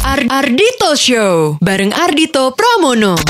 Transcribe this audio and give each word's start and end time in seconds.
Ar- 0.00 0.24
Ardito 0.32 0.96
Show 0.96 1.60
bareng 1.60 1.92
Ardito 1.92 2.56
Pramono. 2.56 3.20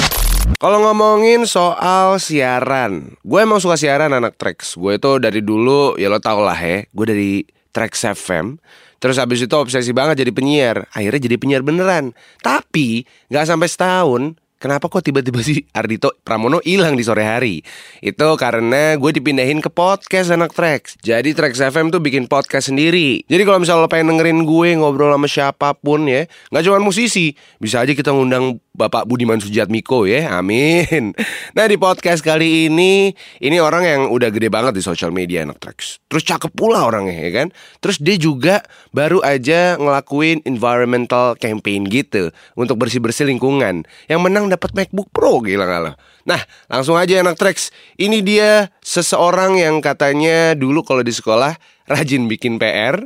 Kalau 0.60 0.78
ngomongin 0.86 1.42
soal 1.42 2.22
siaran, 2.22 3.18
gue 3.26 3.38
emang 3.42 3.58
suka 3.58 3.74
siaran 3.74 4.14
anak 4.14 4.38
Trax. 4.38 4.78
Gue 4.78 5.00
itu 5.00 5.18
dari 5.18 5.42
dulu, 5.42 5.98
ya 5.98 6.06
lo 6.06 6.22
tau 6.22 6.38
lah 6.38 6.54
ya, 6.54 6.86
gue 6.86 7.06
dari 7.10 7.32
Trax 7.74 8.06
FM. 8.14 8.62
Terus 9.02 9.18
habis 9.18 9.42
itu 9.42 9.54
obsesi 9.56 9.90
banget 9.90 10.22
jadi 10.22 10.30
penyiar. 10.30 10.86
Akhirnya 10.94 11.26
jadi 11.26 11.36
penyiar 11.42 11.66
beneran. 11.66 12.14
Tapi 12.38 13.02
nggak 13.32 13.46
sampai 13.50 13.66
setahun, 13.66 14.22
Kenapa 14.60 14.92
kok 14.92 15.00
tiba-tiba 15.00 15.40
si 15.48 15.64
Ardito 15.72 16.12
Pramono 16.20 16.60
hilang 16.60 16.92
di 16.92 17.00
sore 17.00 17.24
hari? 17.24 17.64
Itu 18.04 18.36
karena 18.36 19.00
gue 19.00 19.10
dipindahin 19.16 19.64
ke 19.64 19.72
podcast 19.72 20.28
anak 20.28 20.52
Trax. 20.52 21.00
Jadi 21.00 21.32
Trax 21.32 21.64
FM 21.64 21.88
tuh 21.88 22.04
bikin 22.04 22.28
podcast 22.28 22.68
sendiri. 22.68 23.24
Jadi 23.24 23.42
kalau 23.48 23.56
misalnya 23.56 23.88
lo 23.88 23.88
pengen 23.88 24.12
dengerin 24.12 24.44
gue 24.44 24.76
ngobrol 24.76 25.16
sama 25.16 25.24
siapa 25.32 25.72
pun 25.72 26.04
ya, 26.04 26.28
nggak 26.52 26.62
cuma 26.68 26.76
musisi, 26.84 27.32
bisa 27.56 27.80
aja 27.80 27.96
kita 27.96 28.12
ngundang 28.12 28.60
Bapak 28.76 29.08
Budiman 29.08 29.40
Sujatmiko 29.40 30.04
ya, 30.04 30.28
amin. 30.36 31.16
Nah 31.56 31.66
di 31.66 31.80
podcast 31.80 32.22
kali 32.22 32.70
ini, 32.70 33.10
ini 33.40 33.56
orang 33.58 33.82
yang 33.82 34.02
udah 34.12 34.30
gede 34.30 34.52
banget 34.52 34.76
di 34.76 34.82
social 34.84 35.10
media 35.10 35.42
anak 35.42 35.56
Trax. 35.56 36.04
Terus 36.06 36.22
cakep 36.22 36.52
pula 36.52 36.84
orangnya 36.84 37.16
ya 37.16 37.30
kan. 37.32 37.48
Terus 37.80 37.96
dia 37.96 38.20
juga 38.20 38.60
baru 38.92 39.24
aja 39.24 39.80
ngelakuin 39.80 40.44
environmental 40.44 41.34
campaign 41.40 41.88
gitu 41.88 42.28
untuk 42.54 42.76
bersih-bersih 42.76 43.24
lingkungan. 43.24 43.88
Yang 44.06 44.20
menang 44.20 44.49
dapat 44.50 44.74
MacBook 44.74 45.08
Pro 45.14 45.38
gila 45.40 45.64
gak 45.64 45.80
lo? 45.86 45.92
Nah, 46.26 46.40
langsung 46.66 46.98
aja 46.98 47.22
anak 47.22 47.38
Trax. 47.38 47.70
Ini 47.94 48.18
dia 48.20 48.74
seseorang 48.82 49.56
yang 49.62 49.78
katanya 49.78 50.58
dulu 50.58 50.82
kalau 50.82 51.06
di 51.06 51.14
sekolah 51.14 51.54
rajin 51.86 52.26
bikin 52.26 52.58
PR, 52.58 52.98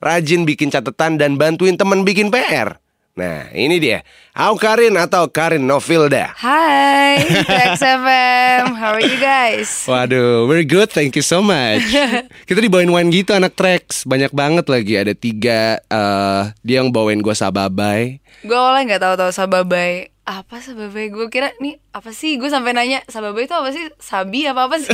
rajin 0.00 0.48
bikin 0.48 0.72
catatan 0.72 1.20
dan 1.20 1.36
bantuin 1.36 1.76
temen 1.76 2.02
bikin 2.02 2.32
PR. 2.32 2.80
Nah, 3.18 3.50
ini 3.50 3.82
dia. 3.82 4.06
Au 4.30 4.54
Karin 4.54 4.94
atau 4.94 5.26
Karin 5.26 5.66
Novilda. 5.66 6.38
Hai, 6.38 7.18
Trax 7.50 7.82
FM. 7.82 8.78
How 8.78 8.94
are 8.94 9.02
you 9.02 9.18
guys? 9.18 9.82
Waduh, 9.90 10.46
very 10.46 10.62
good. 10.62 10.86
Thank 10.86 11.18
you 11.18 11.26
so 11.26 11.42
much. 11.42 11.82
Kita 12.48 12.62
dibawain 12.62 12.86
wine 12.86 13.10
gitu 13.10 13.34
anak 13.34 13.58
Trax. 13.58 14.06
Banyak 14.06 14.30
banget 14.30 14.70
lagi. 14.70 14.94
Ada 14.94 15.18
tiga. 15.18 15.82
eh 15.82 16.42
dia 16.62 16.78
yang 16.78 16.94
bawain 16.94 17.18
gue 17.18 17.34
sababai. 17.34 18.22
Gue 18.46 18.54
awalnya 18.54 18.94
nggak 18.94 19.02
tahu-tahu 19.02 19.30
sababai 19.34 20.14
apa 20.28 20.60
sababai 20.60 21.08
gue 21.08 21.32
kira 21.32 21.56
nih 21.56 21.80
apa 21.88 22.12
sih 22.12 22.36
gue 22.36 22.52
sampai 22.52 22.76
nanya 22.76 23.00
sababai 23.08 23.48
itu 23.48 23.56
apa 23.56 23.72
sih 23.72 23.88
sabi 23.96 24.44
apa 24.44 24.68
apa 24.68 24.76
sih 24.76 24.92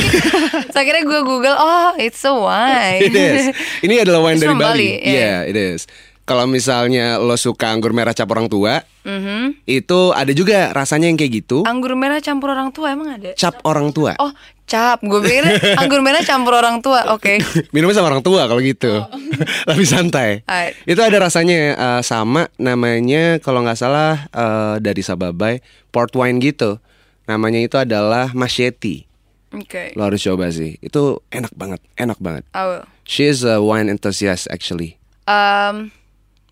saya 0.70 0.86
kira 0.86 1.02
gue 1.02 1.20
google 1.26 1.58
oh 1.58 1.90
it's 1.98 2.22
a 2.22 2.30
wine 2.30 3.02
It 3.02 3.18
is. 3.18 3.50
Ini 3.82 4.06
adalah 4.06 4.22
wine 4.22 4.38
It's 4.38 4.46
dari 4.46 4.54
Bali. 4.54 4.62
Bali, 4.62 4.90
Iya, 5.02 5.18
yeah. 5.18 5.38
it 5.50 5.58
is. 5.58 5.90
Kalau 6.24 6.44
misalnya 6.44 7.16
lo 7.16 7.36
suka 7.36 7.68
anggur 7.68 7.92
merah 7.92 8.10
cap 8.10 8.26
orang 8.26 8.48
tua, 8.48 8.80
Mhm. 9.02 9.60
itu 9.64 10.00
ada 10.10 10.32
juga 10.32 10.72
rasanya 10.72 11.06
yang 11.06 11.16
kayak 11.16 11.44
gitu. 11.44 11.60
anggur 11.62 11.92
merah 11.92 12.16
campur 12.18 12.48
orang 12.48 12.72
tua 12.72 12.88
emang 12.90 13.12
ada 13.12 13.36
Cap 13.36 13.60
orang 13.62 13.92
tua. 13.92 14.16
oh 14.16 14.32
cap 14.64 14.96
gue 14.98 15.20
pikir 15.20 15.44
anggur 15.76 16.00
merah 16.00 16.24
campur 16.24 16.56
orang 16.56 16.80
tua 16.80 17.12
oke 17.12 17.36
Minumnya 17.76 17.92
sama 17.94 18.08
orang 18.08 18.24
tua 18.24 18.48
kalau 18.48 18.58
gitu. 18.58 19.04
Lebih 19.68 19.84
santai. 19.84 20.40
Alright. 20.42 20.72
Itu 20.82 20.98
ada 20.98 21.20
rasanya 21.20 21.60
eh, 21.74 22.00
sama 22.00 22.48
namanya 22.56 23.36
kalau 23.38 23.60
nggak 23.60 23.76
salah 23.76 24.24
eh, 24.26 24.80
dari 24.80 25.04
Sababai 25.04 25.60
port 25.90 26.16
wine 26.16 26.40
gitu. 26.40 26.80
Namanya 27.24 27.60
itu 27.60 27.76
adalah 27.76 28.32
Machete. 28.32 29.04
oke 29.52 29.92
Lo 29.94 30.08
harus 30.08 30.24
coba 30.24 30.48
sih. 30.48 30.80
Itu 30.80 31.20
enak 31.28 31.52
banget, 31.52 31.84
enak 31.94 32.16
banget. 32.16 32.48
I 32.50 32.64
will. 32.64 32.84
She 33.04 33.28
is 33.28 33.44
a 33.44 33.60
wine 33.60 33.86
enthusiast 33.86 34.48
actually. 34.48 34.96
Um, 35.24 35.92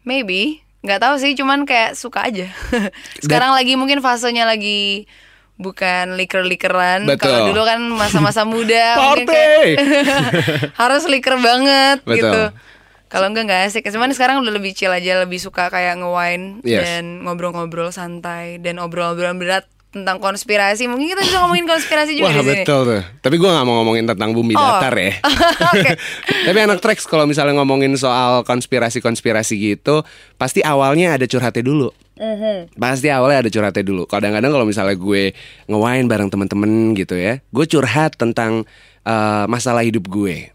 maybe. 0.03 0.63
Nggak 0.83 1.01
tahu 1.01 1.15
sih 1.17 1.33
cuman 1.33 1.63
kayak 1.63 1.95
suka 1.95 2.27
aja. 2.27 2.51
Sekarang 3.25 3.55
lagi 3.55 3.79
mungkin 3.79 4.03
fasenya 4.03 4.43
lagi 4.43 5.07
bukan 5.55 6.19
liker-likeran. 6.19 7.07
Kalau 7.17 7.47
dulu 7.47 7.63
kan 7.63 7.79
masa-masa 7.87 8.43
muda 8.43 8.95
mungkin 9.01 9.31
kayak 9.31 9.79
harus 10.81 11.07
liker 11.07 11.39
banget 11.39 12.03
Betul. 12.03 12.17
gitu. 12.19 12.43
Kalau 13.07 13.29
enggak 13.29 13.45
nggak 13.47 13.63
asik. 13.69 13.87
Cuman 13.93 14.11
sekarang 14.11 14.41
udah 14.41 14.51
lebih 14.51 14.73
chill 14.73 14.91
aja 14.91 15.21
lebih 15.21 15.39
suka 15.39 15.69
kayak 15.69 16.01
nge-wine 16.01 16.65
Yes. 16.65 16.83
dan 16.83 17.23
ngobrol-ngobrol 17.23 17.93
santai 17.93 18.57
dan 18.59 18.81
obrol-obrolan 18.81 19.37
berat 19.39 19.69
tentang 19.93 20.17
konspirasi 20.19 20.89
mungkin 20.89 21.13
kita 21.13 21.21
bisa 21.21 21.37
ngomongin 21.45 21.69
konspirasi 21.69 22.17
juga 22.17 22.33
Wah 22.33 22.35
di 22.35 22.41
sini 22.41 22.65
betul 22.65 22.81
tuh. 22.89 23.03
Tapi 23.21 23.35
gue 23.37 23.45
nggak 23.45 23.67
mau 23.69 23.85
ngomongin 23.85 24.09
tentang 24.09 24.33
bumi 24.33 24.57
Oh. 24.57 24.65
datar 24.65 24.97
ya. 24.97 25.21
Oke. 25.77 25.91
Tapi 26.49 26.59
anak 26.59 26.81
Trax 26.81 27.05
kalau 27.05 27.29
misalnya 27.29 27.61
ngomongin 27.61 27.93
soal 27.95 28.41
konspirasi-konspirasi 28.43 29.55
gitu, 29.61 30.01
pasti 30.35 30.65
awalnya 30.65 31.21
ada 31.21 31.29
curhatnya 31.29 31.61
dulu. 31.61 31.93
Mhm. 32.17 32.73
Pasti 32.73 33.13
awalnya 33.13 33.45
ada 33.45 33.51
curhatnya 33.53 33.85
dulu. 33.85 34.09
Kadang-kadang 34.09 34.51
kalau 34.51 34.65
misalnya 34.65 34.97
gue 34.97 35.37
ngewain 35.69 36.09
bareng 36.09 36.33
temen-temen 36.33 36.97
gitu 36.97 37.13
ya, 37.13 37.45
gue 37.45 37.65
curhat 37.69 38.17
tentang 38.17 38.65
eh, 39.05 39.45
masalah 39.45 39.85
hidup 39.85 40.09
gue. 40.09 40.49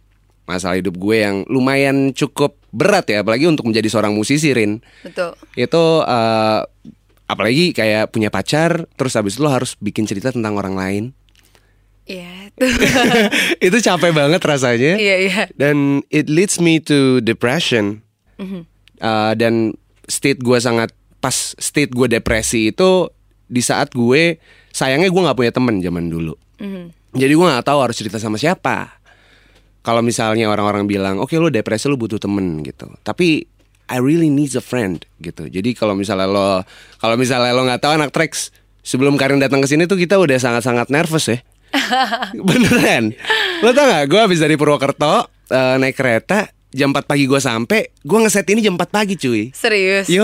Masalah 0.47 0.79
hidup 0.79 0.95
gue 0.95 1.17
yang 1.27 1.43
lumayan 1.45 2.09
cukup 2.09 2.55
berat 2.71 3.05
ya, 3.05 3.19
apalagi 3.19 3.45
untuk 3.45 3.67
menjadi 3.67 3.85
seorang 3.85 4.15
musisi 4.15 4.49
Rin. 4.49 4.79
betul 5.03 5.35
Itu 5.53 5.83
eh, 6.01 6.61
apalagi 7.27 7.75
kayak 7.75 8.09
punya 8.09 8.31
pacar, 8.31 8.87
terus 8.95 9.13
habis 9.19 9.35
itu 9.35 9.43
lo 9.43 9.51
harus 9.51 9.75
bikin 9.77 10.07
cerita 10.07 10.31
tentang 10.31 10.55
orang 10.55 10.75
lain. 10.75 11.03
Iya 12.07 12.47
itu 12.55 12.63
itu 13.67 13.77
capek 13.83 14.15
banget 14.15 14.39
rasanya. 14.39 14.95
iya 14.95 15.15
iya 15.27 15.43
Dan 15.59 16.07
it 16.07 16.31
leads 16.31 16.63
me 16.63 16.79
to 16.79 17.19
depression. 17.19 17.99
Uh, 18.97 19.33
dan 19.35 19.75
state 20.07 20.39
gue 20.39 20.57
sangat 20.57 20.95
pas 21.19 21.35
state 21.59 21.91
gue 21.91 22.07
depresi 22.07 22.71
itu 22.71 23.11
di 23.51 23.59
saat 23.59 23.91
gue 23.91 24.39
sayangnya 24.71 25.11
gue 25.11 25.21
nggak 25.21 25.37
punya 25.37 25.51
temen 25.51 25.83
zaman 25.83 26.07
dulu. 26.07 26.33
Jadi 27.11 27.33
gue 27.35 27.47
nggak 27.47 27.67
tahu 27.67 27.79
harus 27.83 27.97
cerita 27.99 28.17
sama 28.23 28.39
siapa. 28.39 29.03
Kalau 29.83 30.03
misalnya 30.03 30.51
orang-orang 30.51 30.83
bilang, 30.83 31.15
oke 31.19 31.31
lu 31.39 31.47
depresi 31.47 31.87
lu 31.87 31.95
butuh 31.95 32.19
temen 32.19 32.59
gitu. 32.63 32.91
Tapi 33.03 33.47
I 33.87 33.97
really 33.99 34.27
need 34.27 34.51
a 34.53 34.63
friend 34.63 35.07
gitu. 35.19 35.47
Jadi 35.47 35.71
kalau 35.71 35.95
misalnya 35.95 36.27
lo 36.27 36.61
kalau 36.99 37.15
misalnya 37.15 37.55
lo 37.55 37.63
nggak 37.63 37.79
tahu 37.79 37.93
anak 37.95 38.11
Trax 38.11 38.51
sebelum 38.83 39.15
Karin 39.15 39.39
datang 39.39 39.59
ke 39.59 39.67
sini 39.67 39.87
tuh 39.87 39.95
kita 39.95 40.19
udah 40.19 40.35
sangat-sangat 40.35 40.87
nervous 40.87 41.27
ya. 41.27 41.39
Beneran 42.47 43.11
Lo 43.59 43.75
tau 43.75 43.85
gak 43.85 44.07
Gue 44.07 44.23
habis 44.23 44.39
dari 44.39 44.55
Purwokerto 44.55 45.27
eh, 45.51 45.75
Naik 45.75 45.99
kereta 45.99 46.47
Jam 46.71 46.95
4 46.95 47.03
pagi 47.03 47.27
gue 47.27 47.39
sampai 47.43 47.91
Gue 48.07 48.23
ngeset 48.23 48.47
ini 48.47 48.63
jam 48.63 48.79
4 48.79 48.87
pagi 48.87 49.19
cuy 49.19 49.51
serius 49.51 50.07
Yo 50.07 50.23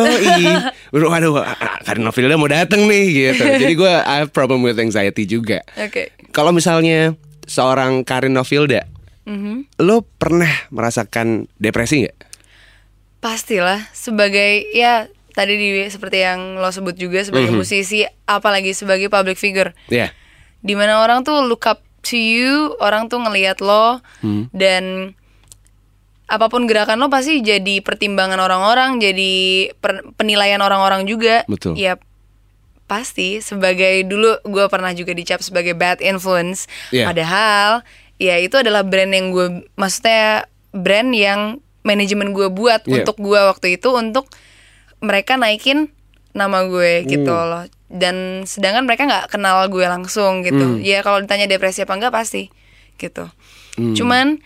Waduh 0.96 1.44
Karin 1.84 2.04
Novilda 2.08 2.40
mau 2.40 2.48
dateng 2.48 2.88
nih 2.88 3.06
gitu 3.12 3.44
Jadi 3.44 3.74
gue 3.76 3.92
I 3.92 4.24
have 4.24 4.32
problem 4.32 4.64
with 4.64 4.80
anxiety 4.80 5.28
juga 5.28 5.60
oke 5.76 6.32
Kalau 6.32 6.56
misalnya 6.56 7.12
Seorang 7.44 8.08
Karin 8.08 8.40
Novilda 8.40 8.88
Mhm. 9.24 9.80
Lo 9.80 10.04
pernah 10.04 10.52
merasakan 10.68 11.48
depresi 11.56 12.04
gak? 12.04 12.23
Pastilah 13.24 13.88
sebagai 13.96 14.68
ya 14.76 15.08
tadi 15.32 15.56
di 15.56 15.88
seperti 15.88 16.22
yang 16.22 16.60
lo 16.60 16.68
sebut 16.70 17.00
juga 17.00 17.24
sebagai 17.24 17.56
musisi 17.56 18.04
apalagi 18.28 18.76
sebagai 18.76 19.08
public 19.08 19.40
figure. 19.40 19.72
Ya 19.88 20.12
Di 20.60 20.76
mana 20.76 21.00
orang 21.00 21.24
tuh 21.24 21.40
look 21.48 21.64
up 21.64 21.80
to 22.04 22.20
you, 22.20 22.76
orang 22.84 23.08
tuh 23.08 23.24
ngelihat 23.24 23.64
lo 23.64 24.04
dan 24.52 25.16
apa 26.28 26.52
pun 26.52 26.68
gerakan 26.68 27.00
lo 27.00 27.08
pasti 27.08 27.40
jadi 27.40 27.80
pertimbangan 27.80 28.44
orang-orang, 28.44 29.00
jadi 29.00 29.72
per- 29.80 30.04
penilaian 30.20 30.60
orang-orang 30.60 31.08
juga. 31.08 31.48
Betul. 31.48 31.80
Ya 31.80 31.96
pasti 32.84 33.40
sebagai 33.40 34.04
dulu 34.04 34.36
gue 34.44 34.66
pernah 34.68 34.92
juga 34.92 35.16
dicap 35.16 35.40
sebagai 35.40 35.72
bad 35.74 36.04
influence. 36.04 36.68
Iya. 36.92 37.08
Padahal 37.08 37.88
ya 38.20 38.36
itu 38.38 38.60
adalah 38.60 38.84
brand 38.84 39.16
yang 39.16 39.32
gue 39.32 39.64
maksudnya 39.80 40.46
brand 40.76 41.16
yang 41.16 41.63
manajemen 41.84 42.32
gue 42.32 42.48
buat 42.48 42.84
Iya. 42.84 43.04
untuk 43.04 43.16
gue 43.18 43.38
waktu 43.38 43.76
itu 43.76 43.92
untuk 43.92 44.28
mereka 45.00 45.36
naikin 45.36 45.92
nama 46.32 46.64
gue 46.64 47.04
gitu 47.06 47.30
Hmm. 47.30 47.48
loh. 47.48 47.64
Dan 47.88 48.16
sedangkan 48.44 48.84
mereka 48.84 49.06
nggak 49.06 49.30
kenal 49.30 49.68
gue 49.68 49.84
langsung 49.84 50.42
gitu. 50.42 50.78
Hmm. 50.78 50.82
Ya 50.82 51.00
kalau 51.00 51.20
ditanya 51.20 51.46
depresi 51.46 51.84
apa 51.84 51.94
enggak 51.94 52.10
pasti 52.12 52.50
gitu. 52.96 53.28
Cuman 53.76 54.38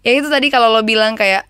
ya 0.00 0.12
itu 0.12 0.26
tadi 0.26 0.48
kalau 0.48 0.70
lo 0.70 0.80
bilang 0.80 1.14
kayak 1.14 1.49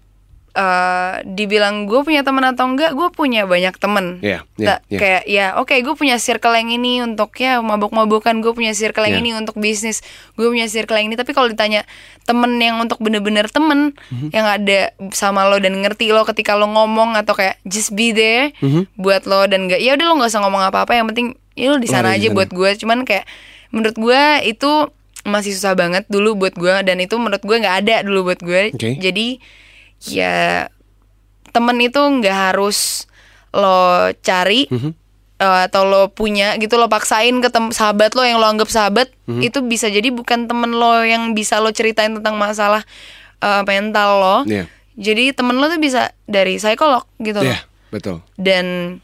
eh 0.51 1.15
dibilang 1.23 1.87
gue 1.87 2.03
punya 2.03 2.21
teman 2.21 2.43
atau 2.43 2.67
enggak, 2.67 2.91
gue 2.93 3.09
punya 3.11 3.47
banyak 3.47 3.71
temen. 3.75 4.19
Iya, 4.19 4.43
Ta- 4.59 4.83
iya. 4.87 4.99
Kayak 4.99 5.23
ya 5.25 5.47
oke 5.57 5.73
gue 5.73 5.95
punya 5.95 6.17
circle 6.17 6.53
yang 6.53 6.69
ini 6.69 7.01
untuk 7.01 7.31
ya 7.35 7.59
mabok-mabokan, 7.61 8.43
gue 8.43 8.51
punya 8.51 8.71
circle 8.71 9.07
yang 9.07 9.19
Iya. 9.19 9.23
ini 9.23 9.31
untuk 9.33 9.55
bisnis, 9.57 10.03
gue 10.35 10.45
punya 10.45 10.67
circle 10.67 10.99
yang 10.99 11.07
ini. 11.07 11.15
Tapi 11.15 11.31
kalau 11.31 11.47
ditanya 11.47 11.87
temen 12.23 12.59
yang 12.59 12.79
untuk 12.79 12.99
bener-bener 12.99 13.47
temen 13.47 13.95
Mhm. 14.09 14.29
yang 14.31 14.45
ada 14.45 14.91
sama 15.11 15.47
lo 15.47 15.57
dan 15.57 15.75
ngerti 15.77 16.11
lo 16.11 16.23
ketika 16.25 16.55
lo 16.55 16.67
ngomong 16.67 17.15
atau 17.15 17.33
kayak 17.33 17.59
just 17.63 17.95
be 17.95 18.11
there 18.11 18.51
Mhm. 18.59 18.91
buat 18.95 19.25
lo 19.25 19.47
dan 19.47 19.67
gak 19.67 19.79
ya 19.79 19.95
udah 19.95 20.05
lo 20.05 20.15
nggak 20.17 20.31
usah 20.31 20.43
ngomong 20.43 20.63
apa-apa 20.65 20.93
yang 20.93 21.07
penting 21.07 21.35
ya 21.55 21.69
lo 21.69 21.77
di 21.77 21.87
sana 21.87 22.15
aja 22.15 22.27
buat 22.29 22.49
gue. 22.49 22.71
Cuman 22.77 23.03
kayak 23.05 23.23
menurut 23.71 23.95
gue 23.95 24.21
itu 24.45 24.71
masih 25.21 25.53
susah 25.53 25.77
banget 25.77 26.09
dulu 26.09 26.33
buat 26.35 26.55
gue 26.55 26.75
dan 26.81 26.97
itu 26.97 27.13
menurut 27.15 27.39
gue 27.41 27.55
nggak 27.55 27.77
ada 27.81 27.97
dulu 28.03 28.27
buat 28.27 28.41
gue. 28.41 28.73
Oke. 28.73 28.97
Jadi 28.97 29.39
ya 30.03 30.69
temen 31.51 31.77
itu 31.79 31.99
nggak 31.99 32.37
harus 32.53 33.05
lo 33.51 34.07
cari 34.21 34.65
Mhm. 34.67 34.91
eh, 35.37 35.61
atau 35.67 35.83
lo 35.85 36.09
punya 36.09 36.55
gitu 36.57 36.77
lo 36.77 36.87
paksain 36.87 37.35
ke 37.39 37.49
tem- 37.49 37.71
sahabat 37.71 38.13
lo 38.13 38.23
yang 38.23 38.37
lo 38.37 38.47
anggap 38.47 38.69
sahabat 38.69 39.11
Mhm. 39.27 39.41
itu 39.43 39.59
bisa 39.63 39.87
jadi 39.87 40.09
bukan 40.09 40.47
temen 40.47 40.71
lo 40.71 41.01
yang 41.01 41.33
bisa 41.33 41.59
lo 41.59 41.69
ceritain 41.71 42.13
tentang 42.13 42.37
masalah 42.37 42.85
eh, 43.39 43.63
mental 43.65 44.11
lo 44.17 44.37
Iya. 44.45 44.69
jadi 44.95 45.33
temen 45.33 45.57
lo 45.57 45.67
tuh 45.67 45.77
bisa 45.77 46.13
dari 46.25 46.57
psikolog 46.57 47.03
gitu 47.19 47.41
loh 47.41 47.49
Iya, 47.49 47.61
betul. 47.91 48.21
dan 48.37 49.01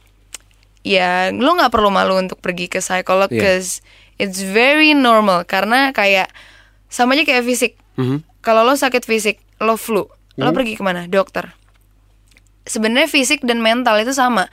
ya 0.82 1.28
lo 1.30 1.50
nggak 1.52 1.68
perlu 1.68 1.88
malu 1.88 2.14
untuk 2.16 2.38
pergi 2.38 2.68
ke 2.68 2.78
psikolog 2.78 3.26
Iya. 3.26 3.42
cause 3.42 3.80
it's 4.16 4.38
very 4.40 4.92
normal 4.92 5.42
karena 5.42 5.90
kayak 5.90 6.30
sama 6.86 7.12
aja 7.12 7.26
kayak 7.26 7.42
fisik 7.42 7.72
Mhm. 7.96 8.22
kalau 8.38 8.62
lo 8.62 8.72
sakit 8.72 9.02
fisik 9.02 9.40
lo 9.58 9.74
flu 9.74 10.06
lo 10.36 10.50
pergi 10.52 10.76
ke 10.76 10.82
mana? 10.84 11.08
Dokter. 11.08 11.52
Sebenarnya 12.66 13.06
fisik 13.06 13.46
dan 13.46 13.62
mental 13.62 13.96
itu 14.02 14.10
sama. 14.10 14.50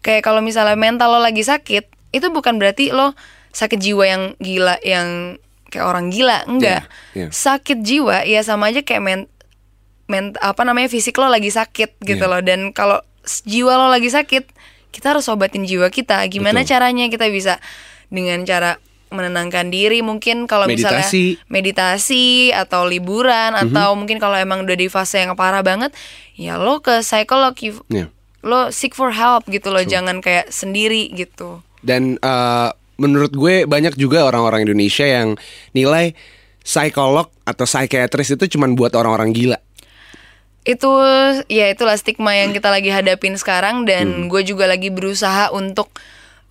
Kayak 0.00 0.24
kalau 0.24 0.40
misalnya 0.40 0.74
mental 0.74 1.14
lo 1.14 1.20
lagi 1.20 1.44
sakit 1.44 1.84
itu 2.12 2.26
bukan 2.28 2.58
berarti 2.58 2.90
lo 2.90 3.14
sakit 3.52 3.78
jiwa 3.78 4.04
yang 4.08 4.22
gila 4.40 4.80
yang 4.82 5.36
kayak 5.68 5.84
orang 5.86 6.08
gila. 6.08 6.42
Enggak. 6.48 6.88
Iya, 7.14 7.26
iya. 7.26 7.26
sakit 7.30 7.78
jiwa 7.84 8.24
ya 8.24 8.40
sama 8.42 8.72
aja 8.72 8.80
kayak 8.82 9.02
men, 9.04 9.20
men- 10.08 10.36
apa 10.40 10.64
namanya 10.64 10.88
fisik 10.88 11.16
lo 11.16 11.28
lagi 11.28 11.52
sakit 11.52 12.00
gitu 12.02 12.24
Iya. 12.24 12.30
loh. 12.32 12.40
Dan 12.40 12.72
kalau 12.72 12.98
jiwa 13.44 13.78
lo 13.78 13.86
lagi 13.88 14.08
sakit 14.08 14.48
kita 14.92 15.16
harus 15.16 15.28
obatin 15.28 15.64
jiwa 15.64 15.88
kita. 15.88 16.20
Gimana 16.28 16.64
Betul. 16.64 16.70
caranya 16.76 17.06
kita 17.08 17.28
bisa 17.28 17.60
dengan 18.12 18.44
cara 18.44 18.76
menenangkan 19.12 19.68
diri 19.68 20.00
mungkin 20.00 20.44
kalau 20.44 20.64
misalnya 20.66 21.04
Meditasi. 21.46 22.50
atau 22.50 22.82
liburan 22.82 23.52
Mhm. 23.52 23.62
atau 23.68 23.88
mungkin 23.92 24.16
kalau 24.16 24.34
emang 24.34 24.62
udah 24.62 24.74
di 24.74 24.88
fase 24.88 25.20
yang 25.20 25.32
parah 25.32 25.60
banget 25.60 25.92
ya 26.34 26.56
lo 26.56 26.80
ke 26.80 27.00
psikolog 27.00 27.52
you- 27.58 27.84
Iya. 27.86 28.08
lo 28.40 28.68
seek 28.68 28.92
for 28.92 29.12
help 29.12 29.46
gitu 29.46 29.68
loh 29.68 29.82
jangan 29.82 30.18
kayak 30.18 30.48
sendiri 30.48 31.12
gitu 31.12 31.60
Dan 31.78 32.16
eh, 32.16 32.68
menurut 32.94 33.30
gue 33.30 33.64
banyak 33.64 33.94
juga 33.94 34.22
orang-orang 34.22 34.62
Indonesia 34.62 35.02
yang 35.02 35.34
nilai 35.70 36.14
psikolog 36.60 37.26
atau 37.42 37.64
psikiatris 37.64 38.32
itu 38.32 38.46
cuma 38.48 38.66
buat 38.68 38.92
orang-orang 38.92 39.30
gila. 39.30 39.58
itu 40.62 40.86
ya 41.48 41.66
itulah 41.66 41.98
stigma 41.98 42.38
yang 42.38 42.54
kita 42.54 42.70
lagi 42.70 42.86
hadapin 42.86 43.34
sekarang 43.34 43.82
Hmm. 43.82 43.88
dan 43.88 44.06
gue 44.30 44.42
juga 44.44 44.70
lagi 44.70 44.88
berusaha 44.88 45.50
untuk 45.50 45.90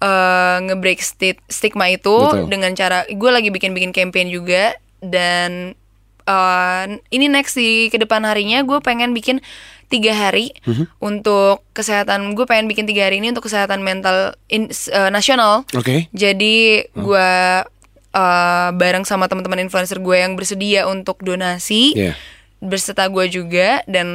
eh, 0.01 0.57
nge-break 0.63 0.99
sti- 0.99 1.45
stigma 1.45 1.87
itu 1.87 2.09
Betul. 2.11 2.49
dengan 2.49 2.73
cara 2.73 3.05
gue 3.05 3.31
lagi 3.31 3.47
bikin-bikin 3.47 3.91
campaign 3.91 4.27
juga 4.27 4.73
dan 4.99 5.77
eh, 6.23 6.83
ini 7.07 7.25
next 7.27 7.53
di 7.53 7.87
ke 7.87 7.97
depan 7.97 8.21
harinya 8.21 8.61
gue 8.61 8.77
pengen 8.79 9.11
bikin 9.11 9.41
tiga 9.87 10.15
hari 10.15 10.55
Mhm. 10.63 10.87
untuk 10.99 11.67
kesehatan 11.71 12.31
gue 12.31 12.45
pengen 12.45 12.65
bikin 12.65 12.85
tiga 12.85 13.05
hari 13.05 13.19
ini 13.19 13.29
untuk 13.29 13.45
kesehatan 13.45 13.81
mental 13.81 14.33
in- 14.47 14.71
eh, 14.71 15.09
nasional 15.09 15.67
Oke. 15.71 16.07
jadi 16.11 16.57
gue 16.87 17.29
eh, 18.11 18.69
bareng 18.71 19.03
sama 19.03 19.27
teman-teman 19.27 19.61
influencer 19.61 19.95
gue 19.97 20.17
yang 20.17 20.35
bersedia 20.35 20.83
untuk 20.83 21.19
donasi 21.21 21.95
Iya. 21.95 22.13
berserta 22.59 23.07
gue 23.07 23.25
juga 23.27 23.81
dan 23.85 24.07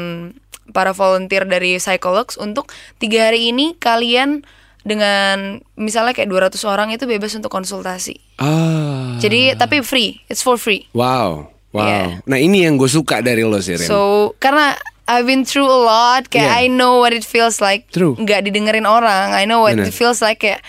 para 0.68 0.90
volunteer 0.90 1.44
dari 1.44 1.76
Psychologs 1.76 2.34
untuk 2.34 2.68
tiga 2.96 3.28
hari 3.28 3.50
ini 3.50 3.72
kalian 3.74 4.42
dengan 4.86 5.58
misalnya 5.74 6.14
kayak 6.14 6.30
200 6.30 6.62
orang 6.62 6.94
itu 6.94 7.10
bebas 7.10 7.34
untuk 7.34 7.50
konsultasi. 7.50 8.14
Ah. 8.38 9.18
Jadi 9.18 9.58
tapi 9.58 9.82
free, 9.82 10.22
it's 10.30 10.40
for 10.40 10.54
free. 10.54 10.86
Wow. 10.94 11.50
Wow. 11.74 11.82
Iya. 11.82 12.22
Nah 12.22 12.38
ini 12.38 12.62
yang 12.62 12.78
gue 12.78 12.86
suka 12.86 13.18
dari 13.18 13.42
lo 13.42 13.58
sih 13.58 13.74
Ren. 13.74 13.84
So 13.84 14.32
karena 14.38 14.78
I've 15.06 15.26
been 15.26 15.42
through 15.42 15.66
a 15.66 15.80
lot, 15.82 16.30
kayak 16.30 16.46
Yeah. 16.46 16.62
I 16.62 16.70
know 16.70 17.02
what 17.02 17.10
it 17.10 17.26
feels 17.26 17.58
like. 17.58 17.90
True. 17.90 18.14
Nggak 18.14 18.46
didengerin 18.46 18.86
orang, 18.86 19.34
I 19.34 19.42
know 19.44 19.60
what 19.60 19.74
Bener. 19.74 19.90
it 19.90 19.94
feels 19.94 20.22
like 20.22 20.38
kayak. 20.38 20.62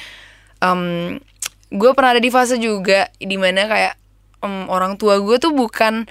Um, 0.57 1.21
gue 1.69 1.91
pernah 1.93 2.17
ada 2.17 2.21
di 2.21 2.33
fase 2.33 2.57
juga 2.57 3.13
di 3.13 3.37
mana 3.37 3.69
kayak 3.69 3.93
um, 4.41 4.65
orang 4.67 4.97
tua 4.97 5.21
gue 5.21 5.37
tuh 5.37 5.53
bukan 5.53 6.09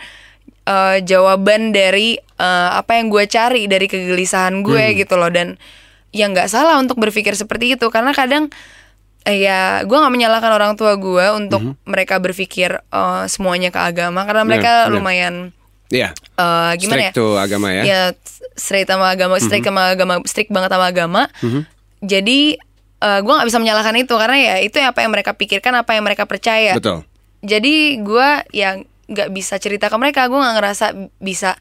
uh, 0.64 0.96
jawaban 1.02 1.70
dari 1.70 2.14
uh, 2.38 2.78
apa 2.78 2.98
yang 2.98 3.10
gue 3.10 3.24
cari 3.26 3.66
dari 3.66 3.86
kegelisahan 3.86 4.62
gue 4.62 4.84
Hmm. 4.86 4.96
gitu 4.96 5.14
loh 5.18 5.30
dan 5.30 5.58
ya 6.10 6.26
nggak 6.26 6.46
salah 6.46 6.76
untuk 6.76 6.96
berpikir 6.96 7.32
seperti 7.32 7.74
itu 7.74 7.86
karena 7.88 8.10
kadang 8.10 8.48
eh, 9.22 9.42
ya 9.42 9.82
gue 9.82 9.92
nggak 9.92 10.10
menyalahkan 10.10 10.50
orang 10.50 10.72
tua 10.74 10.94
gue 10.94 11.26
untuk 11.34 11.58
mereka 11.82 12.16
berpikir 12.16 12.78
uh, 12.88 13.26
semuanya 13.26 13.68
ke 13.68 13.80
agama 13.80 14.22
karena 14.22 14.42
mereka 14.42 14.70
Hmm. 14.70 14.82
bener. 14.86 14.96
lumayan 14.96 15.34
Iya. 15.86 16.10
eh 16.36 16.72
gimana 16.76 17.10
Strict 17.10 17.18
ya? 17.18 17.38
agama 17.38 17.68
ya. 17.70 17.82
Ya 17.82 18.00
straight 18.54 18.86
sama 18.86 19.06
agama, 19.08 19.38
strict 19.38 19.62
Mhm. 19.62 19.70
sama 19.70 19.82
agama, 19.88 20.14
strict 20.24 20.50
banget 20.50 20.70
sama 20.70 20.86
agama. 20.88 21.22
Jadi 22.00 22.58
eh 22.96 23.20
gue 23.20 23.32
nggak 23.32 23.46
bisa 23.46 23.60
menyalahkan 23.60 23.94
itu 23.94 24.14
karena 24.14 24.36
ya 24.36 24.54
itu 24.58 24.78
apa 24.78 25.04
yang 25.04 25.12
mereka 25.12 25.34
pikirkan, 25.34 25.74
apa 25.76 25.92
yang 25.92 26.02
mereka 26.02 26.24
percaya. 26.24 26.74
Betul. 26.74 27.04
Jadi 27.42 28.00
gue 28.00 28.28
yang 28.50 28.82
nggak 29.06 29.30
bisa 29.30 29.58
cerita 29.58 29.86
ke 29.86 29.94
mereka, 29.94 30.26
gue 30.26 30.34
nggak 30.34 30.54
ngerasa 30.58 30.86
bisa 31.18 31.54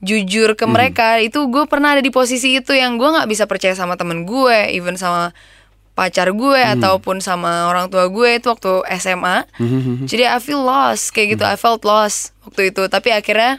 jujur 0.00 0.54
ke 0.54 0.64
mereka. 0.64 1.18
Itu 1.18 1.46
gue 1.46 1.66
pernah 1.66 1.92
ada 1.92 2.00
di 2.00 2.08
posisi 2.08 2.54
itu 2.54 2.70
yang 2.70 2.96
gue 2.96 3.08
nggak 3.08 3.26
bisa 3.26 3.44
percaya 3.44 3.72
sama 3.72 3.94
temen 3.94 4.22
gue, 4.22 4.70
even 4.70 4.94
sama 4.94 5.34
pacar 5.92 6.30
gue 6.30 6.54
Mhm. 6.56 6.78
ataupun 6.78 7.18
sama 7.18 7.66
orang 7.66 7.90
tua 7.90 8.06
gue 8.06 8.38
itu 8.38 8.46
waktu 8.46 8.70
SMA. 8.94 9.42
Mhm. 9.58 10.06
Jadi 10.06 10.24
I 10.24 10.38
feel 10.38 10.62
lost 10.62 11.10
kayak 11.10 11.34
gitu, 11.34 11.42
I 11.42 11.54
felt 11.54 11.82
lost 11.82 12.30
waktu 12.42 12.70
itu. 12.70 12.86
Tapi 12.86 13.10
akhirnya 13.10 13.58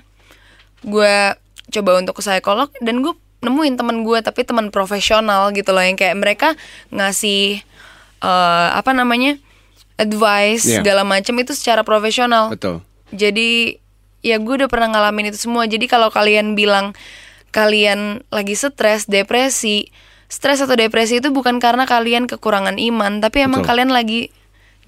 gue 0.80 1.36
coba 1.70 1.92
untuk 1.98 2.16
ke 2.16 2.24
psikolog 2.24 2.72
dan 2.80 3.04
gue 3.04 3.12
nemuin 3.40 3.76
temen 3.76 4.04
gue 4.04 4.20
tapi 4.20 4.44
teman 4.44 4.68
profesional 4.68 5.52
gitu 5.52 5.72
loh 5.72 5.80
yang 5.80 5.96
kayak 5.96 6.16
mereka 6.16 6.48
ngasih 6.90 7.60
eh, 8.20 8.68
apa 8.72 8.92
namanya 8.92 9.36
advice 9.96 10.64
Iya. 10.66 10.80
segala 10.80 11.04
macam 11.04 11.36
itu 11.36 11.52
secara 11.52 11.84
profesional. 11.84 12.48
Betul. 12.48 12.80
Jadi 13.12 13.80
ya 14.26 14.38
gue 14.38 14.54
udah 14.64 14.70
pernah 14.72 14.94
ngalamin 14.96 15.32
itu 15.32 15.50
semua. 15.50 15.66
Jadi 15.66 15.86
kalau 15.88 16.12
kalian 16.12 16.54
bilang 16.54 16.94
kalian 17.50 18.22
lagi 18.30 18.54
stres, 18.54 19.10
depresi, 19.10 19.90
stres 20.30 20.62
atau 20.62 20.78
depresi 20.78 21.18
itu 21.18 21.34
bukan 21.34 21.58
karena 21.58 21.90
kalian 21.90 22.30
kekurangan 22.30 22.78
iman, 22.78 23.20
tapi 23.24 23.42
emang 23.42 23.66
Betul. 23.66 23.70
kalian 23.74 23.92
lagi 23.92 24.30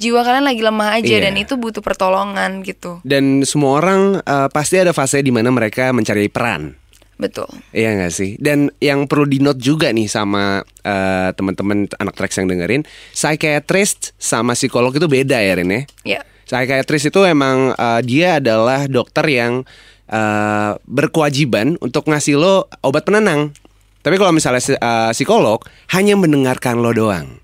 jiwa 0.02 0.26
kalian 0.26 0.46
lagi 0.50 0.62
lemah 0.66 0.98
aja 0.98 1.14
Iya. 1.22 1.30
dan 1.30 1.38
itu 1.38 1.58
butuh 1.58 1.82
pertolongan 1.86 2.66
gitu. 2.66 3.02
Dan 3.06 3.46
semua 3.46 3.78
orang 3.82 4.02
eh, 4.22 4.50
pasti 4.50 4.82
ada 4.82 4.94
fase 4.94 5.22
di 5.22 5.30
mana 5.30 5.50
mereka 5.54 5.94
mencari 5.94 6.30
peran. 6.30 6.78
Betul. 7.22 7.46
Iya 7.70 8.02
gak 8.02 8.14
sih? 8.18 8.34
Dan 8.42 8.74
yang 8.82 9.06
perlu 9.06 9.30
di 9.30 9.38
note 9.38 9.62
juga 9.62 9.94
nih 9.94 10.10
sama 10.10 10.66
eh, 10.82 11.30
teman-teman 11.38 11.86
anak 12.02 12.18
tracks 12.18 12.42
yang 12.42 12.50
dengerin, 12.50 12.82
psychiatrist 13.14 14.18
sama 14.18 14.58
psikolog 14.58 14.90
itu 14.90 15.06
beda 15.06 15.38
ya 15.38 15.54
Ren 15.54 15.70
ya. 15.70 15.82
Ya. 16.18 16.22
Psychiatrist 16.52 17.08
itu 17.08 17.24
emang 17.24 17.72
eh, 17.72 18.02
dia 18.04 18.44
adalah 18.44 18.92
dokter 18.92 19.24
yang 19.32 19.64
eh, 20.06 20.72
berkewajiban 20.84 21.80
untuk 21.80 22.12
ngasih 22.12 22.36
lo 22.36 22.68
obat 22.84 23.08
penenang. 23.08 23.56
Tapi 24.04 24.20
kalau 24.20 24.36
misalnya 24.36 24.60
eh, 24.60 25.12
psikolog 25.16 25.64
hanya 25.96 26.20
mendengarkan 26.20 26.84
lo 26.84 26.92
doang. 26.92 27.40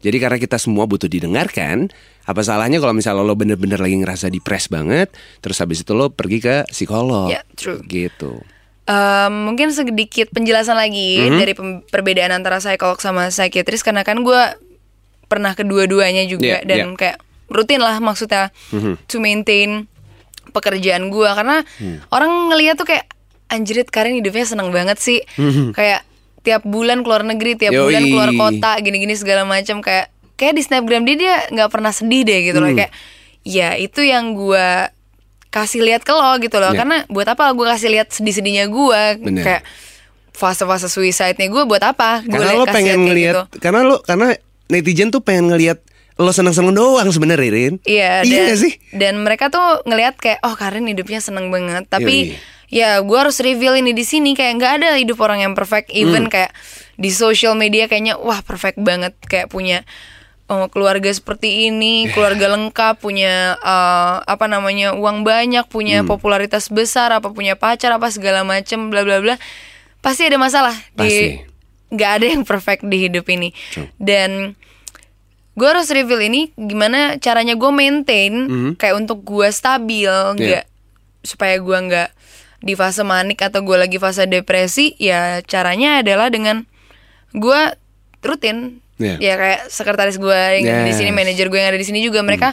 Jadi 0.00 0.16
karena 0.16 0.40
kita 0.40 0.56
semua 0.56 0.88
butuh 0.88 1.04
didengarkan, 1.04 1.92
apa 2.24 2.40
salahnya 2.40 2.80
kalau 2.80 2.96
misalnya 2.96 3.20
lo 3.20 3.36
bener-bener 3.36 3.76
lagi 3.76 3.92
ngerasa 3.92 4.32
depres 4.32 4.72
banget, 4.72 5.12
terus 5.44 5.60
habis 5.60 5.84
itu 5.84 5.92
lo 5.92 6.08
pergi 6.08 6.40
ke 6.40 6.56
psikolog. 6.72 7.28
Ya, 7.28 7.44
true. 7.60 7.76
Gitu. 7.84 8.40
Em, 8.88 9.32
mungkin 9.44 9.68
sedikit 9.68 10.32
penjelasan 10.32 10.80
lagi 10.80 11.28
Mhm. 11.28 11.36
dari 11.36 11.52
perbedaan 11.92 12.32
antara 12.32 12.56
psikolog 12.56 12.96
sama 13.04 13.28
psikiatris 13.28 13.84
karena 13.84 14.00
kan 14.00 14.24
gue 14.24 14.42
pernah 15.28 15.52
kedua-duanya 15.52 16.24
juga 16.24 16.64
Iya, 16.64 16.64
dan. 16.64 16.78
Mhm. 16.90 16.96
kayak 16.96 17.20
rutin 17.50 17.78
lah 17.78 17.98
maksudnya 17.98 18.54
to 19.04 19.18
maintain 19.18 19.84
pekerjaan 20.48 21.08
gue 21.08 21.28
karena 21.28 21.62
Hmm. 21.76 21.98
orang 22.08 22.30
ngeliat 22.48 22.74
tuh 22.74 22.86
kayak 22.86 23.06
anjrit 23.46 23.86
Karin 23.86 24.14
hidupnya 24.14 24.42
seneng 24.44 24.70
banget 24.70 24.96
sih 24.96 25.20
kayak 25.72 26.06
tiap 26.40 26.64
bulan 26.64 27.02
keluar 27.02 27.20
negeri 27.20 27.52
tiap. 27.54 27.70
Yoi. 27.70 27.84
bulan 27.84 28.02
keluar 28.06 28.30
kota 28.32 28.72
gini-gini 28.78 29.12
segala 29.12 29.44
macam 29.44 29.78
kayak 29.78 30.08
kayak 30.34 30.54
di 30.54 30.62
snapgram 30.62 31.04
dia 31.04 31.16
dia 31.16 31.34
nggak 31.50 31.68
pernah 31.68 31.90
sedih 31.90 32.22
deh 32.22 32.40
gitu 32.44 32.58
loh 32.58 32.68
Hmm. 32.68 32.78
kayak 32.78 32.92
ya 33.42 33.74
itu 33.74 34.00
yang 34.00 34.32
gue 34.32 34.66
kasih 35.48 35.82
lihat 35.82 36.00
ke 36.00 36.10
lo 36.10 36.32
gitu 36.38 36.56
loh 36.56 36.70
Ya. 36.70 36.78
karena 36.78 37.02
buat 37.06 37.26
apa 37.26 37.50
gue 37.50 37.66
kasih 37.68 37.90
lihat 37.90 38.08
sedih-sedihnya 38.08 38.66
gue 38.66 39.02
Bener. 39.20 39.42
kayak 39.42 39.62
fase-fase 40.30 40.86
suicide-nya 40.86 41.46
gue 41.46 41.62
buat 41.64 41.82
apa 41.82 42.22
gue 42.22 42.32
Karena 42.32 42.54
lo 42.54 42.64
pengen 42.64 43.02
ngelihat, 43.02 43.50
karena 43.58 43.80
lo 43.82 44.00
karena 44.00 44.32
netizen 44.66 45.10
tuh 45.10 45.20
pengen 45.20 45.50
ngelihat 45.50 45.82
lo 46.20 46.30
seneng-seneng 46.30 46.76
doang 46.76 47.08
sebenarnya 47.08 47.48
Rin. 47.48 47.74
Iya, 47.82 48.20
iya 48.28 48.52
dan, 48.52 48.60
sih? 48.60 48.72
dan 48.92 49.14
mereka 49.24 49.48
tuh 49.48 49.80
ngelihat 49.88 50.20
kayak 50.20 50.44
oh 50.44 50.52
Karin 50.52 50.84
hidupnya 50.84 51.24
seneng 51.24 51.48
banget. 51.48 51.88
Tapi 51.88 52.36
Yoi. 52.36 52.36
ya 52.68 53.00
gue 53.00 53.18
harus 53.18 53.40
reveal 53.40 53.80
ini 53.80 53.96
di 53.96 54.04
sini 54.04 54.36
kayak 54.36 54.52
nggak 54.60 54.72
ada 54.84 54.90
hidup 55.00 55.16
orang 55.24 55.40
yang 55.40 55.56
perfect. 55.56 55.88
Even 55.88 56.28
Hmm. 56.28 56.32
kayak 56.32 56.52
di 57.00 57.08
social 57.08 57.56
media 57.56 57.88
kayaknya 57.88 58.20
wah 58.20 58.44
perfect 58.44 58.76
banget 58.76 59.16
kayak 59.24 59.48
punya 59.48 59.88
oh, 60.50 60.66
keluarga 60.68 61.08
seperti 61.08 61.70
ini, 61.70 62.04
keluarga 62.12 62.52
lengkap, 62.52 63.00
punya 63.00 63.56
eh, 63.56 64.14
apa 64.20 64.44
namanya 64.44 64.92
uang 64.92 65.24
banyak, 65.24 65.64
Hmm. 65.64 65.72
punya 65.72 65.98
popularitas 66.04 66.68
besar, 66.68 67.16
apa 67.16 67.32
punya 67.32 67.56
pacar 67.56 67.96
apa 67.96 68.12
segala 68.12 68.44
macem, 68.44 68.92
bla 68.92 69.08
bla 69.08 69.24
bla. 69.24 69.40
Pasti 70.04 70.28
ada 70.28 70.36
masalah 70.36 70.76
Pasti. 70.92 71.08
di 71.08 71.48
nggak 71.90 72.10
ada 72.22 72.26
yang 72.30 72.42
perfect 72.46 72.86
di 72.86 73.10
hidup 73.10 73.26
ini 73.26 73.50
dan 73.98 74.54
gue 75.60 75.68
harus 75.68 75.92
reveal 75.92 76.24
ini 76.24 76.48
gimana 76.56 77.20
caranya 77.20 77.52
gue 77.52 77.68
maintain 77.68 78.32
kayak 78.80 78.96
untuk 78.96 79.20
gue 79.20 79.52
stabil 79.52 80.08
nggak 80.08 80.64
supaya 81.20 81.60
gue 81.60 81.76
nggak 81.76 82.10
di 82.64 82.72
fase 82.76 83.04
manik 83.04 83.44
atau 83.44 83.60
gue 83.60 83.76
lagi 83.76 84.00
fase 84.00 84.24
depresi 84.24 84.96
ya 84.96 85.44
caranya 85.44 86.00
adalah 86.00 86.32
dengan 86.32 86.64
gue 87.36 87.60
rutin. 88.24 88.80
Yeah. 89.00 89.16
ya 89.16 89.34
kayak 89.40 89.60
sekretaris 89.72 90.20
gue 90.20 90.40
yang 90.60 90.84
di 90.84 90.92
sini 90.92 91.08
Yes. 91.08 91.16
manajer 91.16 91.46
gue 91.48 91.56
yang 91.56 91.72
ada 91.72 91.80
di 91.80 91.88
sini 91.88 92.04
juga 92.04 92.20
mereka 92.20 92.52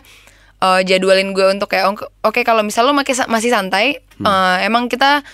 uh, 0.64 0.80
jadwalin 0.80 1.36
gue 1.36 1.44
untuk 1.52 1.68
kayak 1.68 1.92
oke 1.92 2.08
oke, 2.24 2.40
kalau 2.48 2.64
misal 2.64 2.88
lo 2.88 2.96
masih 2.96 3.20
masih 3.28 3.52
santai 3.52 4.00
uh, 4.24 4.56
emang 4.64 4.88
kita 4.88 5.28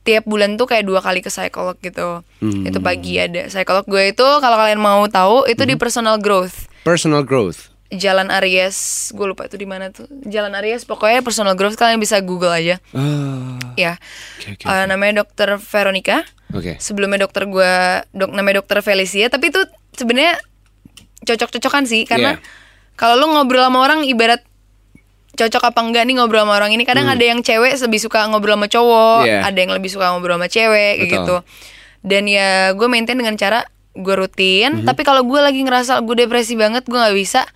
tiap 0.00 0.24
bulan 0.24 0.54
tuh 0.54 0.64
kayak 0.64 0.82
dua 0.82 0.98
kali 0.98 1.18
ke 1.18 1.28
psikolog 1.28 1.76
gitu. 1.78 2.22
Itu 2.40 2.78
pagi 2.78 3.16
ada. 3.16 3.46
Psikolog 3.46 3.84
gue 3.84 4.10
itu 4.10 4.28
kalau 4.38 4.56
kalian 4.56 4.78
mau 4.78 5.04
tahu 5.04 5.44
itu 5.44 5.62
di 5.62 5.74
personal 5.74 6.16
growth. 6.16 6.66
Personal 6.80 7.22
growth. 7.22 7.68
Jalan 7.88 8.28
Aries 8.30 8.76
gue 9.10 9.26
lupa 9.26 9.44
itu 9.44 9.56
di 9.56 9.64
mana 9.64 9.88
tuh. 9.88 10.04
Jalan 10.22 10.52
Aries 10.54 10.84
pokoknya 10.84 11.20
personal 11.20 11.54
growth 11.54 11.74
kalian 11.74 11.96
bisa 11.96 12.20
google 12.20 12.50
aja. 12.50 12.76
Ah, 12.92 13.56
ya 13.74 13.96
Oke, 14.38 14.54
oke, 14.54 14.64
Uh, 14.64 14.84
namanya 14.84 15.22
dokter 15.22 15.56
Veronica. 15.56 16.24
Oke. 16.48 16.80
sebelumnya 16.80 17.20
dokter 17.20 17.44
gue 17.44 17.72
dok 18.10 18.32
namanya 18.32 18.64
dokter 18.64 18.80
Felicia 18.80 19.28
tapi 19.28 19.52
itu 19.52 19.60
sebenarnya 19.92 20.40
cocok-cocokan 21.20 21.84
sih 21.84 22.08
karena 22.08 22.36
Iya. 22.36 22.44
kalau 22.96 23.20
lu 23.20 23.26
ngobrol 23.28 23.60
sama 23.62 23.78
orang 23.80 24.00
ibarat 24.02 24.47
cocok 25.38 25.62
apa 25.64 25.80
enggak 25.80 26.02
nih 26.02 26.18
ngobrol 26.18 26.42
sama 26.42 26.54
orang 26.54 26.70
ini 26.70 26.82
kadang 26.82 27.06
ada 27.06 27.20
yang 27.20 27.38
cewek 27.38 27.72
lebih 27.72 28.00
suka 28.00 28.26
ngobrol 28.26 28.54
sama 28.54 28.66
cowok 28.66 29.18
Hmm. 29.18 29.28
Iya. 29.28 29.38
ada 29.44 29.58
yang 29.58 29.72
lebih 29.72 29.88
suka 29.88 30.10
ngobrol 30.10 30.34
sama 30.34 30.46
cewek 30.46 30.94
Betul. 30.98 31.08
gitu 31.08 31.36
dan 32.00 32.22
ya 32.24 32.48
gue 32.72 32.86
maintain 32.86 33.14
dengan 33.14 33.34
cara 33.34 33.62
gue 33.92 34.14
rutin 34.16 34.82
tapi 34.82 35.02
kalau 35.02 35.22
gue 35.22 35.38
lagi 35.38 35.58
ngerasa 35.60 35.98
gue 36.00 36.16
depresi 36.16 36.54
banget 36.54 36.82
gue 36.84 36.94
nggak 36.94 37.14
bisa 37.14 37.46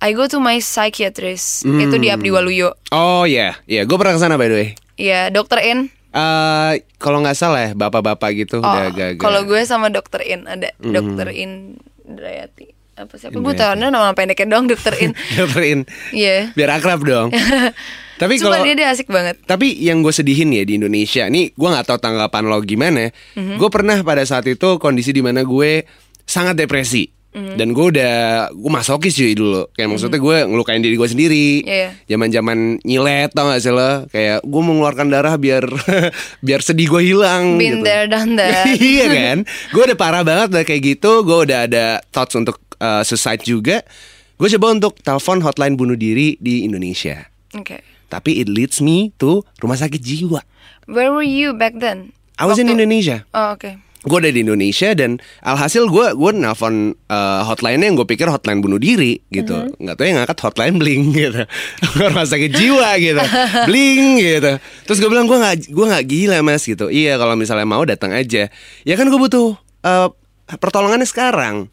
I 0.00 0.10
go 0.10 0.24
to 0.24 0.38
my 0.38 0.58
psychiatrist 0.58 1.62
itu 1.62 1.94
di 1.94 2.08
Hmm. 2.08 2.16
Abdi 2.16 2.28
Waluyo 2.28 2.72
Oh 2.88 3.22
iya, 3.22 3.60
iya. 3.64 3.84
Gue 3.84 3.94
pernah 3.94 4.12
ke 4.12 4.20
sana 4.20 4.34
by 4.34 4.46
the 4.46 4.56
way. 4.56 4.68
ya 4.96 5.28
dokter 5.28 5.62
In 5.62 5.92
Eh, 6.10 6.72
kalau 6.96 7.20
nggak 7.20 7.34
salah 7.34 7.60
ya, 7.60 7.72
bapak-bapak 7.72 8.34
gitu 8.34 8.58
Oh, 8.58 8.64
udah 8.64 8.90
agak. 8.90 9.18
kalau 9.18 9.44
gue 9.44 9.62
sama 9.62 9.86
dokter 9.88 10.18
In 10.24 10.42
ada 10.44 10.74
dokter 10.76 11.30
Indrayati 11.30 12.74
apa 13.00 13.14
siapa 13.16 13.36
gue 13.36 13.54
tahu 13.56 13.72
nama 13.80 14.12
pendeknya 14.12 14.46
dong 14.56 14.68
dokter 14.68 14.92
In 15.00 15.16
Dokterin. 15.38 15.88
Iya 16.12 16.52
Biar 16.52 16.76
akrab 16.76 17.00
dong. 17.04 17.32
Tapi 18.20 18.36
kalau 18.36 18.60
dia, 18.60 18.76
dia 18.76 18.88
asik 18.92 19.08
banget 19.08 19.40
Tapi 19.48 19.80
yang 19.80 20.04
gue 20.04 20.12
sedihin 20.12 20.52
ya 20.52 20.60
di 20.68 20.76
Indonesia, 20.76 21.24
nih 21.24 21.56
gue 21.56 21.68
nggak 21.72 21.88
tahu 21.88 21.98
tanggapan 21.98 22.44
lo 22.52 22.60
gimana. 22.60 23.08
Mhm. 23.36 23.56
Gue 23.56 23.70
pernah 23.72 23.96
pada 24.04 24.20
saat 24.28 24.44
itu 24.44 24.76
kondisi 24.76 25.16
di 25.16 25.24
mana 25.24 25.40
gue 25.40 25.88
sangat 26.28 26.60
depresi. 26.60 27.08
Mhm. 27.30 27.54
Dan 27.56 27.68
gue 27.70 27.86
udah 27.94 28.14
gue 28.50 28.70
masokis 28.70 29.14
cuy 29.14 29.32
dulu. 29.38 29.70
Kayak 29.72 29.88
maksudnya 29.94 30.18
gue 30.18 30.36
ngelukain 30.50 30.82
diri 30.82 30.98
gue 30.98 31.08
sendiri. 31.08 31.48
Iya. 31.62 31.88
Zaman-zaman 32.10 32.82
nyilet 32.82 33.30
tau 33.32 33.48
gak 33.48 33.62
sih 33.62 33.72
lo? 33.72 34.04
Kayak 34.10 34.44
gue 34.44 34.62
mengeluarkan 34.66 35.06
darah 35.08 35.34
biar 35.38 35.64
biar 36.46 36.60
sedih 36.60 36.90
gue 36.90 37.02
hilang. 37.14 37.56
Been 37.56 37.80
gitu. 37.80 37.86
there, 37.86 38.04
done 38.10 38.34
that. 38.36 38.66
iya 38.76 39.06
kan? 39.08 39.48
Gue 39.72 39.82
udah 39.88 39.98
parah 39.98 40.22
banget 40.26 40.52
udah 40.58 40.64
kayak 40.66 40.82
gitu. 40.98 41.22
Gue 41.22 41.48
udah 41.48 41.70
ada 41.70 42.02
thoughts 42.10 42.34
untuk 42.34 42.58
uh, 42.80 43.04
suicide 43.06 43.44
juga. 43.44 43.84
Gue 44.40 44.48
coba 44.56 44.72
untuk 44.72 44.96
telepon 45.04 45.44
hotline 45.44 45.76
bunuh 45.76 46.00
diri 46.00 46.40
di 46.40 46.64
Indonesia. 46.64 47.28
Oke 47.52 47.84
Tapi 48.10 48.42
it 48.42 48.48
leads 48.50 48.82
me 48.82 49.14
to 49.22 49.44
rumah 49.62 49.78
sakit 49.78 50.00
jiwa. 50.02 50.42
Where 50.90 51.14
were 51.14 51.22
you 51.22 51.54
back 51.54 51.78
then? 51.78 52.16
I 52.40 52.48
was 52.48 52.58
in 52.58 52.72
Indonesia. 52.72 53.28
Oh 53.36 53.54
oke 53.54 53.90
Gue 54.00 54.16
ada 54.16 54.32
di 54.32 54.40
Indonesia 54.40 54.96
dan 54.96 55.20
alhasil 55.44 55.84
gue 55.84 56.16
gue 56.16 56.30
nelfon 56.32 56.96
uh, 57.12 57.44
hotline-nya 57.44 57.92
yang 57.92 58.00
gue 58.00 58.08
pikir 58.08 58.32
hotline 58.32 58.64
bunuh 58.64 58.80
diri 58.80 59.20
gitu. 59.28 59.52
Mm-hmm. 59.52 59.76
Nggak 59.76 59.94
tahu 60.00 60.06
yang 60.08 60.16
ngangkat 60.24 60.38
hotline 60.40 60.76
bling 60.80 61.02
gitu. 61.20 61.44
rumah 62.00 62.24
sakit 62.24 62.48
jiwa 62.48 62.96
gitu. 62.96 63.20
bling 63.68 64.24
gitu. 64.24 64.56
Terus 64.88 64.98
gue 65.04 65.10
bilang 65.12 65.28
gue 65.28 65.36
nggak 65.36 65.68
gue 65.68 65.86
nggak 65.92 66.04
gila 66.08 66.40
mas 66.40 66.64
gitu. 66.64 66.88
Iya 66.88 67.20
kalau 67.20 67.36
misalnya 67.36 67.68
mau 67.68 67.84
datang 67.84 68.16
aja. 68.16 68.48
Ya 68.88 68.94
kan 68.96 69.04
gue 69.12 69.20
butuh 69.20 69.60
uh, 69.84 70.08
pertolongannya 70.56 71.04
sekarang. 71.04 71.68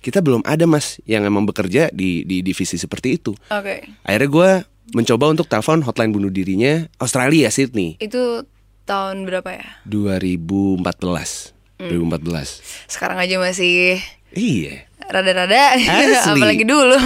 Kita 0.00 0.24
belum 0.24 0.40
ada 0.42 0.64
mas 0.64 0.96
yang 1.04 1.22
emang 1.22 1.44
bekerja 1.44 1.92
di 1.92 2.24
di 2.24 2.40
divisi 2.40 2.74
seperti 2.74 3.20
itu. 3.20 3.36
Oke. 3.52 3.84
Akhirnya 4.02 4.28
gue 4.28 4.50
mencoba 4.96 5.30
untuk 5.30 5.46
telepon 5.46 5.84
hotline 5.84 6.10
bunuh 6.10 6.32
dirinya 6.32 6.88
Australia 6.98 7.52
Sydney. 7.52 8.00
Itu 8.00 8.48
tahun 8.88 9.28
berapa 9.28 9.46
ya? 9.54 9.66
2014 9.86 10.82
2014 11.78 12.90
Sekarang 12.90 13.16
aja 13.20 13.36
masih 13.38 14.00
Iya. 14.30 14.86
rada-rada 15.10 15.74
Apalagi 16.32 16.64
dulu. 16.64 16.96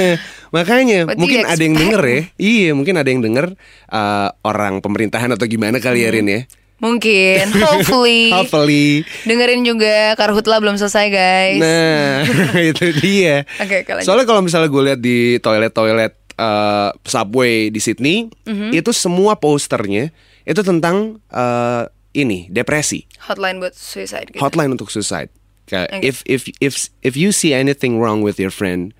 Makanya 0.56 1.10
do 1.10 1.18
mungkin 1.18 1.42
ada 1.44 1.58
yang 1.58 1.74
denger 1.76 2.02
ya. 2.06 2.20
Iya 2.38 2.70
mungkin 2.72 2.94
ada 2.96 3.08
yang 3.10 3.20
denger 3.20 3.58
uh, 3.90 4.28
Orang 4.40 4.80
pemerintahan 4.80 5.28
atau 5.34 5.44
gimana 5.44 5.82
kali 5.82 6.06
ya 6.06 6.10
Rin 6.14 6.28
ya 6.30 6.40
Mungkin 6.76 7.48
Hopefully 7.64 8.28
Hopefully 8.28 9.00
Dengerin 9.24 9.64
juga 9.64 10.12
Karhutla 10.12 10.60
belum 10.60 10.76
selesai 10.76 11.06
guys 11.08 11.56
Nah 11.56 12.20
itu 12.70 12.92
dia 13.00 13.48
Oke, 13.56 13.80
lanjut. 13.88 14.04
Soalnya 14.04 14.26
kalau 14.28 14.44
misalnya 14.44 14.68
gue 14.68 14.82
lihat 14.92 15.00
di 15.00 15.40
toilet-toilet 15.40 16.12
uh, 16.36 16.92
subway 17.02 17.72
di 17.72 17.80
Sydney 17.80 18.28
Mhm. 18.44 18.76
Itu 18.76 18.92
semua 18.92 19.40
posternya 19.40 20.12
Itu 20.44 20.60
tentang 20.60 21.18
uh, 21.32 21.88
ini 22.12 22.48
depresi 22.48 23.04
Hotline 23.28 23.60
buat 23.60 23.72
suicide 23.72 24.32
gitu 24.32 24.40
hotline 24.40 24.72
untuk 24.72 24.88
suicide. 24.88 25.28
Kayak 25.66 25.98
Oke. 25.98 26.04
if 26.04 26.16
if 26.24 26.42
if 26.62 26.72
if 27.02 27.14
you 27.18 27.34
see 27.34 27.50
anything 27.50 27.98
wrong 27.98 28.22
with 28.22 28.38
your 28.38 28.54
friend, 28.54 28.94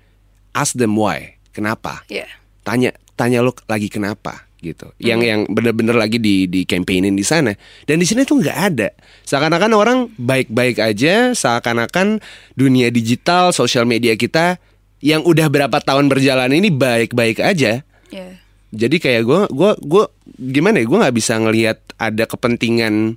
ask 0.51 0.75
them 0.75 0.99
why. 0.99 1.39
Kenapa? 1.55 2.03
Iya 2.11 2.27
Tanya 2.61 2.91
tanya 3.15 3.39
lo 3.41 3.55
lagi 3.65 3.87
kenapa 3.87 4.46
gitu. 4.59 4.89
Yang 4.97 5.19
Hmm. 5.21 5.29
yang 5.29 5.41
bener-bener 5.49 5.95
lagi 5.95 6.17
di 6.17 6.49
di 6.49 6.65
campaignin 6.65 7.13
di 7.13 7.25
sana. 7.25 7.53
Dan 7.85 8.01
di 8.01 8.05
sini 8.09 8.25
tuh 8.25 8.41
nggak 8.41 8.57
ada. 8.73 8.89
Seakan-akan 9.23 9.71
orang 9.77 9.97
baik-baik 10.17 10.81
aja, 10.81 11.33
seakan-akan 11.37 12.19
dunia 12.57 12.89
digital, 12.89 13.53
sosial 13.53 13.85
media 13.85 14.17
kita 14.17 14.57
yang 14.99 15.21
udah 15.21 15.45
berapa 15.47 15.77
tahun 15.77 16.09
berjalan 16.09 16.49
ini 16.53 16.73
baik-baik 16.73 17.37
aja. 17.41 17.85
Iya 18.09 18.27
Jadi 18.67 18.99
kayak 18.99 19.23
gue 19.23 19.41
gue 19.47 19.71
gue 19.79 20.03
gimana 20.51 20.83
ya 20.83 20.85
gue 20.89 20.99
nggak 20.99 21.15
bisa 21.15 21.39
ngelihat 21.39 21.79
ada 21.95 22.27
kepentingan 22.27 23.15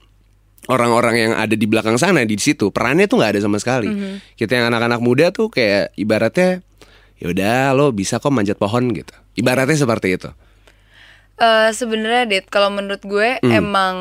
orang-orang 0.71 1.15
yang 1.19 1.33
ada 1.35 1.59
di 1.59 1.67
belakang 1.67 1.99
sana 1.99 2.23
di 2.23 2.39
situ 2.39 2.71
perannya 2.71 3.11
tuh 3.11 3.19
nggak 3.19 3.35
ada 3.35 3.41
sama 3.43 3.59
sekali. 3.59 3.91
Kita 4.39 4.55
yang 4.55 4.71
anak-anak 4.71 5.03
muda 5.03 5.35
tuh 5.35 5.51
kayak 5.51 5.91
ibaratnya 5.99 6.63
yaudah 7.19 7.75
lo 7.75 7.91
bisa 7.91 8.23
kok 8.23 8.31
manjat 8.31 8.63
pohon 8.63 8.95
gitu. 8.95 9.11
Ibaratnya 9.35 9.75
seperti 9.75 10.15
itu. 10.15 10.31
Eh 11.41 11.71
sebenarnya 11.73 12.25
Dit, 12.27 12.47
kalau 12.47 12.69
menurut 12.69 13.01
gue 13.01 13.41
Hmm. 13.41 13.49
emang 13.51 13.97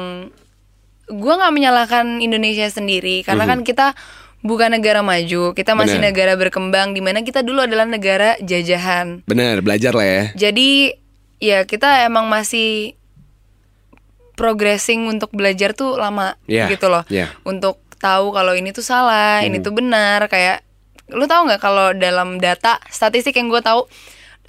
gue 1.06 1.34
nggak 1.34 1.50
menyalahkan 1.52 2.20
Indonesia 2.20 2.68
sendiri 2.68 3.24
karena 3.24 3.48
kan 3.48 3.64
kita 3.64 3.96
bukan 4.40 4.70
negara 4.70 5.00
maju, 5.02 5.52
kita 5.54 5.74
masih 5.74 5.98
Hmm. 5.98 6.04
Benar. 6.04 6.10
negara 6.12 6.34
berkembang 6.36 6.88
di 6.92 7.00
mana 7.00 7.20
kita 7.22 7.40
dulu 7.40 7.64
adalah 7.64 7.84
negara 7.84 8.36
jajahan. 8.40 9.24
Benar 9.26 9.60
belajar 9.60 9.92
lah 9.92 10.06
ya. 10.06 10.24
Jadi 10.38 10.94
ya 11.40 11.64
kita 11.64 12.04
emang 12.04 12.28
masih 12.28 12.94
progressing 14.36 15.04
untuk 15.06 15.32
belajar 15.32 15.72
tuh 15.74 15.96
lama 15.96 16.36
Iya, 16.46 16.68
gitu 16.70 16.88
loh. 16.88 17.04
iya. 17.08 17.28
Untuk 17.42 17.80
tahu 17.98 18.32
kalau 18.32 18.52
ini 18.52 18.72
tuh 18.72 18.80
salah, 18.82 19.40
Hmm. 19.40 19.48
ini 19.50 19.58
tuh 19.60 19.72
benar 19.72 20.28
kayak 20.28 20.64
lu 21.10 21.26
tahu 21.26 21.50
nggak 21.50 21.60
kalau 21.60 21.92
dalam 21.92 22.38
data 22.38 22.78
statistik 22.88 23.34
yang 23.34 23.48
gue 23.48 23.60
tahu 23.60 23.84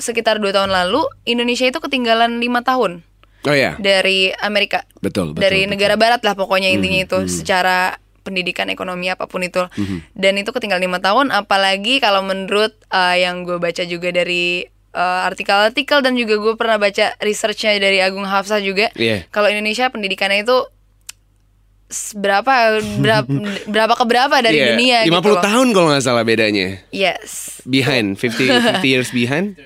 sekitar 0.00 0.37
dua 0.37 0.50
tahun 0.50 0.69
lalu 0.69 1.04
Indonesia 1.25 1.64
itu 1.64 1.78
ketinggalan 1.78 2.37
lima 2.37 2.61
tahun 2.61 3.04
Oh 3.40 3.52
ya. 3.52 3.73
dari 3.76 4.33
Amerika 4.37 4.85
Betul, 4.99 5.33
betul, 5.33 5.40
dari 5.40 5.61
betul. 5.62 5.71
negara 5.71 5.95
barat 5.95 6.21
lah 6.21 6.35
pokoknya 6.35 6.69
intinya 6.69 7.00
itu 7.00 7.19
secara 7.26 7.97
pendidikan 8.21 8.69
ekonomi 8.69 9.09
apa 9.09 9.25
pun 9.25 9.40
itu 9.40 9.64
dan 10.12 10.35
itu 10.35 10.50
ketinggalan 10.50 10.83
lima 10.83 10.99
tahun 10.99 11.28
apalagi 11.30 11.99
kalau 11.99 12.21
menurut 12.21 12.76
uh, 12.88 13.16
yang 13.16 13.40
gue 13.42 13.57
baca 13.57 13.80
juga 13.83 14.09
dari 14.11 14.61
uh, 14.92 15.25
artikel-artikel 15.25 16.00
dan 16.00 16.12
juga 16.14 16.37
gue 16.37 16.52
pernah 16.54 16.76
baca 16.76 17.16
researchnya 17.19 17.78
dari 17.78 17.97
Agung 17.99 18.25
Hafsah 18.25 18.61
juga 18.61 18.92
Iya. 18.92 19.25
kalau 19.28 19.49
Indonesia 19.49 19.88
pendidikannya 19.88 20.45
itu 20.45 20.59
berapa 22.12 22.54
berapa 23.00 23.26
berapa 23.73 23.92
ke 23.95 24.04
berapa 24.04 24.37
dari 24.38 24.59
Iya, 24.59 24.66
dunia 24.71 24.99
50 25.02 25.11
gitu 25.11 25.28
loh. 25.33 25.42
tahun 25.42 25.66
kalau 25.73 25.87
nggak 25.90 26.04
salah 26.04 26.23
bedanya. 26.23 26.78
yes 26.92 27.64
Behind 27.64 28.14
50 28.14 28.78
50 28.78 28.85
years 28.87 29.11
behind. 29.11 29.57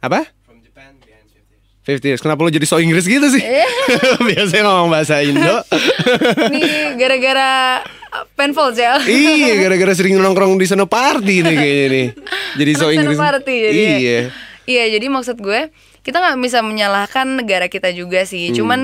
Apa? 0.00 0.26
50 1.86 2.02
years. 2.02 2.18
Kenapa 2.18 2.42
lo 2.42 2.50
jadi 2.50 2.66
so 2.66 2.82
Inggris 2.82 3.06
gitu 3.06 3.30
sih? 3.30 3.38
Eh. 3.38 3.62
Biasanya 4.34 4.66
ngomong 4.66 4.90
bahasa 4.90 5.22
Indo. 5.22 5.62
ini 6.50 6.60
gara-gara 6.98 7.78
uh, 8.10 8.26
Penfolds 8.34 8.74
ya 8.74 8.98
iya, 9.06 9.54
gara-gara 9.62 9.94
sering 9.94 10.18
nongkrong 10.18 10.58
di 10.58 10.66
sana 10.66 10.82
party 10.82 11.46
nih 11.46 11.54
kayaknya 11.54 11.86
nih. 11.86 12.06
Jadi 12.58 12.70
so 12.74 12.90
Inggris. 12.90 13.14
Senopati 13.14 13.54
jadi 13.70 13.78
ya. 13.78 13.96
Iya. 13.96 14.20
Iya, 14.66 14.84
jadi 14.98 15.06
maksud 15.06 15.38
gue 15.38 15.70
kita 16.02 16.18
nggak 16.18 16.42
bisa 16.42 16.58
menyalahkan 16.58 17.38
negara 17.38 17.70
kita 17.70 17.94
juga 17.94 18.26
sih. 18.26 18.50
Hmm. 18.50 18.56
Cuman 18.58 18.80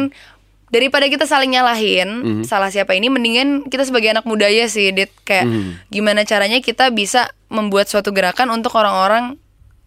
daripada 0.71 1.11
kita 1.11 1.27
saling 1.27 1.53
nyalahin 1.53 2.09
Mhm. 2.23 2.43
salah 2.47 2.71
siapa 2.71 2.95
ini 2.95 3.11
mendingan 3.11 3.67
kita 3.67 3.83
sebagai 3.83 4.15
anak 4.15 4.25
muda 4.25 4.47
ya 4.47 4.71
sih 4.71 4.95
dit 4.95 5.11
kayak 5.27 5.45
Mhm. 5.45 5.91
gimana 5.91 6.23
caranya 6.23 6.63
kita 6.63 6.89
bisa 6.89 7.29
membuat 7.51 7.91
suatu 7.91 8.15
gerakan 8.15 8.49
untuk 8.55 8.73
orang-orang 8.79 9.37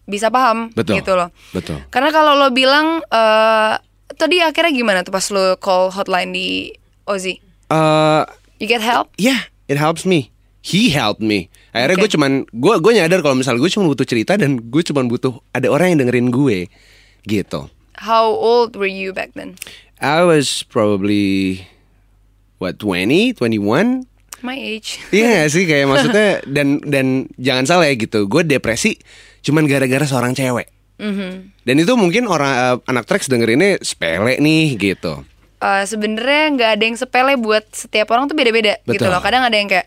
bisa 0.06 0.30
paham 0.30 0.70
Betul. 0.72 1.02
gitu 1.02 1.14
loh 1.14 1.30
Betul. 1.52 1.82
karena 1.90 2.10
kalau 2.10 2.38
lo 2.38 2.50
bilang 2.50 3.02
eh 3.10 3.74
tadi 4.16 4.40
akhirnya 4.40 4.72
gimana 4.72 5.00
tuh 5.02 5.12
pas 5.12 5.26
lo 5.30 5.58
call 5.58 5.90
hotline 5.92 6.32
di 6.32 6.72
Ozzy 7.06 7.42
Eh, 7.66 8.24
you 8.62 8.70
get 8.70 8.78
help 8.80 9.10
yeah, 9.18 9.50
it 9.66 9.76
helps 9.76 10.06
me. 10.06 10.30
He 10.62 10.94
helped 10.94 11.22
me. 11.22 11.50
Akhirnya 11.74 11.98
Oke. 11.98 12.02
gue 12.06 12.12
cuman 12.14 12.32
gue 12.50 12.74
gue 12.78 12.92
nyadar 12.98 13.22
kalau 13.22 13.34
misalnya 13.34 13.62
gue 13.62 13.74
cuma 13.74 13.90
butuh 13.90 14.06
cerita 14.06 14.38
dan 14.38 14.62
gue 14.62 14.82
cuman 14.82 15.10
butuh 15.10 15.42
ada 15.50 15.70
orang 15.70 15.94
yang 15.94 16.06
dengerin 16.06 16.30
gue 16.30 16.70
gitu. 17.26 17.70
how 17.98 18.28
old 18.28 18.78
were 18.78 18.90
you 18.90 19.10
back 19.10 19.34
then 19.34 19.58
I 19.98 20.22
was 20.22 20.62
probably 20.62 21.66
what 22.62 22.78
20, 22.78 23.34
21. 23.34 24.06
my 24.44 24.54
age 24.54 25.02
Iya 25.10 25.46
gak 25.46 25.50
sih 25.50 25.64
kayak 25.66 25.86
maksudnya 25.92 26.30
dan 26.46 26.78
dan 26.86 27.06
jangan 27.42 27.66
salah 27.66 27.86
ya 27.90 27.98
gitu. 27.98 28.30
Gue 28.30 28.46
depresi 28.46 28.98
cuman 29.46 29.70
gara-gara 29.70 30.04
seorang 30.04 30.34
cewek. 30.34 30.68
Mhm. 30.98 31.62
Dan 31.62 31.76
itu 31.78 31.94
mungkin 31.94 32.26
orang 32.26 32.52
eh, 32.52 32.78
anak 32.88 33.06
Trax 33.06 33.30
dengerinnya 33.30 33.78
sepele 33.80 34.42
nih 34.42 34.74
gitu. 34.76 35.22
Eh, 35.60 35.84
sebenarnya 35.86 36.44
nggak 36.52 36.70
ada 36.76 36.84
yang 36.84 36.98
sepele 36.98 37.38
buat 37.38 37.64
setiap 37.70 38.10
orang 38.12 38.26
tuh 38.26 38.36
beda-beda 38.36 38.82
gitu 38.84 39.06
loh. 39.06 39.20
Kadang 39.20 39.44
ada 39.44 39.54
yang 39.54 39.68
kayak 39.68 39.86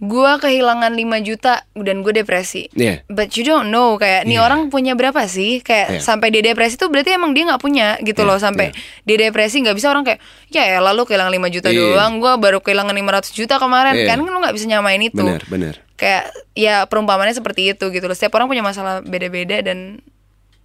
gua 0.00 0.40
kehilangan 0.40 0.96
5 0.96 1.20
juta 1.20 1.60
dan 1.76 2.00
gue 2.00 2.12
depresi. 2.16 2.72
Iya. 2.72 3.04
But 3.04 3.36
you 3.36 3.44
don't 3.44 3.68
know 3.68 4.00
kayak 4.00 4.24
nih 4.24 4.40
Iya. 4.40 4.48
orang 4.48 4.72
punya 4.72 4.96
berapa 4.96 5.28
sih? 5.28 5.60
Kayak 5.60 5.86
Iya. 5.92 6.00
sampai 6.00 6.32
dia 6.32 6.40
depresi 6.40 6.80
tuh 6.80 6.88
berarti 6.88 7.12
emang 7.12 7.36
dia 7.36 7.44
nggak 7.44 7.60
punya 7.60 8.00
gitu 8.00 8.24
Iya, 8.24 8.28
loh 8.32 8.38
sampai 8.40 8.72
dia 9.04 9.16
depresi 9.20 9.60
nggak 9.60 9.76
bisa 9.76 9.92
orang 9.92 10.08
kayak 10.08 10.24
ya 10.48 10.64
ya 10.64 10.80
lalu 10.80 11.04
kehilangan 11.04 11.28
5 11.36 11.52
juta 11.52 11.68
Iya. 11.68 11.76
doang, 11.84 12.16
gua 12.16 12.40
baru 12.40 12.64
kehilangan 12.64 12.96
500 12.96 13.36
juta 13.36 13.60
kemarin. 13.60 13.92
Iya. 13.92 14.16
Kan 14.16 14.24
lu 14.24 14.32
nggak 14.32 14.54
bisa 14.56 14.66
nyamain 14.66 15.02
itu. 15.04 15.20
Bener 15.20 15.44
bener. 15.52 15.74
Kayak 16.00 16.32
ya 16.56 16.88
perumpamannya 16.88 17.36
seperti 17.36 17.76
itu 17.76 17.92
gitu 17.92 18.08
loh. 18.08 18.16
Setiap 18.16 18.40
orang 18.40 18.48
punya 18.48 18.64
masalah 18.64 19.04
beda-beda 19.04 19.60
dan 19.60 20.00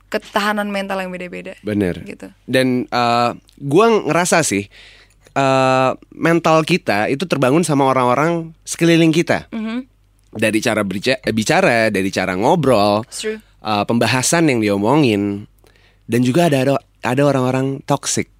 ketahanan 0.07 0.71
mental 0.71 1.03
yang 1.03 1.11
beda-beda. 1.11 1.59
Bener. 1.59 1.99
Gitu. 2.07 2.31
Dan 2.47 2.87
eh 2.87 3.31
gue 3.59 3.85
ngerasa 4.07 4.39
sih 4.47 4.63
eh 5.35 5.91
mental 6.15 6.63
kita 6.63 7.11
itu 7.11 7.27
terbangun 7.27 7.67
sama 7.67 7.83
orang-orang 7.91 8.55
sekeliling 8.63 9.11
kita. 9.11 9.51
Mhm. 9.51 9.91
Dari 10.35 10.59
cara 10.59 10.83
eh, 10.83 11.35
bicara, 11.35 11.87
dari 11.91 12.09
cara 12.11 12.35
ngobrol, 12.35 13.03
eh, 13.03 13.83
pembahasan 13.87 14.51
yang 14.51 14.59
diomongin, 14.63 15.47
dan 16.07 16.21
juga 16.23 16.47
ada 16.51 16.63
ada, 16.63 16.75
ada 17.03 17.21
orang-orang 17.23 17.83
toxic. 17.87 18.31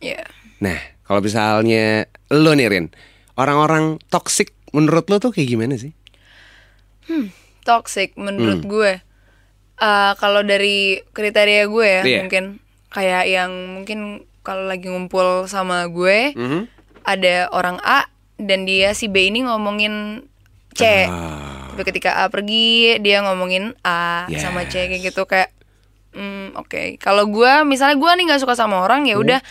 Yeah. 0.00 0.28
Nah, 0.60 0.76
kalau 1.04 1.20
misalnya 1.20 2.08
lo 2.32 2.52
nih 2.56 2.68
Rin, 2.68 2.86
orang-orang 3.36 4.00
toxic 4.08 4.56
menurut 4.72 5.06
lo 5.12 5.16
tuh 5.20 5.30
kayak 5.36 5.48
gimana 5.48 5.76
sih? 5.76 5.92
Toxic 7.62 8.12
menurut 8.14 8.60
Hmm. 8.60 8.68
gue. 8.68 8.92
Eh, 9.74 10.12
kalau 10.16 10.40
dari 10.40 11.02
kriteria 11.10 11.66
gue 11.66 11.86
ya 11.86 12.02
Iya. 12.02 12.18
mungkin 12.22 12.44
kayak 12.88 13.24
yang 13.26 13.50
mungkin 13.74 13.98
kalau 14.40 14.64
lagi 14.64 14.86
ngumpul 14.86 15.44
sama 15.44 15.86
gue 15.86 16.30
Mhm. 16.32 16.60
ada 17.02 17.48
orang 17.50 17.80
A 17.80 18.06
dan 18.36 18.64
dia 18.64 18.92
si 18.92 19.06
B 19.06 19.26
ini 19.26 19.42
ngomongin 19.42 20.24
C. 20.72 21.06
Ah. 21.06 21.70
Tapi 21.70 21.82
ketika 21.84 22.22
A 22.22 22.28
pergi 22.28 22.98
dia 22.98 23.18
ngomongin 23.20 23.74
A 23.80 24.26
Yes. 24.26 24.40
sama 24.40 24.62
C 24.64 24.86
kayak 24.86 25.02
gitu 25.04 25.24
kayak 25.24 25.50
hmm, 26.12 26.54
oke. 26.54 26.98
Kalau 26.98 27.26
gue 27.26 27.52
misalnya 27.64 27.96
gue 27.96 28.10
nih 28.14 28.24
nggak 28.28 28.40
suka 28.40 28.54
sama 28.54 28.78
orang 28.78 29.02
ya 29.04 29.18
udah 29.18 29.42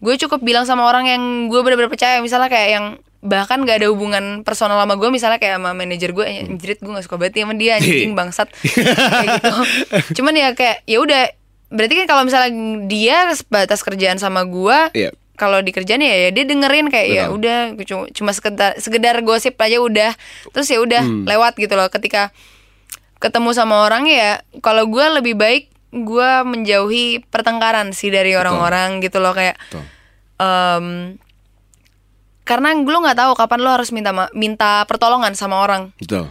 gue 0.00 0.14
cukup 0.18 0.40
bilang 0.40 0.64
sama 0.64 0.82
orang 0.82 1.06
yang 1.06 1.22
gue 1.46 1.60
benar-benar 1.60 1.86
percaya 1.86 2.18
misalnya 2.18 2.48
kayak 2.48 2.70
yang 2.72 2.86
bahkan 3.20 3.60
gak 3.62 3.84
ada 3.84 3.92
hubungan 3.92 4.40
personal 4.42 4.80
sama 4.80 4.96
gue 4.96 5.08
misalnya 5.08 5.36
kayak 5.36 5.60
sama 5.60 5.76
manajer 5.76 6.10
gue 6.10 6.24
eh, 6.24 6.40
anjrit 6.42 6.80
gue 6.80 6.88
gak 6.88 7.04
suka 7.04 7.16
banget 7.16 7.44
sama 7.44 7.52
dia 7.52 7.76
anjing 7.76 8.12
bangsat. 8.12 8.48
Kayak 8.56 9.26
gitu. 9.36 9.52
Cuman 10.20 10.32
ya 10.32 10.48
kayak 10.52 10.84
ya 10.84 10.98
udah 10.98 11.22
berarti 11.68 11.94
kan 12.00 12.06
kalau 12.08 12.22
misalnya 12.24 12.50
dia 12.84 13.28
sebatas 13.30 13.80
kerjaan 13.80 14.16
sama 14.16 14.42
gue 14.42 14.78
Iya. 14.96 15.10
kalau 15.36 15.60
di 15.60 15.70
kerjaan 15.70 16.00
ya, 16.00 16.28
ya 16.28 16.30
dia 16.30 16.44
dengerin 16.44 16.88
kayak 16.88 17.08
ya 17.08 17.24
udah 17.28 17.72
cuma, 18.12 18.32
sekedar 18.32 18.76
sekedar 18.76 19.20
gosip 19.20 19.56
aja 19.56 19.78
udah. 19.78 20.12
Terus 20.50 20.66
ya 20.66 20.80
udah 20.80 21.00
Hmm. 21.00 21.24
lewat 21.24 21.56
gitu 21.56 21.76
loh. 21.76 21.88
Ketika 21.88 22.32
ketemu 23.20 23.52
sama 23.52 23.84
orang 23.84 24.08
ya 24.08 24.40
kalau 24.60 24.88
gue 24.88 25.06
lebih 25.12 25.36
baik 25.36 25.68
gue 25.92 26.30
menjauhi 26.42 27.20
pertengkaran 27.28 27.92
sih 27.92 28.08
dari 28.08 28.32
orang-orang 28.32 29.00
gitu 29.00 29.20
loh 29.20 29.36
kayak 29.36 29.60
Betul. 29.68 29.84
em, 30.38 30.86
karena 32.50 32.74
lu 32.74 32.98
nggak 32.98 33.14
tahu 33.14 33.32
kapan 33.38 33.58
lu 33.62 33.70
harus 33.70 33.94
minta 33.94 34.10
minta 34.34 34.82
pertolongan 34.90 35.38
sama 35.38 35.62
orang 35.62 35.94
Betul. 36.02 36.26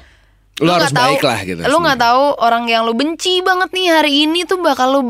Lo 0.60 0.76
harus 0.76 0.92
nggak 0.92 1.00
tahu- 1.00 1.16
baik 1.16 1.24
lah 1.24 1.40
gitu. 1.48 1.62
Lu 1.72 1.78
nggak 1.80 2.00
tahu 2.04 2.24
orang 2.44 2.68
yang 2.68 2.84
lu 2.84 2.92
benci 2.92 3.40
banget 3.40 3.72
nih 3.72 3.88
hari 3.96 4.28
ini 4.28 4.44
tuh 4.44 4.60
bakal 4.60 4.92
lu 4.92 5.02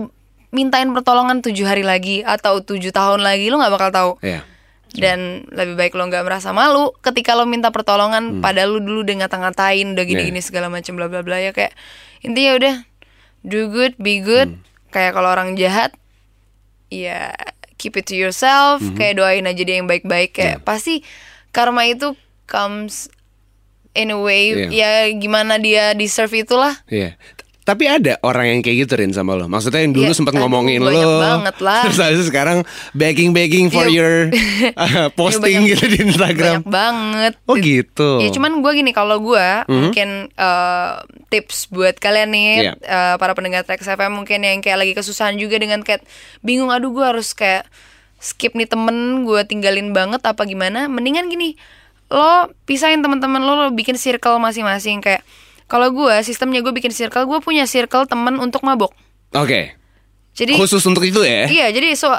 mintain 0.54 0.86
pertolongan 0.93 1.41
tujuh 1.41 1.65
hari 1.65 1.82
lagi 1.82 2.22
atau 2.22 2.62
tujuh 2.62 2.93
tahun 2.93 3.26
lagi 3.26 3.50
lu 3.50 3.58
nggak 3.58 3.74
bakal 3.74 3.89
tahu. 3.89 4.12
Iya. 4.22 4.45
Dan 4.89 5.50
lebih 5.50 5.74
baik 5.74 5.98
lo 5.98 6.06
nggak 6.06 6.22
merasa 6.22 6.54
malu 6.54 6.93
ketika 7.02 7.34
lo 7.34 7.50
minta 7.50 7.74
pertolongan 7.74 8.41
padahal 8.45 8.78
lu 8.78 8.80
dulu 8.82 9.02
udah 9.02 9.26
ngata-ngatain 9.26 9.98
udah 9.98 10.06
gini-gini 10.06 10.41
segala 10.41 10.69
macam 10.69 10.93
bla 10.98 11.10
bla 11.10 11.26
bla 11.26 11.41
ya 11.41 11.50
kayak 11.50 11.74
intinya 12.22 12.54
udah 12.58 12.76
do 13.41 13.74
good 13.74 13.93
be 13.98 14.22
good 14.22 14.54
kayak 14.89 15.13
kalau 15.13 15.30
orang 15.30 15.54
jahat 15.58 15.93
ya 16.89 17.34
keep 17.80 17.96
it 17.96 18.04
to 18.06 18.13
yourself 18.13 18.84
kayak 19.00 19.15
doain 19.15 19.48
aja 19.48 19.63
dia 19.63 19.80
yang 19.80 19.88
baik-baik 19.88 20.36
kayak 20.36 20.60
pasti 20.68 21.02
karma 21.56 21.88
itu 21.88 22.13
comes 22.46 23.08
in 23.96 24.12
a 24.12 24.20
way 24.20 24.54
ya 24.70 25.08
gimana 25.18 25.58
dia 25.58 25.96
deserve 25.98 26.46
itulah. 26.46 26.78
Iya. 26.92 27.15
T- 27.38 27.38
Tapi 27.69 27.86
ada 27.86 28.17
orang 28.21 28.45
yang 28.49 28.60
kayak 28.60 28.77
gitu 28.84 28.97
Rin 28.97 29.13
sama 29.13 29.38
lo. 29.38 29.45
Maksudnya 29.45 29.86
yang 29.86 29.93
dulu 29.93 30.10
Iya, 30.10 30.17
sempat 30.17 30.34
ngomongin 30.34 30.82
banyak 30.82 31.05
lo. 31.05 31.21
banget 31.21 31.55
lah. 31.62 31.82
Terus 31.86 32.25
sekarang 32.25 32.65
begging 32.91 33.29
begging 33.29 33.69
for 33.69 33.86
Iya. 33.86 33.93
your 33.93 34.13
uh, 34.75 35.13
posting 35.13 35.62
Iya, 35.62 35.77
banyak- 35.77 35.77
gitu 35.77 35.86
di 35.86 35.97
Instagram. 36.03 36.55
banyak 36.58 36.65
banget 36.65 37.34
Oh 37.45 37.53
gitu. 37.53 38.17
Ya 38.17 38.29
cuman 38.32 38.58
gue 38.60 38.71
gini 38.73 38.89
kalau 38.89 39.21
gue 39.21 39.47
mungkin 39.69 40.10
eh, 40.32 40.91
tips 41.29 41.69
buat 41.69 41.93
kalian 41.95 42.29
nih 42.29 42.49
Iya. 42.60 42.73
eh, 42.75 43.15
para 43.15 43.32
pendengar 43.32 43.62
Trax 43.62 43.86
FM 43.86 44.17
mungkin 44.17 44.41
yang 44.41 44.60
kayak 44.60 44.79
lagi 44.79 44.93
kesusahan 44.93 45.38
juga 45.38 45.55
dengan 45.55 45.79
kayak 45.79 46.01
bingung 46.39 46.73
aduh 46.73 46.89
gue 46.89 47.05
harus 47.05 47.32
kayak 47.32 47.69
skip 48.17 48.51
nih 48.51 48.65
temen 48.65 49.23
gue 49.23 49.41
tinggalin 49.43 49.93
banget 49.93 50.19
apa 50.21 50.41
gimana 50.43 50.89
mendingan 50.89 51.29
gini 51.29 51.53
lo 52.10 52.49
pisahin 52.65 52.99
teman-teman 52.99 53.38
lo 53.38 53.53
lo 53.55 53.67
bikin 53.69 53.93
circle 53.93 54.36
masing-masing 54.38 54.97
kayak 54.97 55.21
kalau 55.69 55.93
gue 55.93 56.15
sistemnya 56.21 56.60
gue 56.60 56.73
bikin 56.73 56.89
circle 56.89 57.23
gue 57.23 57.39
punya 57.39 57.63
circle 57.63 58.03
temen 58.03 58.36
untuk 58.36 58.65
mabok 58.65 58.89
Oke. 59.32 59.77
jadi 60.34 60.58
Khusus 60.58 60.82
untuk 60.84 61.05
itu 61.05 61.21
ya. 61.21 61.45
iya 61.45 61.67
jadi 61.69 61.93
so 61.93 62.10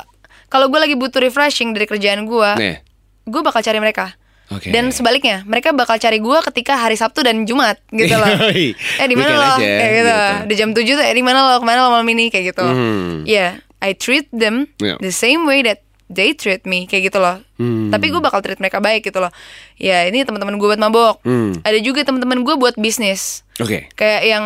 kalau 0.47 0.67
gue 0.67 0.79
lagi 0.79 0.95
butuh 0.95 1.19
refreshing 1.19 1.71
dari 1.71 1.85
kerjaan 1.85 2.25
gue 2.25 2.51
Nih. 2.57 2.77
gue 3.23 3.41
bakal 3.41 3.61
cari 3.61 3.79
mereka. 3.79 4.15
Oke. 4.51 4.75
Dan 4.75 4.91
sebaliknya, 4.91 5.47
mereka 5.47 5.71
bakal 5.71 5.95
cari 5.95 6.19
gue 6.19 6.39
ketika 6.51 6.75
hari 6.75 6.99
Sabtu 6.99 7.23
dan 7.23 7.47
Jumat 7.47 7.79
gitu 7.95 8.19
loh. 8.19 8.27
Eh 8.99 9.07
di 9.07 9.15
mana 9.15 9.31
lo? 9.31 9.63
Kayak 9.63 9.79
gitu. 9.95 10.11
gitu. 10.11 10.17
Di 10.43 10.55
jam 10.59 10.69
7 10.75 10.99
tuh 10.99 11.05
eh 11.07 11.15
di 11.15 11.23
mana 11.23 11.39
lo? 11.47 11.63
Ke 11.63 11.67
mana 11.71 11.87
lo 11.87 11.95
malam 11.95 12.09
ini 12.11 12.35
kayak 12.35 12.51
gitu. 12.51 12.67
Hmm. 12.67 13.23
Yeah, 13.23 13.63
I 13.79 13.95
treat 13.95 14.27
them 14.35 14.67
Yeah. 14.83 14.99
the 14.99 15.15
same 15.15 15.47
way 15.47 15.63
that 15.63 15.87
they 16.11 16.35
treat 16.35 16.67
me 16.67 16.85
kayak 16.85 17.09
gitu 17.09 17.23
loh. 17.23 17.39
Hmm. 17.57 17.89
Tapi 17.89 18.11
gue 18.11 18.19
bakal 18.19 18.43
treat 18.43 18.59
mereka 18.59 18.83
baik 18.83 19.07
gitu 19.07 19.23
loh. 19.23 19.31
Ya 19.79 20.05
ini 20.05 20.27
teman-teman 20.27 20.59
gue 20.59 20.67
buat 20.67 20.83
mabok. 20.83 21.23
Hmm. 21.23 21.55
Ada 21.63 21.79
juga 21.79 22.03
teman-teman 22.03 22.43
gue 22.43 22.55
buat 22.59 22.75
bisnis. 22.75 23.47
Oke. 23.63 23.87
Kayak 23.95 24.23
yang 24.27 24.45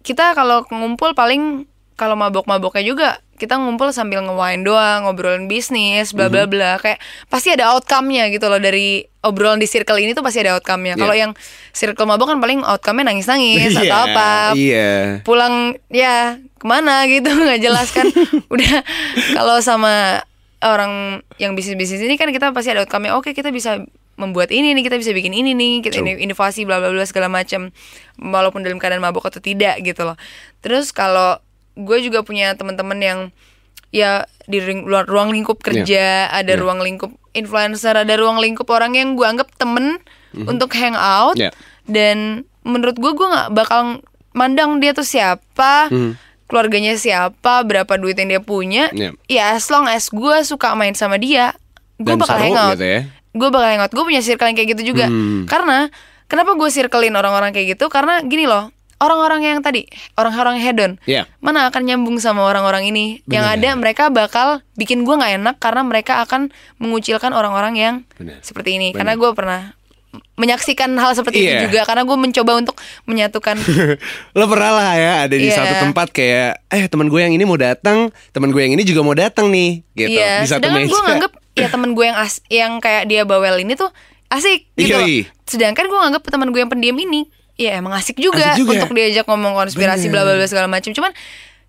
kita 0.00 0.32
kalau 0.32 0.64
ngumpul 0.72 1.12
paling 1.12 1.68
kalau 1.94 2.18
mabok-maboknya 2.18 2.82
juga 2.82 3.08
kita 3.34 3.58
ngumpul 3.58 3.90
sambil 3.90 4.22
nge-wine 4.22 4.62
doang, 4.62 5.04
ngobrolin 5.04 5.50
bisnis, 5.50 6.14
bla 6.14 6.30
bla 6.30 6.46
bla. 6.46 6.78
Kayak 6.78 7.02
pasti 7.26 7.50
ada 7.50 7.74
outcome-nya 7.74 8.30
gitu 8.30 8.46
loh 8.46 8.62
dari 8.62 9.04
obrolan 9.20 9.58
di 9.58 9.66
circle 9.66 9.98
ini 9.98 10.14
tuh 10.14 10.22
pasti 10.22 10.38
ada 10.40 10.54
outcome-nya. 10.54 10.94
Kalau 10.94 11.12
Iya. 11.12 11.28
yang 11.28 11.32
circle 11.74 12.06
mabok 12.06 12.30
kan 12.30 12.38
paling 12.38 12.62
outcome-nya 12.62 13.10
nangis-nangis 13.10 13.74
Iya, 13.74 13.80
atau 13.90 13.98
apa. 14.06 14.30
Iya. 14.54 14.90
Pulang 15.26 15.74
ya 15.90 16.38
ke 16.38 16.66
mana 16.66 17.04
gitu 17.10 17.26
nggak 17.44 17.60
jelas 17.60 17.90
kan. 17.90 18.06
Udah 18.54 18.86
kalau 19.34 19.58
sama 19.60 20.22
orang 20.64 21.20
yang 21.36 21.52
bisnis-bisnis 21.52 22.00
ini 22.00 22.16
kan 22.16 22.32
kita 22.32 22.50
pasti 22.50 22.72
ada 22.72 22.82
outcome-nya. 22.82 23.14
Oke, 23.14 23.36
kita 23.36 23.52
bisa 23.52 23.84
membuat 24.14 24.54
ini 24.54 24.72
nih, 24.72 24.86
kita 24.86 24.96
bisa 24.96 25.10
bikin 25.10 25.34
ini 25.34 25.52
nih, 25.52 25.82
kita 25.82 25.98
True. 26.00 26.06
ini 26.16 26.22
inovasi 26.24 26.62
bla 26.64 26.78
bla 26.78 26.88
bla 26.88 27.02
segala 27.04 27.26
macam 27.26 27.74
walaupun 28.16 28.62
dalam 28.62 28.78
keadaan 28.78 29.02
mabuk 29.02 29.26
atau 29.26 29.42
tidak 29.42 29.82
gitu 29.82 30.06
loh. 30.06 30.14
Terus 30.62 30.94
kalau 30.94 31.42
gue 31.74 31.98
juga 32.00 32.22
punya 32.22 32.54
teman-teman 32.54 32.98
yang 33.02 33.18
ya 33.90 34.26
di 34.46 34.62
ring- 34.62 34.86
luar 34.86 35.06
ruang 35.06 35.34
lingkup 35.34 35.58
kerja, 35.58 36.30
ada 36.30 36.54
Yeah. 36.54 36.62
ruang 36.62 36.80
lingkup 36.80 37.10
influencer, 37.34 37.94
ada 37.94 38.14
ruang 38.14 38.38
lingkup 38.38 38.70
orang 38.70 38.94
yang 38.94 39.18
gue 39.18 39.26
anggap 39.26 39.50
temen 39.58 39.98
untuk 40.34 40.70
hang 40.74 40.94
out 40.94 41.34
Yeah. 41.34 41.50
dan 41.86 42.42
menurut 42.62 42.94
gue 42.94 43.12
gue 43.12 43.26
nggak 43.26 43.50
bakal 43.54 43.98
mandang 44.30 44.78
dia 44.78 44.90
tuh 44.90 45.06
siapa, 45.06 45.90
keluarganya 46.44 46.94
siapa, 46.94 47.62
berapa 47.62 47.94
duit 47.96 48.14
yang 48.14 48.28
dia 48.28 48.40
punya. 48.40 48.88
Yeah. 48.90 49.12
Ya 49.26 49.44
as 49.52 49.68
long 49.68 49.86
as 49.86 50.08
gue 50.08 50.36
suka 50.42 50.72
main 50.72 50.92
sama 50.92 51.16
dia, 51.16 51.56
gue 51.94 52.14
bakal 52.14 52.36
hangout 52.36 52.74
gitu 52.74 52.86
ya. 52.86 53.00
gue 53.30 53.48
bakal 53.48 53.68
hangout 53.68 53.90
gue 53.90 54.04
punya 54.04 54.18
circle 54.18 54.46
yang 54.46 54.54
kayak 54.54 54.70
gitu 54.74 54.94
juga 54.94 55.06
Hmm. 55.06 55.46
karena 55.46 55.90
kenapa 56.26 56.54
gue 56.54 56.66
circlein 56.66 57.14
orang-orang 57.14 57.50
kayak 57.50 57.78
gitu 57.78 57.86
karena 57.86 58.18
gini 58.20 58.46
loh 58.46 58.74
orang-orang 58.98 59.46
yang 59.46 59.58
tadi 59.58 59.86
orang-orang 60.14 60.58
hedon 60.58 60.92
Iya. 61.06 61.30
mana 61.38 61.70
akan 61.70 61.82
nyambung 61.82 62.18
sama 62.18 62.42
orang-orang 62.42 62.90
ini 62.90 63.22
yang 63.26 63.46
Bener. 63.46 63.58
ada 63.58 63.68
mereka 63.74 64.04
bakal 64.10 64.62
bikin 64.74 65.02
gue 65.02 65.14
nggak 65.14 65.38
enak 65.38 65.56
karena 65.58 65.82
mereka 65.82 66.22
akan 66.22 66.50
mengucilkan 66.78 67.30
orang-orang 67.30 67.74
yang 67.74 67.94
Bener. 68.18 68.42
seperti 68.42 68.74
ini 68.74 68.90
Bener. 68.90 68.98
karena 69.02 69.12
gue 69.14 69.30
pernah 69.34 69.60
menyaksikan 70.34 70.90
hal 70.94 71.12
seperti 71.12 71.40
Iya. 71.40 71.50
itu 71.60 71.64
juga 71.68 71.84
karena 71.84 72.02
gue 72.02 72.14
mencoba 72.14 72.52
untuk 72.56 72.76
menyatukan 73.04 73.56
Lo 74.38 74.44
pernah 74.46 74.70
lah 74.72 74.92
ya 74.94 75.12
ada 75.24 75.34
di 75.34 75.46
Iya. 75.46 75.56
satu 75.56 75.74
tempat 75.82 76.10
kayak 76.10 76.62
eh 76.68 76.84
teman 76.86 77.06
gue 77.06 77.18
yang 77.18 77.30
ini 77.30 77.42
mau 77.42 77.54
datang, 77.54 78.10
teman 78.30 78.50
gue 78.50 78.60
yang 78.60 78.72
ini 78.72 78.82
juga 78.82 79.00
mau 79.00 79.12
datang 79.12 79.48
nih, 79.48 79.82
gitu. 79.92 80.10
Iya, 80.12 80.42
di 80.42 80.48
satu 80.48 80.62
sedangkan 80.62 80.80
meja. 80.80 80.90
gue 80.90 81.00
nganggep 81.02 81.32
ya 81.54 81.66
temen 81.68 81.90
gue 81.92 82.04
yang 82.04 82.16
as 82.16 82.34
yang 82.48 82.72
kayak 82.78 83.02
dia 83.06 83.22
bawel 83.22 83.56
ini 83.56 83.74
tuh 83.74 83.88
asik 84.26 84.66
gitu. 84.74 84.90
Yoi. 84.92 85.30
Sedangkan 85.44 85.86
gue 85.86 85.94
nganggep 85.96 86.22
teman 86.24 86.50
gue 86.50 86.58
yang 86.58 86.68
pendiam 86.68 86.96
ini 86.96 87.30
ya 87.54 87.78
emang 87.78 87.94
asik 87.94 88.18
juga, 88.18 88.52
Asik 88.52 88.66
juga. 88.66 88.82
untuk 88.82 88.90
diajak 88.92 89.22
ngomong 89.24 89.54
konspirasi 89.54 90.08
bla 90.08 90.22
bla 90.22 90.34
bla 90.34 90.44
segala 90.44 90.66
macam. 90.66 90.90
Cuman 90.90 91.14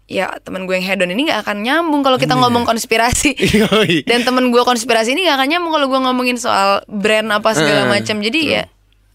ya 0.05 0.29
teman 0.39 0.65
gue 0.65 0.73
yang 0.73 0.85
hedon 0.85 1.09
ini 1.09 1.25
nggak 1.25 1.41
akan 1.41 1.57
nyambung 1.61 2.01
kalau 2.01 2.15
kita 2.15 2.33
ngomong 2.33 2.61
konspirasi. 2.63 3.33
Dan 4.09 4.21
temen 4.21 4.49
gue 4.49 4.61
konspirasi 4.61 5.11
ini 5.11 5.25
gak 5.25 5.37
akan 5.39 5.47
nyambung 5.47 5.73
kalau 5.73 5.87
gue 5.87 5.99
ngomongin 5.99 6.37
soal 6.37 6.85
brand 6.85 7.29
apa 7.29 7.51
segala 7.51 7.85
Eh, 7.85 7.89
macam. 7.91 8.19
Jadi 8.19 8.39
ya 8.47 8.63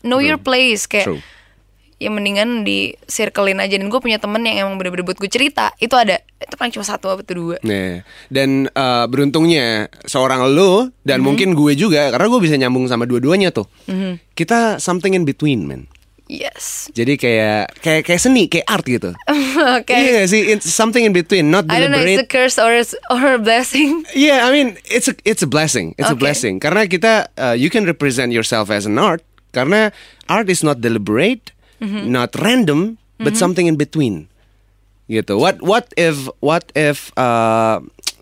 know 0.01 0.19
your 0.19 0.35
place 0.37 0.85
kayak 0.85 1.07
True. 1.07 1.21
ya 1.97 2.09
mendingan 2.09 2.65
di 2.65 2.97
circlein 3.05 3.61
aja 3.61 3.77
dan 3.77 3.87
gue 3.87 4.01
punya 4.01 4.17
temen 4.17 4.41
yang 4.41 4.65
emang 4.65 4.81
bener-bener 4.81 5.05
buat 5.05 5.15
gue 5.15 5.29
cerita 5.29 5.69
itu 5.77 5.93
ada 5.93 6.17
itu 6.35 6.57
paling 6.57 6.73
cuma 6.73 6.81
satu 6.81 7.13
apa 7.13 7.21
tuh 7.21 7.37
dua 7.37 7.57
Nah, 7.61 8.01
dan 8.27 8.65
eh, 8.67 9.05
beruntungnya 9.07 9.67
seorang 10.03 10.49
lo 10.49 10.89
dan 11.03 11.21
mungkin 11.21 11.53
gue 11.53 11.77
juga 11.77 12.09
karena 12.09 12.27
gue 12.27 12.41
bisa 12.41 12.57
nyambung 12.57 12.89
sama 12.89 13.05
dua-duanya 13.05 13.53
tuh. 13.53 13.69
Kita 14.33 14.81
something 14.81 15.13
in 15.13 15.23
between, 15.23 15.69
man. 15.69 15.90
Yes 16.31 16.87
Jadi 16.95 17.19
kayak 17.19 17.75
kayak 17.83 18.07
kayak 18.07 18.21
seni, 18.23 18.47
kayak 18.47 18.67
art 18.67 18.87
gitu. 18.87 19.11
oke 19.79 19.91
Iya 19.91 20.23
gak 20.23 20.29
sih, 20.31 20.43
it's 20.47 20.71
something 20.71 21.03
in 21.03 21.11
between, 21.11 21.51
not 21.51 21.67
I 21.67 21.83
don't 21.83 21.91
know 21.91 21.99
it's 21.99 22.23
a 22.23 22.23
deliberate. 22.23 22.31
curse 22.31 22.57
or 22.57 22.71
it's- 22.71 22.95
or 23.11 23.35
a 23.35 23.41
blessing 23.43 24.07
Yeah, 24.15 24.47
I 24.47 24.55
mean 24.55 24.79
it's 24.87 25.11
a 25.11 25.19
it's 25.27 25.43
a 25.43 25.51
blessing. 25.51 25.99
It's 25.99 26.07
a 26.07 26.15
Okay. 26.15 26.23
blessing 26.23 26.55
karena 26.59 26.87
kita 26.87 27.13
uh, 27.35 27.53
you 27.53 27.67
can 27.67 27.83
represent 27.83 28.31
yourself 28.31 28.71
as 28.71 28.87
an 28.87 28.95
art 28.95 29.27
karena 29.51 29.91
art 30.31 30.47
is 30.47 30.63
not 30.63 30.79
deliberate, 30.79 31.51
Mm-hmm. 31.83 32.07
not 32.07 32.31
random, 32.39 33.01
but 33.17 33.35
something 33.35 33.65
in 33.65 33.75
between. 33.75 34.29
Gitu. 35.09 35.35
What 35.35 35.59
what 35.59 35.89
if 35.97 36.29
what 36.39 36.69
if 36.77 37.09
uh, 37.17 37.81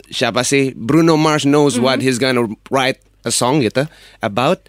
siapa 0.09 0.41
sih 0.41 0.73
Bruno 0.73 1.19
Mars 1.19 1.43
knows 1.43 1.75
Mm-hmm. 1.75 1.85
what 1.85 1.99
he's 2.01 2.17
gonna 2.17 2.47
write 2.71 3.03
a 3.27 3.35
song 3.35 3.61
gitu 3.61 3.85
about 4.23 4.65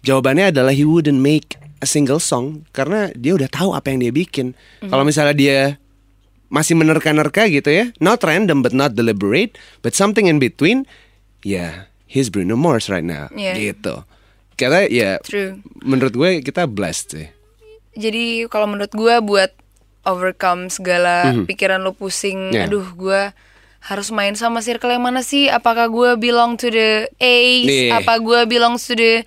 Jawabannya 0.00 0.48
adalah 0.50 0.72
he 0.72 0.82
wouldn't 0.82 1.20
make 1.20 1.60
a 1.80 1.86
single 1.86 2.20
song 2.20 2.68
karena 2.70 3.08
dia 3.12 3.32
udah 3.32 3.48
tahu 3.48 3.72
apa 3.72 3.88
yang 3.88 4.00
dia 4.00 4.12
bikin. 4.12 4.52
Kalau 4.80 5.02
misalnya 5.02 5.32
dia 5.32 5.58
masih 6.46 6.76
menerka-nerka 6.76 7.46
gitu 7.46 7.68
ya, 7.68 7.88
not 7.98 8.20
random 8.20 8.60
but 8.60 8.70
not 8.70 8.92
deliberate, 8.92 9.56
but 9.80 9.92
something 9.92 10.26
in 10.26 10.36
between, 10.36 10.84
ya 11.40 11.88
he's 12.04 12.28
Bruno 12.28 12.54
Mars 12.54 12.90
right 12.90 13.06
now. 13.06 13.30
Yeah. 13.32 13.54
Gitu. 13.56 14.02
Karena 14.54 14.84
ya 14.86 15.16
True. 15.24 15.56
menurut 15.80 16.12
gue 16.12 16.30
kita 16.40 16.66
blessed 16.66 17.06
sih. 17.10 17.28
jadi 17.90 18.46
kalau 18.46 18.70
menurut 18.70 18.92
gue 18.92 19.14
buat 19.20 19.50
overcome 20.06 20.70
segala 20.70 21.34
pikiran 21.44 21.80
lo 21.80 21.90
pusing 21.90 22.54
Yeah. 22.54 22.70
aduh 22.70 22.86
gue 22.94 23.34
harus 23.80 24.12
main 24.12 24.36
sama 24.36 24.60
circle 24.60 24.92
yang 24.92 25.02
mana 25.02 25.24
sih 25.24 25.48
apakah 25.48 25.88
gue 25.88 26.10
belong 26.16 26.54
to 26.54 26.68
the 26.68 27.08
A's 27.16 27.66
Yeah. 27.66 27.98
apa 27.98 28.20
gue 28.20 28.40
belong 28.46 28.76
to 28.76 28.92
the 28.92 29.24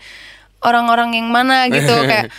orang-orang 0.64 1.14
yang 1.14 1.28
mana 1.28 1.68
gitu 1.74 1.94
kayak 2.04 2.32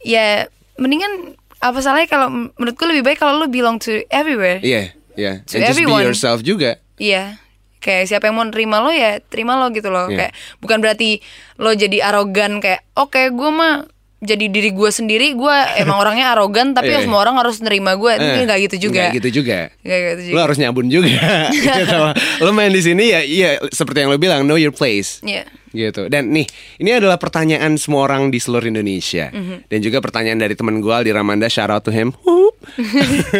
ya 0.00 0.46
mendingan 0.76 1.36
apa 1.58 1.76
salahnya 1.78 2.08
kalau 2.08 2.28
menurut 2.30 2.72
gue 2.72 2.88
lebih 2.88 3.04
baik 3.04 3.18
kalau 3.18 3.36
lo 3.36 3.46
belong 3.46 3.76
to 3.76 4.00
everywhere 4.08 4.60
Iya, 4.60 4.96
iya. 5.12 5.32
To 5.44 5.60
And 5.60 5.64
just 5.66 5.76
be 5.76 5.84
everyone. 5.84 6.02
yourself 6.02 6.40
juga. 6.40 6.80
Iya. 6.96 7.36
Kayak 7.80 8.08
siapa 8.08 8.28
yang 8.28 8.36
mau 8.36 8.44
nerima 8.44 8.80
lo 8.80 8.88
ya 8.88 9.20
terima 9.20 9.56
lo 9.56 9.68
gitu 9.68 9.88
loh. 9.88 10.08
Iya. 10.08 10.16
Kayak 10.28 10.32
bukan 10.60 10.78
berarti 10.80 11.20
lo 11.56 11.72
jadi 11.72 12.00
arogan 12.02 12.60
kayak 12.60 12.84
oke 12.92 13.20
gue 13.28 13.50
mah 13.50 13.84
jadi 14.20 14.44
diri 14.46 14.70
gue 14.70 14.90
sendiri 14.90 15.32
gue 15.32 15.56
emang 15.76 15.96
orangnya 16.04 16.32
arogan 16.32 16.72
tapi 16.72 16.92
Iya. 16.92 17.02
semua 17.02 17.20
orang 17.20 17.36
harus 17.36 17.58
nerima 17.58 17.96
gue 17.96 18.12
Eh, 18.12 18.44
nggak 18.44 18.58
gitu 18.68 18.88
juga 18.88 19.08
nggak 19.08 19.16
gitu 19.16 19.28
juga. 19.40 19.58
Nggak 19.80 19.98
gitu 19.98 20.22
juga 20.22 20.34
Lo 20.34 20.40
harus 20.42 20.56
nyabun 20.56 20.86
juga. 20.86 21.20
gitu. 21.56 21.98
Lo 22.40 22.50
main 22.50 22.68
di 22.68 22.80
sini 22.80 23.04
ya, 23.08 23.20
iya 23.20 23.50
seperti 23.66 24.04
yang 24.04 24.10
lo 24.10 24.18
bilang, 24.18 24.44
know 24.44 24.54
your 24.54 24.70
place. 24.70 25.18
Iya. 25.22 25.48
gitu 25.70 26.10
dan 26.10 26.34
nih 26.34 26.50
ini 26.82 26.90
adalah 26.92 27.14
pertanyaan 27.14 27.78
semua 27.78 28.02
orang 28.02 28.26
di 28.28 28.42
seluruh 28.42 28.66
Indonesia 28.66 29.30
Mhm. 29.30 29.70
dan 29.70 29.78
juga 29.78 30.02
pertanyaan 30.02 30.42
dari 30.42 30.58
teman 30.58 30.82
gue 30.82 30.90
Aldi 30.90 31.14
Ramanda 31.14 31.46
shout 31.46 31.70
out 31.70 31.86
to 31.86 31.94
him 31.94 32.10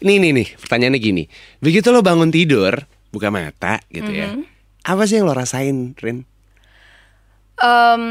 nih 0.00 0.16
nih 0.16 0.32
nih 0.32 0.48
pertanyaannya 0.56 0.96
gini 0.98 1.24
begitu 1.58 1.92
lo 1.92 2.00
bangun 2.00 2.32
tidur 2.32 2.72
buka 3.12 3.28
mata 3.28 3.76
gitu 3.88 4.08
ya 4.08 4.32
Mhm. 4.32 4.42
apa 4.82 5.02
sih 5.04 5.20
yang 5.20 5.28
lo 5.28 5.36
rasain 5.36 5.92
Rin 6.00 6.24
Em, 7.60 8.04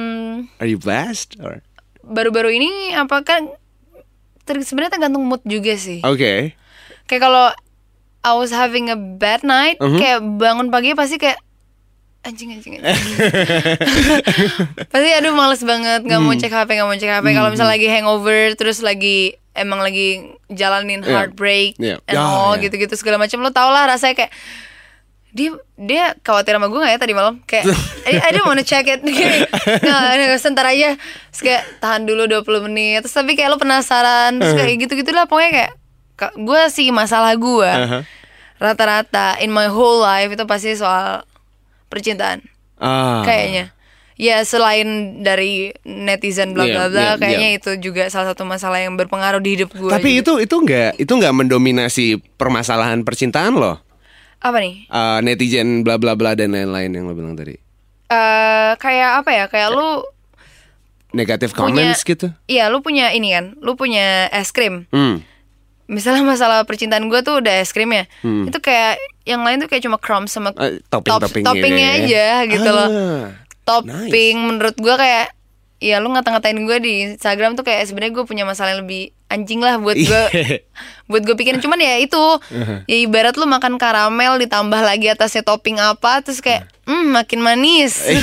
are 0.56 0.66
you 0.66 0.78
blessed 0.78 1.38
or 1.40 1.66
baru-baru 2.02 2.54
ini 2.54 2.70
apa 2.94 3.26
ter- 4.44 4.62
sebenarnya 4.62 4.94
tergantung 4.94 5.26
mood 5.26 5.42
juga 5.44 5.74
sih 5.74 6.02
oke 6.02 6.54
kayak 7.06 7.22
kalau 7.22 7.50
I 8.20 8.34
was 8.34 8.50
having 8.50 8.88
a 8.88 8.98
bad 8.98 9.42
night 9.42 9.78
Mhm. 9.78 9.98
kayak 9.98 10.20
bangun 10.38 10.70
pagi 10.70 10.94
pasti 10.94 11.16
kayak 11.16 11.40
anjing 12.20 12.52
anjing, 12.52 12.78
anjing. 12.78 13.16
pasti 14.92 15.10
aduh 15.14 15.32
males 15.32 15.62
banget 15.62 16.04
nggak 16.04 16.20
Hmm. 16.20 16.28
mau 16.28 16.36
cek 16.36 16.52
HP 16.52 16.70
nggak 16.76 16.86
mau 16.86 16.98
cek 16.98 17.12
HP 17.12 17.26
kalau 17.32 17.50
misalnya 17.50 17.74
lagi 17.74 17.88
hangover 17.88 18.42
terus 18.54 18.80
lagi 18.80 19.34
emang 19.56 19.80
lagi 19.80 20.24
jalanin 20.48 21.00
Yeah. 21.00 21.10
heartbreak 21.16 21.74
Yeah. 21.78 21.98
and 22.06 22.18
Ah, 22.18 22.28
all 22.28 22.54
yeah. 22.54 22.68
gitu-gitu 22.68 22.94
segala 22.94 23.18
macam 23.18 23.40
lo 23.40 23.50
tau 23.50 23.72
lah 23.72 23.88
rasanya 23.88 24.20
kayak 24.20 24.32
dia 25.30 25.50
dia 25.76 26.18
khawatir 26.20 26.54
sama 26.54 26.66
gue 26.66 26.80
gak 26.80 26.92
ya 26.92 27.00
tadi 27.00 27.14
malam? 27.14 27.38
Kayak 27.44 27.70
I, 28.04 28.18
I 28.18 28.30
don't 28.32 28.44
wanna 28.44 28.62
check 28.62 28.86
it. 28.86 29.00
Nah, 29.80 30.12
nah, 30.12 30.36
sebentar 30.36 30.66
aja. 30.66 30.98
Terus 31.30 31.42
kayak 31.42 31.64
tahan 31.78 32.04
dulu 32.04 32.26
20 32.26 32.66
menit. 32.66 33.02
Terus 33.02 33.14
tapi 33.14 33.34
kayak 33.34 33.50
lo 33.50 33.58
penasaran 33.58 34.38
terus 34.38 34.54
kayak 34.54 34.82
gitu-gitu 34.82 35.10
lah 35.10 35.26
pokoknya 35.26 35.52
kayak 35.52 35.72
ka- 36.16 36.34
gue 36.34 36.62
sih 36.70 36.90
masalah 36.90 37.34
gue 37.34 37.70
Uh-huh. 37.70 38.02
rata-rata 38.58 39.38
in 39.38 39.50
my 39.50 39.68
whole 39.68 40.00
life 40.00 40.28
itu 40.28 40.44
pasti 40.44 40.74
soal 40.74 41.24
percintaan. 41.88 42.44
Ah. 42.76 43.24
Kayaknya. 43.24 43.72
Ya 44.16 44.44
selain 44.44 44.88
dari 45.22 45.72
netizen 45.82 46.52
bla 46.52 46.68
Iya, 46.68 46.76
bla 46.76 46.86
bla 46.90 47.00
iya, 47.00 47.12
kayaknya 47.16 47.50
iya. 47.50 47.58
itu 47.58 47.72
juga 47.80 48.12
salah 48.12 48.28
satu 48.28 48.44
masalah 48.44 48.84
yang 48.84 49.00
berpengaruh 49.00 49.40
di 49.40 49.56
hidup 49.56 49.72
gue 49.72 49.88
tapi 49.88 50.20
itu 50.20 50.44
itu 50.44 50.52
nggak 50.52 51.00
itu 51.00 51.08
nggak 51.08 51.32
mendominasi 51.34 52.06
permasalahan 52.36 53.00
percintaan 53.02 53.56
lo 53.56 53.80
apa 54.40 54.58
nih? 54.58 54.88
Ah, 54.88 55.20
netizen 55.20 55.82
bla 55.82 55.96
bla 55.96 56.14
bla 56.14 56.32
dan 56.32 56.52
lain-lain 56.52 56.90
yang 56.90 57.06
lo 57.06 57.14
bilang 57.14 57.34
tadi. 57.34 57.56
Eh 58.08 58.72
kayak 58.76 59.20
apa 59.20 59.30
ya? 59.30 59.46
Kayak 59.46 59.70
lu 59.72 60.02
negatif 61.12 61.52
punya 61.52 61.60
comments 61.66 62.02
gitu? 62.02 62.28
Iya 62.46 62.68
lu 62.68 62.80
punya 62.80 63.10
ini 63.10 63.32
kan? 63.32 63.58
Lu 63.58 63.74
punya 63.74 64.30
es 64.30 64.50
krim. 64.50 64.86
Hmm. 64.90 65.22
misalnya 65.86 66.22
masalah 66.22 66.62
percintaan 66.64 67.10
gue 67.10 67.18
tuh 67.20 67.42
udah 67.42 67.60
es 67.60 67.74
krim 67.74 67.90
ya. 67.90 68.06
Itu 68.22 68.62
kayak 68.62 69.02
yang 69.26 69.42
lain 69.42 69.58
tuh 69.58 69.66
kayak 69.66 69.82
cuma 69.82 69.98
crumbs 69.98 70.30
sama 70.30 70.54
Hmm. 70.54 70.62
Eh, 70.62 70.86
topping- 70.86 71.10
top- 71.12 71.22
toppingnya 71.26 71.50
toppingnya 71.50 71.90
ya. 71.90 71.98
aja 71.98 72.26
gitu 72.48 72.70
loh. 72.70 72.88
Ah, 72.88 73.26
topping 73.66 74.36
menurut 74.40 74.78
gue 74.78 74.96
kayak 74.96 75.34
ya 75.80 75.98
lu 75.98 76.10
ngata-ngatain 76.10 76.60
gue 76.60 76.78
di 76.78 76.94
Instagram 77.10 77.56
tuh 77.56 77.64
kayak 77.64 77.84
sebenarnya 77.84 78.14
gue 78.14 78.26
punya 78.26 78.44
masalah 78.44 78.74
yang 78.74 78.84
lebih 78.84 79.16
anjing 79.26 79.60
lah 79.60 79.76
buat 79.76 79.96
gue 79.96 80.24
Iya. 80.30 80.60
buat 81.10 81.24
gue 81.24 81.34
pikirin 81.34 81.58
cuman 81.58 81.78
ya 81.78 81.96
itu 81.98 82.20
Uh-huh. 82.20 82.84
ya 82.84 82.98
ibarat 83.00 83.34
lu 83.34 83.46
makan 83.46 83.76
karamel 83.76 84.36
ditambah 84.38 84.78
lagi 84.78 85.08
atasnya 85.08 85.42
topping 85.42 85.78
apa 85.78 86.20
terus 86.20 86.40
kayak 86.40 86.68
hmm 86.84 87.10
makin 87.10 87.40
manis 87.40 88.04
Iya, 88.06 88.20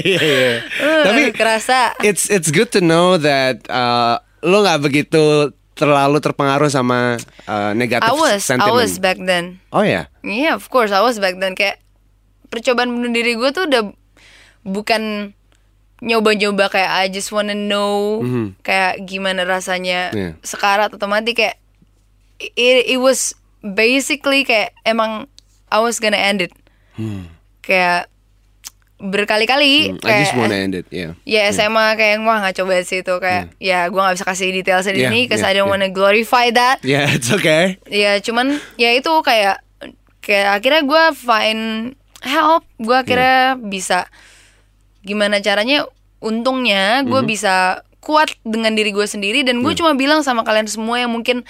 iya, 0.00 0.18
iya. 0.20 0.52
Eh, 0.58 1.02
Tapi 1.06 1.20
kerasa 1.30 1.94
it's 2.00 2.26
it's 2.26 2.48
good 2.48 2.68
to 2.68 2.78
know 2.78 3.14
that 3.16 3.62
uh, 3.66 4.18
lo 4.40 4.60
nggak 4.60 4.82
begitu 4.82 5.50
terlalu 5.72 6.18
terpengaruh 6.18 6.68
sama 6.68 7.16
uh, 7.44 7.72
negatif 7.72 8.04
I 8.04 8.12
was 8.12 8.42
I 8.42 8.48
sentiment. 8.50 8.74
was 8.74 8.92
back 8.96 9.16
then 9.18 9.62
Oh 9.70 9.80
ya. 9.80 10.10
Iya, 10.20 10.52
of 10.52 10.66
course, 10.66 10.90
I 10.90 11.00
was 11.00 11.16
back 11.16 11.36
then 11.36 11.54
kayak 11.54 11.78
percobaan 12.48 12.90
bunuh 12.90 13.08
diri 13.08 13.32
gue 13.32 13.48
tuh 13.48 13.64
udah 13.64 13.88
bukan 14.62 15.32
nyoba-nyoba 16.00 16.68
kayak 16.68 16.90
I 16.90 17.08
just 17.08 17.28
wanna 17.28 17.52
know 17.52 18.20
kayak 18.60 19.04
gimana 19.04 19.44
rasanya 19.44 20.10
Iya. 20.10 20.30
sekarat 20.40 20.92
atau 20.92 21.06
mati 21.06 21.32
kayak 21.32 21.60
it, 22.40 22.88
it 22.88 22.98
was 22.98 23.32
basically 23.60 24.42
kayak 24.42 24.72
emang 24.82 25.28
I 25.68 25.78
was 25.78 26.00
gonna 26.00 26.16
end 26.16 26.42
it. 26.42 26.52
Kayak 27.60 28.08
berkali-kali 29.00 29.96
Hmm, 29.96 30.04
I 30.04 30.20
just 30.20 30.36
kayak 30.36 30.40
wanna 30.40 30.56
end 30.56 30.74
it. 30.76 30.84
Yeah. 30.92 31.16
Ya 31.24 31.48
SMA 31.48 31.96
kayak 31.96 32.20
wah 32.20 32.36
nggak 32.40 32.56
coba 32.60 32.80
sih 32.84 33.00
itu 33.00 33.14
kayak 33.16 33.56
ya 33.56 33.88
gue 33.88 33.96
nggak 33.96 34.16
bisa 34.16 34.28
kasih 34.28 34.52
detail 34.52 34.80
Yeah, 34.80 34.84
sedih 34.84 35.04
ini 35.08 35.20
because 35.24 35.40
yeah, 35.40 35.52
I 35.52 35.56
don't 35.56 35.68
yeah. 35.68 35.72
wanna 35.72 35.88
glorify 35.88 36.52
that 36.52 36.84
Yeah, 36.84 37.08
it's 37.08 37.32
okay. 37.32 37.80
ya 37.88 38.20
cuman 38.20 38.60
ya 38.76 38.92
itu 38.92 39.08
kayak 39.20 39.64
kayak 40.20 40.60
akhirnya 40.60 40.82
gue 40.84 41.04
find 41.16 41.62
help 42.20 42.68
gue 42.76 42.92
akhirnya 42.92 43.56
bisa 43.56 44.04
gimana 45.00 45.40
caranya 45.40 45.88
untungnya 46.20 47.00
gue 47.02 47.20
bisa 47.24 47.80
kuat 48.00 48.32
dengan 48.44 48.72
diri 48.72 48.92
gue 48.92 49.04
sendiri 49.04 49.44
dan 49.44 49.60
gue 49.60 49.72
cuma 49.72 49.92
bilang 49.92 50.20
sama 50.20 50.44
kalian 50.44 50.68
semua 50.68 51.00
yang 51.00 51.12
mungkin 51.12 51.44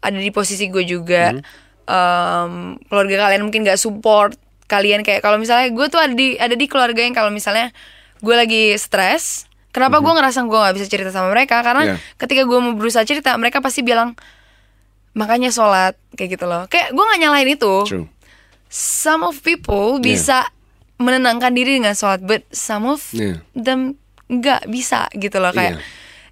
ada 0.00 0.16
di 0.16 0.28
posisi 0.28 0.68
gue 0.68 0.84
juga. 0.84 1.36
Em, 1.84 2.52
keluarga 2.88 3.28
kalian 3.28 3.44
mungkin 3.44 3.64
gak 3.64 3.76
support 3.76 4.36
kalian. 4.64 5.04
Kayak 5.04 5.20
kalau 5.20 5.36
misalnya 5.36 5.68
gue 5.72 5.86
tuh 5.88 6.00
ada 6.00 6.12
di 6.12 6.36
ada 6.36 6.56
di 6.56 6.64
keluarga 6.64 7.00
yang 7.00 7.12
kalau 7.12 7.28
misalnya 7.28 7.72
gue 8.24 8.32
lagi 8.32 8.72
stres 8.80 9.44
kenapa 9.68 10.00
gue 10.00 10.12
ngerasa 10.12 10.46
gue 10.46 10.54
nggak 10.54 10.76
bisa 10.80 10.86
cerita 10.88 11.10
sama 11.12 11.28
mereka? 11.34 11.60
Karena 11.60 11.82
Iya. 11.84 11.96
ketika 12.16 12.42
gue 12.46 12.58
mau 12.62 12.72
berusaha 12.72 13.04
cerita 13.04 13.34
mereka 13.36 13.60
pasti 13.60 13.82
bilang 13.84 14.16
makanya 15.12 15.50
sholat 15.50 15.98
kayak 16.16 16.40
gitu 16.40 16.46
loh. 16.48 16.64
Kayak 16.72 16.94
gue 16.94 17.04
nggak 17.04 17.20
nyalahin 17.20 17.50
itu. 17.52 17.74
True. 17.84 18.06
some 18.74 19.22
of 19.22 19.38
people 19.46 20.02
bisa 20.02 20.50
menenangkan 20.96 21.50
diri 21.50 21.76
dengan 21.76 21.92
sholat, 21.92 22.20
but 22.20 22.46
some 22.48 22.86
of 22.86 23.02
Yeah. 23.10 23.42
them 23.52 23.98
nggak 24.24 24.66
bisa 24.66 25.10
gitu 25.12 25.36
loh 25.36 25.50
kayak 25.50 25.76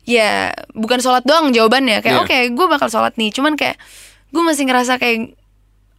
Iya. 0.03 0.49
ya 0.49 0.51
bukan 0.73 0.99
sholat 0.99 1.23
doang 1.23 1.51
jawabannya 1.51 2.01
kayak 2.01 2.17
Iya. 2.17 2.23
oke 2.25 2.39
gue 2.53 2.67
bakal 2.67 2.89
sholat 2.89 3.15
nih, 3.15 3.31
cuman 3.31 3.55
kayak 3.55 3.77
gue 4.29 4.43
masih 4.43 4.65
ngerasa 4.65 4.97
kayak 4.97 5.35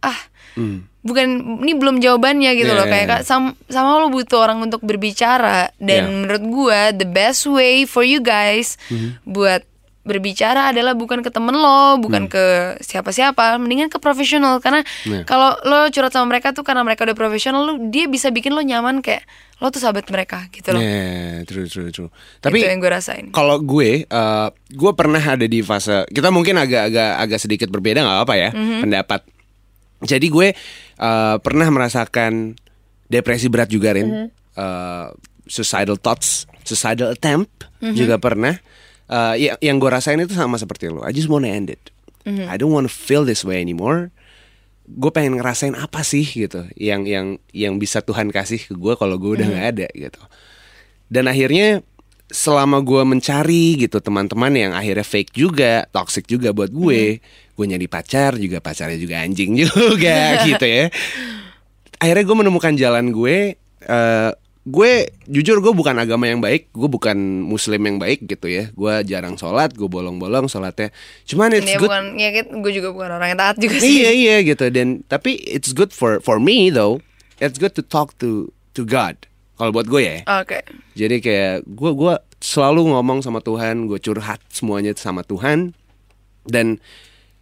ah 0.00 0.16
Hmm. 0.54 0.86
bukan 1.00 1.26
ini 1.60 1.74
belum 1.74 1.98
jawabannya 1.98 2.54
gitu 2.54 2.70
Iya, 2.70 2.78
loh 2.78 2.86
kayak 2.86 3.04
iya. 3.04 3.12
Kak, 3.12 3.22
sam- 3.22 3.58
sama 3.66 3.98
lo 3.98 4.06
butuh 4.06 4.38
orang 4.38 4.62
untuk 4.62 4.80
berbicara 4.80 5.74
dan 5.76 6.02
Iya. 6.06 6.12
menurut 6.14 6.44
gue 6.46 6.80
the 6.96 7.08
best 7.08 7.44
way 7.44 7.82
for 7.82 8.00
you 8.00 8.18
guys 8.18 8.78
Mhm. 8.86 9.18
buat 9.24 9.66
berbicara 10.04 10.68
adalah 10.68 10.92
bukan 10.92 11.20
ke 11.20 11.32
temen 11.32 11.52
lo, 11.52 11.96
bukan 11.96 12.28
ke 12.28 12.44
siapa-siapa, 12.78 13.56
mendingan 13.56 13.88
ke 13.88 13.96
profesional 13.96 14.60
karena 14.60 14.84
Hmm. 15.02 15.10
Iya. 15.10 15.22
kalau 15.24 15.56
lo 15.60 15.88
curhat 15.88 16.12
sama 16.12 16.28
mereka 16.28 16.52
tuh 16.52 16.60
karena 16.60 16.80
mereka 16.80 17.02
udah 17.02 17.16
profesional, 17.16 17.64
lo 17.64 17.74
dia 17.82 18.04
bisa 18.04 18.28
bikin 18.28 18.52
lo 18.52 18.60
nyaman 18.60 19.00
kayak 19.00 19.24
lo 19.58 19.68
tuh 19.68 19.80
sahabat 19.80 20.04
mereka 20.06 20.44
gitu 20.50 20.70
loh. 20.70 20.78
Yeah, 20.78 21.42
true, 21.44 21.64
true, 21.64 21.88
true. 21.88 22.12
Tapi 22.38 22.60
itu 22.60 22.68
yang 22.68 22.78
gue 22.78 22.92
rasain. 22.92 23.32
kalau 23.32 23.56
gue, 23.58 24.04
eh, 24.04 24.48
gue 24.70 24.92
pernah 24.92 25.18
ada 25.18 25.42
di 25.42 25.60
fase 25.60 26.04
kita 26.06 26.28
mungkin 26.28 26.54
agak-agak 26.54 27.10
agak 27.18 27.38
sedikit 27.38 27.68
berbeda 27.68 28.04
nggak 28.04 28.20
apa 28.22 28.34
ya 28.36 28.50
Mhm. 28.52 28.80
pendapat. 28.84 29.20
Jadi 30.00 30.26
gue 30.28 30.48
eh, 30.94 31.36
pernah 31.40 31.66
merasakan 31.66 32.54
depresi 33.06 33.48
berat 33.48 33.66
juga 33.66 33.90
Rin, 33.90 34.06
Mhm. 34.06 34.26
Eh, 34.54 35.08
suicidal 35.44 35.96
thoughts, 35.96 36.46
suicidal 36.62 37.10
attempt 37.10 37.66
Mhm. 37.80 37.96
juga 37.96 38.16
pernah. 38.16 38.54
Eh, 39.14 39.34
yang 39.46 39.56
yang 39.62 39.76
gue 39.78 39.90
rasain 39.90 40.18
itu 40.18 40.34
sama 40.34 40.58
seperti 40.58 40.90
lo. 40.90 41.06
I 41.06 41.14
just 41.14 41.30
wanna 41.30 41.46
end 41.46 41.70
it. 41.70 41.94
Mhm. 42.26 42.50
I 42.50 42.58
don't 42.58 42.74
wanna 42.74 42.90
feel 42.90 43.22
this 43.22 43.46
way 43.46 43.62
anymore. 43.62 44.10
Gue 44.90 45.14
pengen 45.14 45.38
ngerasain 45.38 45.78
apa 45.78 46.02
sih 46.02 46.26
gitu, 46.26 46.66
yang 46.74 47.06
yang 47.06 47.38
yang 47.54 47.78
bisa 47.78 48.02
Tuhan 48.02 48.28
kasih 48.28 48.58
ke 48.58 48.74
gue 48.74 48.98
kalau 48.98 49.16
gue 49.16 49.40
udah 49.40 49.46
nggak 49.48 49.66
ada 49.78 49.88
gitu 49.96 50.20
dan 51.14 51.28
akhirnya 51.28 51.84
selama 52.32 52.80
gue 52.80 53.02
mencari 53.04 53.78
gitu 53.78 54.00
teman-teman 54.00 54.50
yang 54.50 54.72
akhirnya 54.72 55.04
fake 55.04 55.36
juga 55.36 55.86
toxic 55.92 56.24
juga 56.26 56.50
buat 56.50 56.72
gue 56.72 57.20
gue 57.54 57.64
nyari 57.68 57.86
pacar 57.86 58.34
juga 58.40 58.58
pacarnya 58.58 58.98
juga 58.98 59.22
anjing 59.22 59.54
juga 59.62 60.42
gitu 60.42 60.64
ya 60.64 60.88
akhirnya 62.02 62.24
gue 62.26 62.36
menemukan 62.36 62.74
jalan 62.74 63.12
gue 63.12 63.54
eh, 63.84 64.30
gue 64.64 64.92
jujur 65.28 65.60
gue 65.60 65.72
bukan 65.76 65.92
agama 66.00 66.24
yang 66.24 66.40
baik 66.40 66.72
gue 66.72 66.88
bukan 66.88 67.16
muslim 67.44 67.84
yang 67.84 68.00
baik 68.00 68.24
gitu 68.24 68.48
ya 68.48 68.72
gue 68.72 68.94
jarang 69.04 69.36
sholat 69.36 69.76
gue 69.76 69.84
bolong-bolong 69.84 70.48
sholatnya 70.48 70.88
cuman 71.28 71.52
it's 71.52 71.68
Ini 71.68 71.76
good 71.76 71.92
bukan 71.92 72.04
ya 72.16 72.28
gue 72.40 72.72
juga 72.72 72.88
bukan 72.96 73.10
orang 73.20 73.36
yang 73.36 73.40
taat 73.44 73.60
juga 73.60 73.76
sih. 73.76 74.00
iya 74.00 74.10
iya 74.16 74.36
gitu 74.40 74.72
dan 74.72 75.04
tapi 75.04 75.36
it's 75.44 75.76
good 75.76 75.92
for 75.92 76.16
for 76.24 76.40
me 76.40 76.72
though 76.72 76.96
it's 77.44 77.60
good 77.60 77.76
to 77.76 77.84
talk 77.84 78.16
to 78.16 78.48
to 78.72 78.88
God 78.88 79.20
kalau 79.60 79.68
buat 79.68 79.84
gue 79.84 80.00
ya 80.00 80.16
Oke. 80.40 80.64
jadi 80.96 81.20
kayak 81.20 81.68
gue 81.68 81.92
gua 81.92 82.24
selalu 82.44 82.92
ngomong 82.92 83.24
sama 83.24 83.40
Tuhan, 83.40 83.88
gue 83.88 83.96
curhat 83.96 84.44
semuanya 84.52 84.92
sama 84.92 85.24
Tuhan, 85.24 85.72
dan 86.44 86.76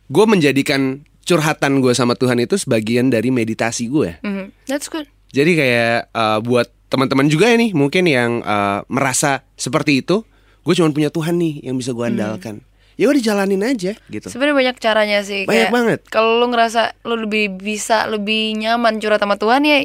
gue 0.07 0.25
menjadikan 0.31 1.03
curhatan 1.27 1.83
gue 1.83 1.91
sama 1.91 2.15
Tuhan 2.15 2.39
itu 2.39 2.55
sebagian 2.55 3.11
dari 3.11 3.35
meditasi 3.35 3.91
gue. 3.91 4.23
Mhm. 4.23 4.71
That's 4.71 4.87
good. 4.87 5.11
Jadi 5.35 5.59
kayak 5.59 6.15
uh, 6.15 6.39
buat 6.39 6.71
teman-teman 6.93 7.27
juga 7.27 7.49
ya 7.49 7.57
nih 7.57 7.73
mungkin 7.73 8.05
yang 8.05 8.45
uh, 8.45 8.85
merasa 8.93 9.41
seperti 9.57 10.05
itu, 10.05 10.29
gue 10.61 10.75
cuma 10.77 10.93
punya 10.93 11.09
Tuhan 11.09 11.41
nih 11.41 11.65
yang 11.65 11.81
bisa 11.81 11.97
gue 11.97 12.05
andalkan. 12.05 12.61
Ya 13.01 13.09
udah 13.09 13.25
jalanin 13.25 13.65
aja 13.65 13.97
gitu. 13.97 14.27
Sebenarnya 14.29 14.57
banyak 14.69 14.77
caranya 14.77 15.19
sih. 15.25 15.49
Banyak 15.49 15.73
kayak 15.73 15.73
banget. 15.73 16.01
Kalau 16.13 16.37
lo 16.37 16.47
ngerasa 16.53 16.93
lo 17.09 17.17
lebih 17.17 17.57
bisa 17.57 18.05
lebih 18.05 18.53
nyaman 18.61 19.01
curhat 19.01 19.17
sama 19.19 19.41
Tuhan 19.41 19.65
ya 19.65 19.81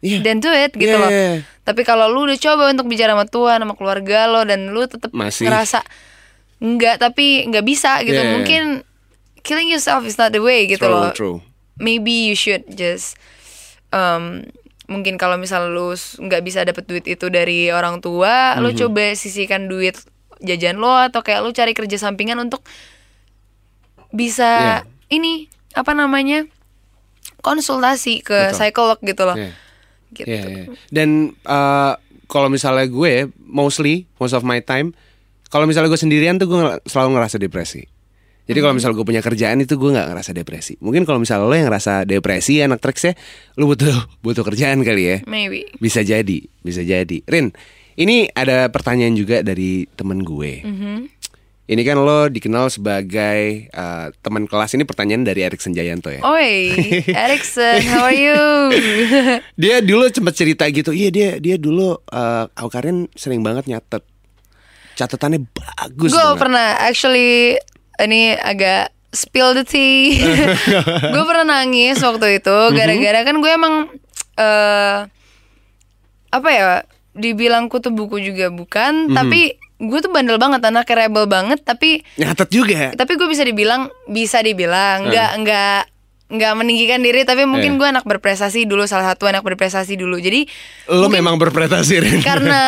Iya. 0.00 0.24
dan 0.24 0.40
do 0.40 0.48
it 0.48 0.72
gitu 0.72 0.88
Iya, 0.88 0.96
loh. 0.96 1.10
iya, 1.12 1.24
iya. 1.36 1.40
Tapi 1.60 1.84
kalau 1.84 2.08
lu 2.08 2.24
udah 2.24 2.40
coba 2.40 2.72
untuk 2.72 2.88
bicara 2.88 3.12
sama 3.12 3.28
Tuhan 3.28 3.60
sama 3.60 3.76
keluarga 3.76 4.24
lo 4.32 4.48
dan 4.48 4.72
lu 4.72 4.88
tetap 4.88 5.12
ngerasa 5.12 5.84
enggak 6.64 6.96
tapi 6.96 7.44
nggak 7.52 7.64
bisa 7.68 8.00
gitu. 8.00 8.16
Iya. 8.16 8.32
Mungkin 8.32 8.62
killing 9.44 9.68
yourself 9.68 10.08
is 10.08 10.16
not 10.16 10.32
the 10.32 10.40
way 10.40 10.64
gitu 10.64 10.88
True, 10.88 10.96
loh. 10.96 11.12
true. 11.12 11.36
Maybe 11.76 12.28
you 12.28 12.32
should 12.32 12.64
just 12.72 13.12
um, 13.92 14.48
mungkin 14.90 15.14
kalau 15.14 15.38
misal 15.38 15.70
lu 15.70 15.94
nggak 15.94 16.42
bisa 16.42 16.66
dapet 16.66 16.82
duit 16.84 17.06
itu 17.06 17.30
dari 17.30 17.70
orang 17.70 18.02
tua, 18.02 18.58
lu 18.58 18.74
Mhm. 18.74 18.78
coba 18.82 19.14
sisihkan 19.14 19.70
duit 19.70 19.94
jajan 20.42 20.82
lo 20.82 20.90
atau 20.90 21.22
kayak 21.22 21.46
lu 21.46 21.54
cari 21.54 21.70
kerja 21.72 21.94
sampingan 21.94 22.42
untuk 22.42 22.66
bisa 24.10 24.82
Iya. 24.82 25.14
ini 25.14 25.46
apa 25.72 25.94
namanya 25.94 26.44
konsultasi 27.40 28.20
ke 28.20 28.50
Betul. 28.50 28.56
psikolog 28.58 28.98
gitu 29.00 29.22
loh. 29.24 29.36
Iya. 29.38 29.52
Gitu. 30.10 30.26
Iya, 30.26 30.42
iya. 30.42 30.64
Dan 30.90 31.38
uh, 31.46 31.94
kalau 32.26 32.50
misalnya 32.50 32.86
gue 32.86 33.30
mostly 33.38 34.10
most 34.18 34.34
of 34.34 34.42
my 34.42 34.58
time 34.58 34.90
kalau 35.50 35.66
misalnya 35.66 35.90
gue 35.90 35.98
sendirian 35.98 36.38
tuh 36.38 36.46
gue 36.46 36.58
selalu 36.86 37.18
ngerasa 37.18 37.38
depresi. 37.38 37.86
Jadi 38.50 38.58
kalau 38.66 38.74
misalnya 38.74 38.98
gue 38.98 39.06
punya 39.06 39.22
kerjaan 39.22 39.62
itu 39.62 39.78
gue 39.78 39.90
nggak 39.94 40.08
ngerasa 40.10 40.30
depresi. 40.34 40.74
Mungkin 40.82 41.06
kalau 41.06 41.22
misalnya 41.22 41.46
lo 41.46 41.54
yang 41.54 41.70
ngerasa 41.70 42.02
depresi 42.02 42.58
anak 42.58 42.82
Trax 42.82 42.96
ya, 43.06 43.14
lo 43.54 43.70
butuh 43.70 43.94
butuh 44.26 44.42
kerjaan 44.42 44.82
kali 44.82 45.02
ya. 45.06 45.16
Maybe. 45.30 45.70
Bisa 45.78 46.02
jadi, 46.02 46.42
bisa 46.58 46.82
jadi. 46.82 47.22
Rin, 47.30 47.54
ini 47.94 48.26
ada 48.34 48.66
pertanyaan 48.74 49.14
juga 49.14 49.46
dari 49.46 49.86
temen 49.94 50.26
gue. 50.26 50.66
Mhm. 50.66 51.22
Ini 51.70 51.86
kan 51.86 52.02
lo 52.02 52.26
dikenal 52.26 52.66
sebagai 52.66 53.70
uh, 53.70 54.10
teman 54.26 54.50
kelas. 54.50 54.74
Ini 54.74 54.82
pertanyaan 54.82 55.22
dari 55.22 55.46
Erik 55.46 55.62
Senjayanto 55.62 56.10
ya. 56.10 56.18
Oi, 56.26 56.74
Erickson, 57.30 57.78
how 57.86 58.10
are 58.10 58.18
you? 58.18 58.34
Dia 59.62 59.78
dulu 59.78 60.10
sempat 60.10 60.34
cerita 60.34 60.66
gitu. 60.66 60.90
Iya 60.90 61.10
dia 61.14 61.30
dia 61.38 61.54
dulu 61.54 61.94
uh, 61.94 62.50
Awkarin 62.58 63.06
sering 63.14 63.46
banget 63.46 63.70
nyatet. 63.70 64.02
Catatannya 64.98 65.46
bagus 65.54 66.10
Gue 66.10 66.28
pernah 66.34 66.74
actually 66.82 67.54
ini 68.00 68.34
agak 68.34 68.88
spill 69.10 69.52
the 69.52 69.62
tea. 69.62 70.22
gue 71.12 71.22
pernah 71.24 71.58
nangis 71.58 71.98
waktu 71.98 72.38
itu 72.38 72.56
gara-gara 72.70 73.20
kan 73.22 73.36
gue 73.36 73.50
emang 73.50 73.74
eh 74.34 74.98
apa 76.30 76.48
ya 76.48 76.86
dibilang 77.10 77.66
kutu 77.66 77.90
buku 77.90 78.22
juga 78.22 78.48
bukan, 78.48 79.10
tapi 79.10 79.58
gue 79.76 79.98
tuh 79.98 80.08
bandel 80.08 80.36
banget 80.36 80.62
anaknya 80.62 80.94
rebel 81.00 81.24
banget 81.24 81.58
tapi 81.60 82.04
Nyatet 82.14 82.48
juga. 82.48 82.92
tapi 82.94 83.16
gue 83.16 83.26
bisa 83.26 83.42
dibilang 83.42 83.88
bisa 84.06 84.38
dibilang 84.40 85.08
nggak 85.08 85.30
nggak 85.40 85.80
nggak 86.30 86.52
meninggikan 86.54 87.00
diri 87.00 87.24
tapi 87.24 87.42
mungkin 87.42 87.74
Eh. 87.74 87.76
gue 87.76 87.88
anak 87.90 88.04
berprestasi 88.04 88.62
dulu 88.62 88.86
salah 88.86 89.10
satu 89.10 89.26
anak 89.26 89.42
berprestasi 89.42 89.98
dulu 89.98 90.20
jadi 90.20 90.46
Lo 90.86 91.10
memang 91.10 91.34
berprestasi 91.34 91.94
Rin. 91.98 92.20
karena 92.22 92.60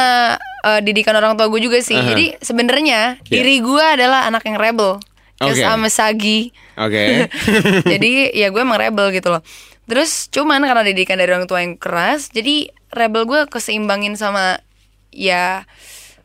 eh, 0.66 0.80
didikan 0.82 1.14
orang 1.14 1.36
tua 1.36 1.46
gue 1.46 1.60
juga 1.60 1.78
sih 1.78 1.94
Aha. 1.94 2.10
jadi 2.10 2.34
sebenarnya 2.40 3.22
Iya. 3.22 3.30
diri 3.30 3.62
gue 3.62 3.84
adalah 3.84 4.26
anak 4.26 4.42
yang 4.42 4.58
rebel 4.58 4.98
Cause 5.42 5.58
Oke. 5.58 5.66
I'm 5.66 5.82
a 5.82 5.90
sagi 5.90 6.54
Oke. 6.74 7.26
jadi 7.92 8.10
ya 8.30 8.48
gue 8.48 8.58
emang 8.58 8.78
rebel 8.78 9.10
gitu 9.10 9.28
loh 9.28 9.42
terus 9.82 10.30
cuman 10.30 10.62
karena 10.62 10.82
didikan 10.82 11.18
dari 11.18 11.28
orang 11.28 11.44
tua 11.44 11.58
yang 11.58 11.74
keras 11.74 12.30
jadi 12.30 12.70
rebel 12.88 13.26
gue 13.26 13.44
keseimbangin 13.46 14.14
sama 14.14 14.62
ya 15.10 15.66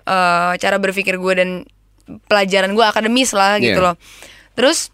eh, 0.04 0.52
cara 0.56 0.78
berpikir 0.78 1.18
gue 1.18 1.34
dan 1.34 1.50
pelajaran 2.24 2.72
gue 2.72 2.86
akademis 2.86 3.34
lah 3.34 3.58
gitu 3.58 3.76
Iya. 3.76 3.86
loh 3.92 3.96
terus 4.54 4.94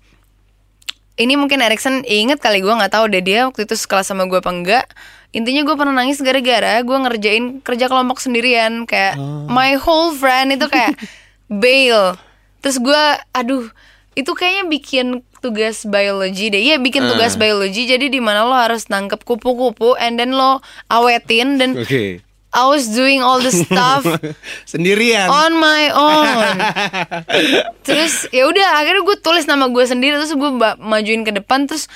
ini 1.13 1.38
mungkin 1.38 1.62
Erikson 1.62 2.01
inget 2.03 2.41
kali 2.41 2.57
gue 2.57 2.73
nggak 2.73 2.89
tahu 2.89 3.05
deh 3.05 3.21
dia 3.21 3.45
waktu 3.45 3.67
itu 3.67 3.77
sekelas 3.77 4.09
sama 4.09 4.25
gue 4.25 4.39
apa 4.39 4.49
enggak 4.49 4.86
intinya 5.29 5.62
gue 5.62 5.75
pernah 5.75 5.93
nangis 5.93 6.17
gara-gara 6.17 6.81
gue 6.81 6.97
ngerjain 6.99 7.62
kerja 7.62 7.86
kelompok 7.86 8.17
sendirian 8.17 8.86
kayak 8.86 9.17
my 9.45 9.77
whole 9.77 10.13
friend 10.13 10.53
itu 10.53 10.65
kayak 10.65 10.97
bail 11.62 12.17
terus 12.62 12.81
gue 12.81 13.03
aduh 13.29 13.69
itu 14.13 14.32
kayaknya 14.32 14.65
bikin 14.67 15.08
tugas 15.39 15.84
biologi 15.84 16.47
deh 16.47 16.62
iya 16.62 16.78
bikin 16.78 17.04
tugas 17.06 17.36
biologi 17.36 17.84
jadi 17.84 18.08
di 18.08 18.17
mana 18.17 18.43
lo 18.43 18.54
harus 18.54 18.88
nangkep 18.88 19.21
kupu-kupu 19.21 19.97
and 19.97 20.15
then 20.15 20.32
lo 20.32 20.62
awetin 20.88 21.58
dan 21.58 21.76
Oke. 21.76 22.21
I 22.54 22.63
was 22.69 22.86
doing 22.88 23.19
all 23.19 23.41
the 23.41 23.49
stuff 23.49 24.06
Sendirian. 24.69 25.26
on 25.26 25.58
my 25.58 25.89
own. 25.89 26.54
terus 27.88 28.30
ya 28.30 28.45
udah 28.45 28.80
akhirnya 28.80 29.02
gue 29.02 29.17
tulis 29.19 29.45
nama 29.45 29.67
gue 29.67 29.84
sendiri 29.84 30.15
terus 30.15 30.34
gue 30.34 30.52
majuin 30.80 31.26
ke 31.26 31.34
depan 31.34 31.65
terus 31.65 31.89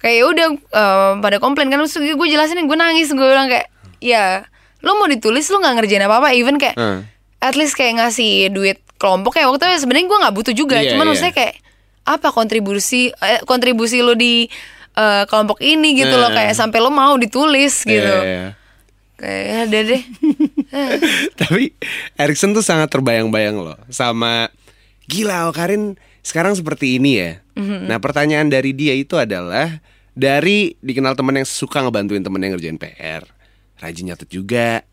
kayak 0.00 0.16
ya 0.18 0.24
udah 0.26 0.46
eh, 0.56 1.12
pada 1.20 1.36
komplain 1.38 1.70
kan 1.70 1.80
terus 1.80 1.94
gue 1.94 2.26
jelasin 2.28 2.58
gue 2.58 2.74
nangis 2.74 3.08
gue 3.08 3.22
bilang 3.22 3.46
kayak 3.46 3.70
ya 4.02 4.44
lu 4.80 4.96
mau 4.96 5.06
ditulis 5.06 5.46
lu 5.46 5.60
nggak 5.60 5.74
ngerjain 5.78 6.02
apa 6.02 6.16
apa 6.18 6.28
even 6.32 6.56
kayak 6.56 6.74
Hmm. 6.74 7.04
at 7.38 7.54
least 7.54 7.76
kayak 7.76 8.00
ngasih 8.00 8.50
duit 8.50 8.80
kelompok 9.00 9.32
kayak 9.32 9.48
waktu 9.48 9.64
itu 9.72 9.82
sebenarnya 9.82 10.06
gue 10.06 10.18
nggak 10.20 10.34
butuh 10.36 10.54
juga 10.54 10.76
Iya, 10.78 10.92
cuman 10.92 11.04
iya. 11.04 11.10
maksudnya 11.10 11.34
kayak 11.34 11.54
apa 12.04 12.28
kontribusi 12.30 13.08
eh, 13.10 13.40
kontribusi 13.42 14.04
lu 14.04 14.12
di 14.12 14.44
eh, 14.94 15.24
kelompok 15.24 15.58
ini 15.58 15.96
gitu 15.96 16.12
loh 16.12 16.28
Nah. 16.28 16.36
kayak 16.36 16.52
sampai 16.52 16.78
lu 16.78 16.92
mau 16.92 17.16
ditulis 17.16 17.82
gitu 17.82 17.96
Iya, 18.20 18.28
iya. 18.28 18.46
kayak 19.16 19.42
ya 19.42 19.58
udah 19.64 19.82
deh 19.88 20.02
Tapi 21.40 21.62
Erikson 22.14 22.52
tuh 22.52 22.62
sangat 22.62 22.92
terbayang-bayang 22.92 23.56
loh 23.56 23.80
sama 23.88 24.52
gila 25.08 25.48
oh, 25.48 25.54
Karin 25.56 25.96
sekarang 26.20 26.52
seperti 26.52 27.00
ini 27.00 27.16
ya. 27.16 27.40
Mhm. 27.56 27.88
Nah 27.88 27.96
pertanyaan 27.98 28.52
dari 28.52 28.76
dia 28.76 28.92
itu 28.92 29.16
adalah 29.16 29.80
dari 30.12 30.76
dikenal 30.78 31.16
temen 31.16 31.40
yang 31.40 31.48
suka 31.48 31.80
ngebantuin 31.80 32.20
temen 32.20 32.38
yang 32.38 32.52
ngerjain 32.54 32.76
PR, 32.76 33.24
rajin 33.80 34.12
nyatet 34.12 34.28
juga. 34.28 34.84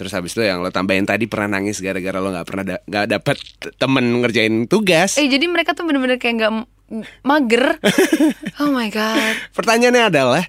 Terus 0.00 0.16
habis 0.16 0.32
itu 0.32 0.40
yang 0.40 0.64
lo 0.64 0.72
tambahin 0.72 1.04
tadi 1.04 1.28
pernah 1.28 1.60
nangis 1.60 1.76
gara-gara 1.76 2.16
lo 2.16 2.32
nggak 2.32 2.46
pernah 2.48 2.64
da- 2.64 2.80
nggak 2.82 3.06
dapet 3.10 3.36
t- 3.36 3.68
temen 3.76 4.24
ngerjain 4.24 4.64
tugas. 4.64 5.20
eh 5.20 5.28
jadi 5.28 5.44
mereka 5.44 5.76
tuh 5.76 5.84
bener-bener 5.84 6.16
kayak 6.16 6.40
nggak 6.40 6.52
mager 7.20 7.76
oh 8.64 8.72
my 8.72 8.88
god 8.88 9.36
Pertanyaannya 9.52 10.08
adalah 10.08 10.44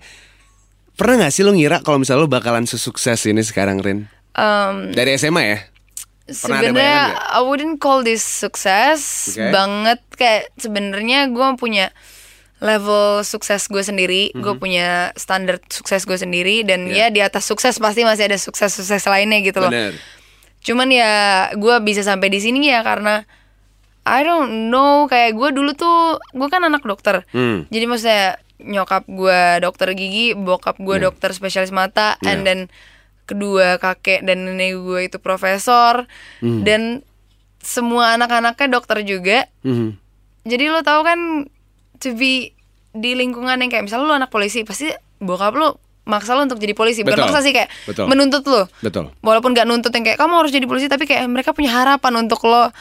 pernah 0.95 1.27
nggak 1.27 1.33
sih 1.35 1.43
lo 1.43 1.51
ngira 1.51 1.83
kalau 1.83 1.99
misalnya 1.99 2.23
lo 2.23 2.31
bakalan 2.31 2.63
sesukses 2.63 3.27
ini 3.27 3.43
sekarang 3.43 3.83
Rin? 3.83 4.07
Em, 4.31 4.95
Dari 4.95 5.19
SMA 5.19 5.43
ya? 5.43 5.59
Sebenarnya? 6.31 7.11
I 7.35 7.43
wouldn't 7.43 7.77
call 7.77 8.01
this 8.01 8.23
sukses 8.23 9.35
Oke. 9.35 9.51
banget 9.51 9.99
kayak 10.15 10.47
sebenarnya 10.55 11.27
gue 11.27 11.47
punya 11.59 11.91
level 12.61 13.21
sukses 13.21 13.65
gue 13.65 13.81
sendiri 13.81 14.29
gue 14.33 14.53
punya 14.55 15.09
standar 15.15 15.57
sukses 15.65 16.05
gue 16.05 16.15
sendiri 16.15 16.61
dan 16.61 16.85
Mhm. 16.85 16.93
Iya. 16.93 16.97
ya 17.01 17.07
di 17.09 17.19
atas 17.19 17.43
sukses 17.43 17.75
pasti 17.75 18.01
masih 18.01 18.29
ada 18.29 18.37
sukses 18.37 18.69
sukses 18.69 19.01
lainnya 19.03 19.41
gitu 19.41 19.57
loh 19.57 19.67
Bener. 19.67 19.97
cuman 20.61 20.87
ya 20.87 21.11
gue 21.51 21.75
bisa 21.81 22.01
sampai 22.01 22.29
di 22.29 22.37
sini 22.37 22.69
ya 22.69 22.81
karena 22.81 23.25
I 24.01 24.21
don't 24.21 24.69
know 24.69 25.05
kayak 25.05 25.33
gue 25.33 25.49
dulu 25.51 25.73
tuh 25.73 25.97
gue 26.31 26.47
kan 26.47 26.61
anak 26.61 26.81
dokter 26.81 27.25
Hmm. 27.29 27.65
jadi 27.67 27.85
maksudnya 27.85 28.25
nyokap 28.57 29.05
gue 29.05 29.41
dokter 29.59 29.89
gigi 29.91 30.33
bokap 30.33 30.77
gue 30.77 31.01
dokter 31.01 31.33
spesialis 31.33 31.69
mata 31.69 32.13
Iya. 32.19 32.29
and 32.29 32.41
then 32.43 32.59
kedua 33.25 33.77
kakek 33.77 34.21
dan 34.21 34.45
nenek 34.45 34.77
gue 34.77 34.99
itu 35.03 35.17
profesor 35.17 36.05
Hmm. 36.39 36.61
dan 36.61 37.01
semua 37.57 38.13
anak-anaknya 38.13 38.67
dokter 38.71 39.01
juga 39.01 39.49
Mhm. 39.61 39.97
jadi 40.43 40.69
lo 40.69 40.81
tau 40.81 41.01
kan 41.01 41.49
to 42.01 42.11
be 42.11 42.51
di 42.91 43.13
lingkungan 43.13 43.55
yang 43.55 43.69
kayak 43.69 43.85
misalnya 43.85 44.05
lo 44.05 44.15
anak 44.17 44.27
polisi 44.27 44.65
pasti 44.65 44.89
bokap 45.17 45.53
lo 45.53 45.77
maksa 46.03 46.33
lo 46.33 46.43
untuk 46.43 46.57
jadi 46.57 46.73
polisi 46.73 47.05
bukan 47.05 47.13
Betul. 47.15 47.25
maksa 47.29 47.39
sih 47.39 47.53
kayak 47.53 47.69
Betul. 47.85 48.05
menuntut 48.09 48.43
lo 48.43 48.65
Betul. 48.81 49.13
walaupun 49.21 49.53
gak 49.53 49.63
nuntut 49.63 49.93
yang 49.93 50.03
kayak 50.03 50.17
kamu 50.17 50.33
harus 50.35 50.51
jadi 50.51 50.65
polisi 50.65 50.89
tapi 50.89 51.05
kayak 51.05 51.29
mereka 51.29 51.53
punya 51.53 51.71
harapan 51.71 52.19
untuk 52.19 52.41
lo 52.43 52.73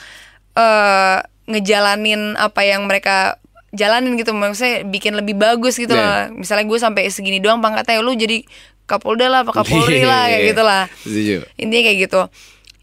eh 0.50 1.18
ngejalanin 1.46 2.34
apa 2.34 2.62
yang 2.62 2.86
mereka 2.86 3.38
jalanin 3.70 4.14
gitu 4.14 4.34
maksudnya 4.34 4.82
bikin 4.82 5.14
lebih 5.14 5.34
bagus 5.34 5.78
gitu 5.78 5.94
Yeah. 5.94 6.30
loh 6.30 6.42
misalnya 6.42 6.66
gue 6.66 6.78
sampai 6.78 7.02
segini 7.06 7.38
doang 7.38 7.62
pangkatnya 7.62 8.02
lu 8.02 8.14
jadi 8.14 8.42
kapolda 8.86 9.30
lah 9.30 9.46
apa 9.46 9.54
kapolri 9.54 10.02
lah 10.02 10.26
kayak 10.26 10.42
gitu 10.50 10.62
lah 10.62 10.82
Setuju. 11.02 11.36
intinya 11.54 11.82
kayak 11.86 11.98
gitu 12.06 12.20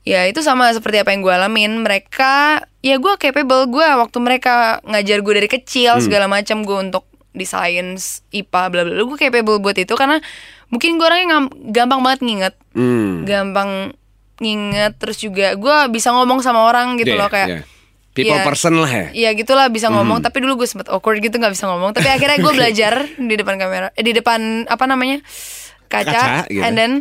ya 0.07 0.23
itu 0.23 0.39
sama 0.39 0.71
seperti 0.71 0.97
apa 0.97 1.11
yang 1.11 1.19
gue 1.19 1.33
alamin 1.33 1.83
mereka 1.83 2.63
ya 2.79 2.95
gue 2.95 3.13
capable 3.17 3.67
gue 3.67 3.83
waktu 3.83 4.17
mereka 4.17 4.79
ngajar 4.81 5.19
gue 5.19 5.33
dari 5.35 5.49
kecil 5.51 5.99
segala 5.99 6.25
macam 6.25 6.63
gue 6.63 6.77
untuk 6.81 7.03
di 7.31 7.43
science 7.43 8.23
IPA 8.31 8.61
bla 8.71 8.81
bla 8.81 9.03
gue 9.03 9.17
capable 9.19 9.59
buat 9.59 9.75
itu 9.75 9.91
karena 9.91 10.23
mungkin 10.67 10.95
gue 10.95 11.05
orangnya 11.05 11.27
gampang 11.67 11.99
banget 12.01 12.23
nginget 12.23 12.55
Hmm. 12.71 13.25
gampang 13.25 13.91
nginget 14.37 14.95
terus 14.95 15.17
juga 15.17 15.53
gue 15.53 15.75
bisa 15.89 16.13
ngomong 16.13 16.39
sama 16.39 16.61
orang 16.63 16.95
gitu 16.95 17.11
Yeah, 17.11 17.19
loh 17.19 17.27
kayak 17.27 17.49
yeah. 17.51 17.63
People 18.13 18.33
Iya. 18.33 18.49
person 18.49 18.73
lah 18.73 18.89
ya. 18.89 19.05
Iya 19.13 19.29
gitulah 19.33 19.69
bisa 19.69 19.89
ngomong 19.89 20.25
tapi 20.25 20.41
dulu 20.41 20.57
gue 20.57 20.65
sempet 20.65 20.89
awkward 20.89 21.21
gitu 21.21 21.37
nggak 21.37 21.53
bisa 21.53 21.65
ngomong 21.65 21.93
tapi 21.93 22.05
akhirnya 22.07 22.37
gue 22.37 22.53
belajar 22.57 22.93
di 23.13 23.35
depan 23.35 23.57
kamera 23.57 23.93
eh, 23.93 24.01
di 24.01 24.09
depan 24.09 24.65
apa 24.65 24.85
namanya 24.85 25.21
Kaca, 25.85 26.09
kaca, 26.09 26.33
gitu. 26.49 26.65
and 26.65 26.73
then 26.73 26.91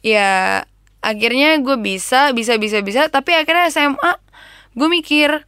ya 0.00 0.60
akhirnya 1.08 1.56
gue 1.56 1.76
bisa 1.76 2.30
bisa 2.30 2.54
bisa 2.54 2.78
bisa 2.78 3.06
tapi 3.06 3.32
akhirnya 3.32 3.64
SMA 3.66 4.12
gue 4.70 4.88
mikir 4.90 5.40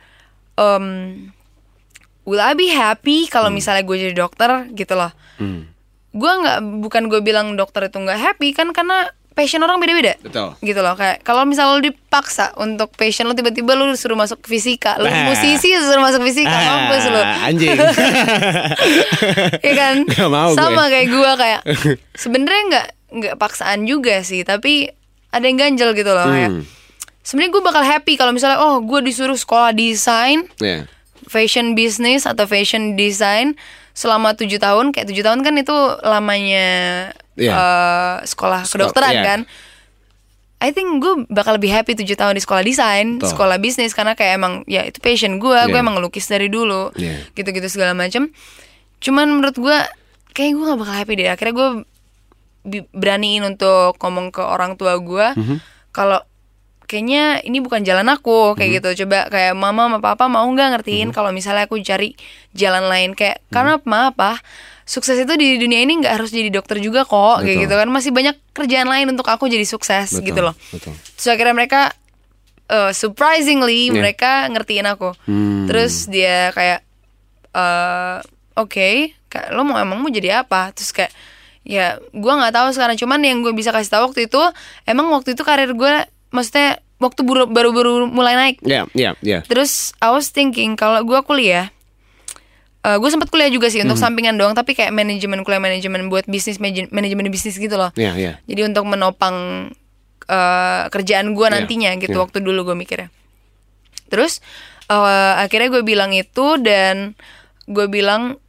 um, 0.56 1.28
will 2.22 2.38
I 2.38 2.52
be 2.54 2.68
happy 2.68 3.26
kalau 3.26 3.48
misalnya 3.48 3.82
gue 3.82 3.96
jadi 3.98 4.14
dokter 4.14 4.48
gitu 4.70 4.94
loh 4.94 5.12
Hmm. 5.36 5.68
gue 6.10 6.32
nggak 6.34 6.58
bukan 6.80 7.02
gue 7.06 7.20
bilang 7.20 7.54
dokter 7.54 7.86
itu 7.86 7.96
nggak 7.96 8.18
happy 8.18 8.52
kan 8.52 8.68
karena 8.70 9.08
passion 9.30 9.60
orang 9.60 9.78
beda-beda 9.78 10.20
Betul. 10.20 10.52
gitu 10.60 10.76
loh 10.78 10.92
kayak 10.92 11.22
kalau 11.22 11.44
misalnya 11.44 11.72
lo 11.72 11.82
dipaksa 11.82 12.52
untuk 12.56 12.92
passion 12.92 13.24
lo 13.24 13.32
tiba-tiba 13.32 13.72
lo 13.72 13.88
suruh 13.94 14.12
masuk 14.14 14.42
fisika 14.42 14.96
lo 14.96 15.06
Ah. 15.06 15.24
musisi 15.26 15.72
suruh 15.72 15.96
masuk 15.98 16.20
fisika 16.22 16.52
mampus 16.52 17.04
lo 17.06 17.20
anjing. 17.40 17.72
Iya 19.60 19.72
kan 19.74 19.96
mau 20.28 20.50
gue. 20.50 20.58
sama 20.58 20.82
kayak 20.88 21.08
gue 21.08 21.30
kayak 21.36 21.60
sebenarnya 22.12 22.62
nggak 22.66 22.86
nggak 23.10 23.34
paksaan 23.36 23.80
juga 23.84 24.20
sih 24.20 24.42
tapi 24.42 24.90
ada 25.30 25.42
yang 25.42 25.56
ganjel 25.56 25.90
gitu 25.92 26.08
loh 26.08 26.24
kayak 26.24 26.50
Hmm. 26.50 26.62
sebenarnya 27.20 27.50
gue 27.50 27.62
bakal 27.62 27.82
happy 27.82 28.14
kalau 28.14 28.30
misalnya 28.30 28.58
oh 28.58 28.80
gue 28.80 29.00
disuruh 29.00 29.34
sekolah 29.34 29.70
desain 29.70 30.46
Ya. 30.56 30.86
fashion 31.22 31.72
business 31.72 32.24
atau 32.24 32.44
fashion 32.44 32.94
design 32.94 33.54
selama 33.92 34.32
tujuh 34.32 34.56
tahun 34.56 34.90
kayak 34.90 35.06
tujuh 35.06 35.20
tahun 35.20 35.40
kan 35.40 35.54
itu 35.54 35.74
lamanya 36.02 36.68
Iya. 37.34 37.52
eh, 37.52 38.14
sekolah 38.24 38.62
Sekol- 38.62 38.88
kedokteran 38.88 39.12
iya. 39.12 39.24
kan 39.24 39.40
I 40.60 40.70
think 40.70 41.00
gue 41.00 41.24
bakal 41.26 41.56
lebih 41.56 41.70
happy 41.70 41.94
tujuh 41.94 42.12
tahun 42.14 42.36
di 42.36 42.44
sekolah 42.44 42.60
desain, 42.60 43.16
sekolah 43.18 43.56
bisnis 43.56 43.96
karena 43.96 44.12
kayak 44.12 44.36
emang 44.36 44.60
ya 44.66 44.84
itu 44.84 45.00
passion 45.00 45.40
gue, 45.40 45.56
gue 45.56 45.72
Iya. 45.72 45.80
emang 45.80 45.96
ngelukis 45.96 46.28
dari 46.28 46.52
dulu, 46.52 46.92
Iya. 46.92 47.32
gitu-gitu 47.32 47.64
segala 47.66 47.96
macam. 47.96 48.28
Cuman 49.00 49.40
menurut 49.40 49.56
gue 49.56 49.78
kayak 50.30 50.52
gue 50.52 50.64
gak 50.66 50.76
bakal 50.78 50.94
happy 50.94 51.14
deh. 51.16 51.32
Akhirnya 51.32 51.54
gue 51.56 51.68
beraniin 52.90 53.42
untuk 53.42 53.96
ngomong 53.96 54.30
ke 54.30 54.42
orang 54.42 54.76
tua 54.76 54.96
gue 54.96 55.26
Mhm. 55.32 55.56
kalau 55.90 56.20
kayaknya 56.84 57.38
ini 57.40 57.62
bukan 57.62 57.80
jalan 57.82 58.04
aku 58.06 58.52
Mhm. 58.52 58.54
kayak 58.54 58.70
gitu. 58.76 59.06
Coba 59.06 59.30
kayak 59.30 59.54
mama 59.54 59.86
sama 59.86 59.98
papa 59.98 60.26
mau 60.26 60.44
nggak 60.44 60.68
ngertiin 60.74 61.08
kalau 61.10 61.30
misalnya 61.30 61.64
aku 61.64 61.78
cari 61.80 62.18
jalan 62.50 62.84
lain 62.84 63.14
kayak 63.14 63.40
Mhm. 63.40 63.50
karena 63.50 63.72
apa? 63.80 64.42
Sukses 64.84 65.14
itu 65.16 65.30
di 65.34 65.54
dunia 65.56 65.80
ini 65.80 66.02
nggak 66.02 66.18
harus 66.18 66.34
jadi 66.34 66.50
dokter 66.50 66.82
juga 66.82 67.06
kok 67.06 67.46
kayak 67.46 67.46
Betul. 67.46 67.62
gitu 67.62 67.74
kan 67.78 67.88
masih 67.88 68.10
banyak 68.10 68.34
kerjaan 68.50 68.90
lain 68.90 69.06
untuk 69.08 69.22
aku 69.24 69.46
jadi 69.46 69.62
sukses 69.62 70.10
Betul, 70.10 70.26
gitu 70.26 70.40
loh. 70.42 70.54
Betul. 70.68 70.92
Terus 71.14 71.28
akhirnya 71.30 71.54
mereka 71.54 71.80
uh, 72.66 72.90
surprisingly 72.90 73.86
Iya. 73.86 73.94
mereka 73.94 74.32
ngertiin 74.46 74.86
aku. 74.86 75.14
Hmm. 75.24 75.70
Terus 75.70 76.06
dia 76.06 76.50
kayak 76.50 76.82
eh 77.50 78.16
oke, 78.54 78.90
kayak 79.26 79.48
lo 79.50 79.62
mau 79.62 79.78
emang 79.78 79.98
mau 79.98 80.10
jadi 80.10 80.42
apa? 80.42 80.70
Terus 80.70 80.90
kayak 80.90 81.10
ya 81.62 82.00
gua 82.10 82.38
nggak 82.38 82.54
tahu 82.54 82.68
sekarang 82.70 82.96
cuman 82.96 83.20
yang 83.20 83.38
gue 83.40 83.52
bisa 83.52 83.68
kasih 83.68 83.90
tahu 83.90 84.02
waktu 84.08 84.26
itu 84.26 84.40
emang 84.84 85.10
waktu 85.10 85.32
itu 85.32 85.42
karir 85.42 85.70
gue 85.70 85.92
maksudnya 86.28 86.78
waktu 86.96 87.20
baru-baru 87.46 88.04
mulai 88.06 88.34
naik. 88.34 88.56
Ya, 88.60 88.84
ya, 88.92 89.16
ya. 89.20 89.40
Terus 89.42 89.96
I 89.98 90.08
was 90.08 90.28
thinking 90.28 90.74
kalau 90.74 91.00
gue 91.00 91.20
kuliah 91.22 91.72
gue 92.80 93.06
sempat 93.06 93.28
kuliah 93.28 93.48
juga 93.48 93.68
sih 93.68 93.76
untuk 93.78 93.94
Hmm. 93.94 94.08
sampingan 94.08 94.34
doang 94.34 94.52
tapi 94.52 94.72
kayak 94.72 94.88
manajemen 94.90 95.40
kuliah 95.40 95.60
manajemen 95.60 96.08
buat 96.08 96.24
bisnis 96.24 96.56
manaj- 96.56 96.88
manajemen 96.88 97.28
bisnis 97.28 97.54
gitu 97.54 97.76
loh 97.76 97.92
Ya, 97.92 98.12
ya. 98.14 98.40
jadi 98.42 98.64
untuk 98.66 98.84
menopang 98.84 99.68
eh, 100.24 100.82
kerjaan 100.88 101.34
gue 101.34 101.42
Iya, 101.42 101.52
nantinya 101.54 101.90
gitu 101.98 102.14
iya. 102.14 102.20
waktu 102.20 102.38
dulu 102.38 102.64
gue 102.64 102.76
mikirnya. 102.78 103.12
Terus 104.06 104.40
eh, 104.86 105.34
akhirnya 105.38 105.68
gue 105.70 105.82
bilang 105.82 106.10
itu 106.10 106.56
dan 106.56 107.12
gue 107.66 107.84
bilang 107.86 108.40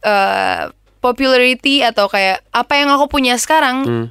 eh 0.00 0.62
popularity 1.02 1.82
atau 1.82 2.06
kayak 2.06 2.46
apa 2.48 2.72
yang 2.78 2.88
aku 2.88 3.10
punya 3.10 3.34
sekarang 3.34 3.76
Hmm. 3.82 4.06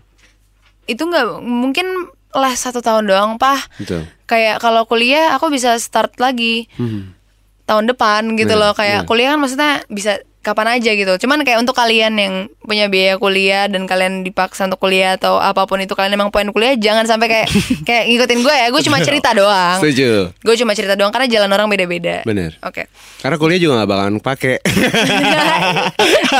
itu 0.85 0.99
nggak 0.99 1.39
mungkin 1.39 1.87
les 2.31 2.55
satu 2.55 2.79
tahun 2.79 3.07
doang 3.07 3.31
pah. 3.35 3.59
Betul. 3.75 4.07
Kayak 4.23 4.59
kalau 4.59 4.83
kuliah 4.83 5.31
aku 5.33 5.47
bisa 5.47 5.75
start 5.75 6.15
lagi 6.17 6.67
Hmm. 6.75 7.15
tahun 7.63 7.87
depan 7.87 8.35
gitu 8.35 8.51
Iya, 8.51 8.59
loh 8.59 8.71
kayak 8.71 8.99
iya. 9.03 9.07
kuliah 9.07 9.31
kan 9.31 9.39
maksudnya 9.39 9.71
bisa 9.87 10.19
kapan 10.41 10.75
aja 10.75 10.91
gitu 10.91 11.13
cuman 11.21 11.41
kayak 11.41 11.57
untuk 11.57 11.71
kalian 11.71 12.13
yang 12.13 12.33
punya 12.59 12.85
biaya 12.85 13.15
kuliah 13.15 13.65
dan 13.65 13.85
kalian 13.85 14.21
dipaksa 14.21 14.65
untuk 14.65 14.77
kuliah 14.79 15.13
atau 15.13 15.37
apa 15.37 15.63
pun 15.63 15.77
itu 15.77 15.93
kalian 15.93 16.13
emang 16.13 16.29
pengen 16.29 16.49
kuliah 16.49 16.73
jangan 16.73 17.05
sampai 17.05 17.27
kayak 17.27 17.47
kayak 17.87 18.03
ngikutin 18.07 18.39
gue 18.39 18.55
ya 18.55 18.67
gue 18.67 18.81
cuma 18.81 18.97
cerita 18.99 19.29
doang 19.31 19.77
Setuju. 19.77 20.33
gue 20.33 20.55
cuma 20.57 20.73
cerita 20.73 20.93
doang 20.93 21.09
karena 21.09 21.29
jalan 21.29 21.49
orang 21.51 21.67
beda-beda 21.67 22.21
Bener. 22.21 22.57
oke 22.59 22.89
Karena 23.21 23.37
kuliah 23.37 23.61
juga 23.61 23.77
gak 23.77 23.85
bakalan 23.87 24.17
pakai. 24.17 24.57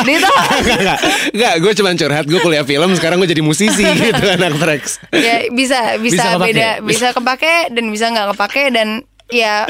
Dito 0.02 0.32
Enggak, 1.32 1.54
gue 1.60 1.72
cuma 1.78 1.90
curhat, 1.94 2.26
gue 2.26 2.40
kuliah 2.42 2.66
film, 2.66 2.90
sekarang 2.98 3.22
gue 3.22 3.30
jadi 3.30 3.44
musisi 3.44 3.86
gitu 4.02 4.18
anak 4.20 4.58
Trax. 4.58 4.98
ya 5.14 5.46
bisa 5.54 6.02
Bisa 6.02 6.02
bisa, 6.02 6.28
kepake. 6.34 6.48
beda 6.48 6.70
bisa 6.82 7.08
kepake 7.14 7.54
dan 7.70 7.86
bisa 7.88 8.06
nggak 8.10 8.28
kepake 8.34 8.64
dan 8.72 8.88
ya 9.30 9.70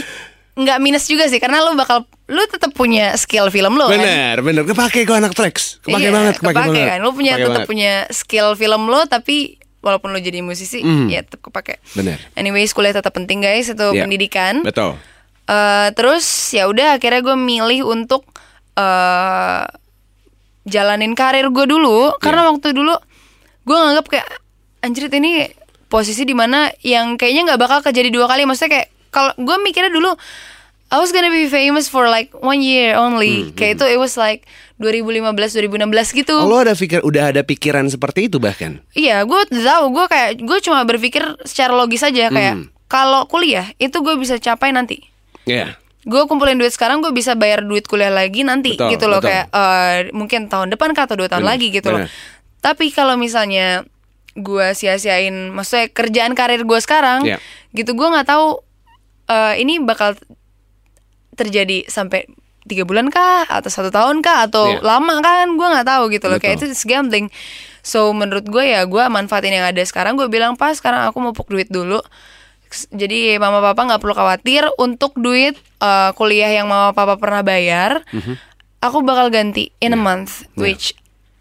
nggak 0.51 0.77
minus 0.77 1.07
juga 1.07 1.25
sih 1.25 1.39
karena 1.39 1.61
lu 1.61 1.73
bakal 1.73 2.03
lu 2.27 2.43
tetap 2.45 2.71
punya 2.71 3.15
skill 3.15 3.47
film 3.47 3.75
lo 3.75 3.87
kan. 3.87 3.95
Bener, 3.95 4.35
bener. 4.41 4.63
Kepake 4.63 5.03
kok 5.03 5.15
anak 5.15 5.31
tracks. 5.31 5.79
Kepake 5.81 5.99
Iya, 6.01 6.11
banget, 6.11 6.33
kepake, 6.37 6.53
kepake 6.53 6.71
banget. 6.71 6.87
kan. 6.87 6.99
Lu 6.99 7.11
punya 7.11 7.33
tetap 7.35 7.61
punya 7.65 7.91
skill 8.09 8.53
film 8.53 8.83
lo 8.85 9.03
tapi 9.05 9.55
walaupun 9.79 10.11
lu 10.11 10.19
jadi 10.19 10.39
musisi 10.39 10.79
Mhm. 10.79 11.07
ya 11.07 11.23
tetap 11.23 11.41
kepake. 11.41 11.79
Bener. 11.93 12.19
Anyway, 12.33 12.67
kuliah 12.67 12.91
tetap 12.91 13.11
penting 13.11 13.39
guys 13.39 13.67
itu 13.67 13.87
Iya. 13.87 14.03
pendidikan. 14.03 14.61
Betul. 14.61 14.99
Eh, 15.43 15.89
terus 15.91 16.23
ya 16.49 16.67
udah 16.67 16.95
akhirnya 16.95 17.19
gue 17.21 17.35
milih 17.35 17.81
untuk 17.85 18.23
eh 18.73 19.63
jalanin 20.63 21.11
karir 21.11 21.49
gue 21.49 21.65
dulu 21.65 22.15
karena 22.17 22.45
Iya. 22.45 22.49
waktu 22.53 22.67
dulu 22.71 22.93
gue 23.61 23.77
nganggap 23.77 24.05
kayak 24.07 24.27
anjrit 24.81 25.11
ini 25.11 25.49
posisi 25.87 26.23
di 26.23 26.31
mana 26.31 26.69
yang 26.79 27.17
kayaknya 27.17 27.51
nggak 27.51 27.59
bakal 27.59 27.79
kejadi 27.81 28.07
dua 28.07 28.25
kali 28.25 28.45
maksudnya 28.45 28.79
kayak 28.79 28.89
kalau 29.11 29.35
gue 29.35 29.57
mikirnya 29.59 29.91
dulu 29.91 30.15
I 30.87 30.97
was 30.97 31.11
gonna 31.11 31.29
be 31.29 31.47
famous 31.47 31.85
for 31.85 32.07
like 32.07 32.31
one 32.33 32.59
year 32.59 32.95
only 32.95 33.51
kayak 33.53 33.75
itu 33.75 33.85
it 33.85 33.95
was 33.95 34.15
like 34.15 34.43
2015 34.75 35.31
2016 35.31 35.87
gitu 36.17 36.35
Oh, 36.35 36.49
lo 36.49 36.59
ada 36.59 36.73
pikir 36.73 36.99
udah 36.99 37.29
ada 37.29 37.41
pikiran 37.41 37.85
seperti 37.85 38.25
itu 38.25 38.37
bahkan? 38.37 38.81
Iya, 38.91 39.21
gue 39.23 39.41
tahu. 39.47 39.85
Gue 39.89 40.05
kayak 40.07 40.41
gue 40.41 40.57
cuma 40.59 40.81
berpikir 40.81 41.21
secara 41.43 41.71
logis 41.71 42.01
aja 42.01 42.27
kayak 42.27 42.55
Hmm. 42.57 42.67
kalau 42.87 43.23
kuliah 43.25 43.71
itu 43.77 43.93
gue 43.93 44.17
bisa 44.17 44.35
capai 44.35 44.73
nanti. 44.73 45.05
Iya. 45.45 45.77
Gue 46.01 46.25
kumpulin 46.25 46.57
duit 46.57 46.73
sekarang, 46.73 46.99
gue 46.99 47.13
bisa 47.13 47.37
bayar 47.37 47.61
duit 47.61 47.85
kuliah 47.85 48.09
lagi 48.09 48.41
nanti 48.41 48.73
Betul, 48.73 48.89
gitu 48.89 49.05
loh 49.05 49.21
betul. 49.21 49.29
kayak 49.29 49.45
eh, 49.47 49.97
mungkin 50.11 50.49
tahun 50.49 50.73
depan 50.73 50.91
kah 50.91 51.05
atau 51.05 51.15
dua 51.15 51.29
tahun 51.29 51.45
Bener, 51.45 51.53
lagi 51.55 51.67
gitu 51.69 51.87
loh. 51.87 52.01
bener. 52.03 52.09
Tapi 52.59 52.89
kalau 52.89 53.15
misalnya 53.15 53.85
gue 54.33 54.67
sia-siain, 54.73 55.33
maksudnya 55.47 55.87
kerjaan 55.87 56.33
karir 56.33 56.65
gue 56.65 56.79
sekarang, 56.79 57.21
Iya. 57.23 57.37
gitu 57.71 57.93
gue 57.93 58.07
nggak 58.07 58.27
tahu 58.27 58.59
eh, 59.31 59.53
ini 59.57 59.79
bakal 59.79 60.19
terjadi 61.33 61.87
sampai 61.87 62.27
tiga 62.61 62.83
bulan 62.83 63.09
kah 63.09 63.47
atau 63.49 63.67
satu 63.67 63.89
tahun 63.89 64.21
kah 64.21 64.45
atau 64.45 64.69
Iya. 64.69 64.85
lama 64.85 65.17
kan? 65.19 65.55
Gue 65.55 65.65
nggak 65.65 65.87
tahu 65.87 66.03
gitu 66.11 66.25
loh. 66.27 66.37
Kayak 66.37 66.61
Betul. 66.61 66.67
itu 66.67 66.75
it's 66.75 66.85
gambling. 66.85 67.27
So 67.81 68.11
menurut 68.11 68.45
gue 68.45 68.61
ya 68.67 68.85
gue 68.85 69.03
manfaatin 69.07 69.49
yang 69.51 69.65
ada 69.65 69.81
sekarang. 69.81 70.13
Gue 70.13 70.27
bilang 70.27 70.53
pas 70.53 70.77
sekarang 70.77 71.09
aku 71.09 71.17
mau 71.17 71.33
puk 71.33 71.49
duit 71.49 71.65
dulu. 71.67 71.97
Jadi 72.87 73.35
mama 73.35 73.59
papa 73.59 73.83
nggak 73.83 73.99
perlu 73.99 74.13
khawatir 74.13 74.63
untuk 74.77 75.17
duit 75.17 75.57
eh, 75.79 76.11
kuliah 76.13 76.51
yang 76.53 76.69
mama 76.69 76.93
papa 76.93 77.17
pernah 77.17 77.41
bayar 77.41 78.05
Mhm. 78.13 78.37
aku 78.79 79.01
bakal 79.01 79.27
ganti 79.27 79.73
in 79.79 79.91
a 79.91 79.99
month 79.99 80.45
which 80.53 80.93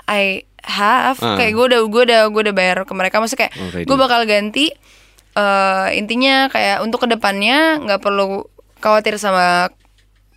I 0.05 0.43
have. 0.61 1.21
Ah. 1.21 1.37
kayak 1.37 1.53
gue 1.53 1.67
udah 1.69 1.81
gue 1.85 2.03
udah 2.05 2.21
gue 2.29 2.43
udah 2.43 2.57
bayar 2.57 2.77
ke 2.83 2.93
mereka. 2.93 3.21
Maksudnya 3.21 3.47
kayak 3.47 3.85
gue 3.85 3.97
bakal 3.99 4.25
ganti 4.25 4.73
eh 5.33 5.89
intinya 5.95 6.47
kayak 6.47 6.81
untuk 6.81 7.01
ke 7.01 7.09
depannya 7.09 7.79
nggak 7.79 8.01
perlu 8.01 8.45
khawatir 8.79 9.15
sama 9.15 9.71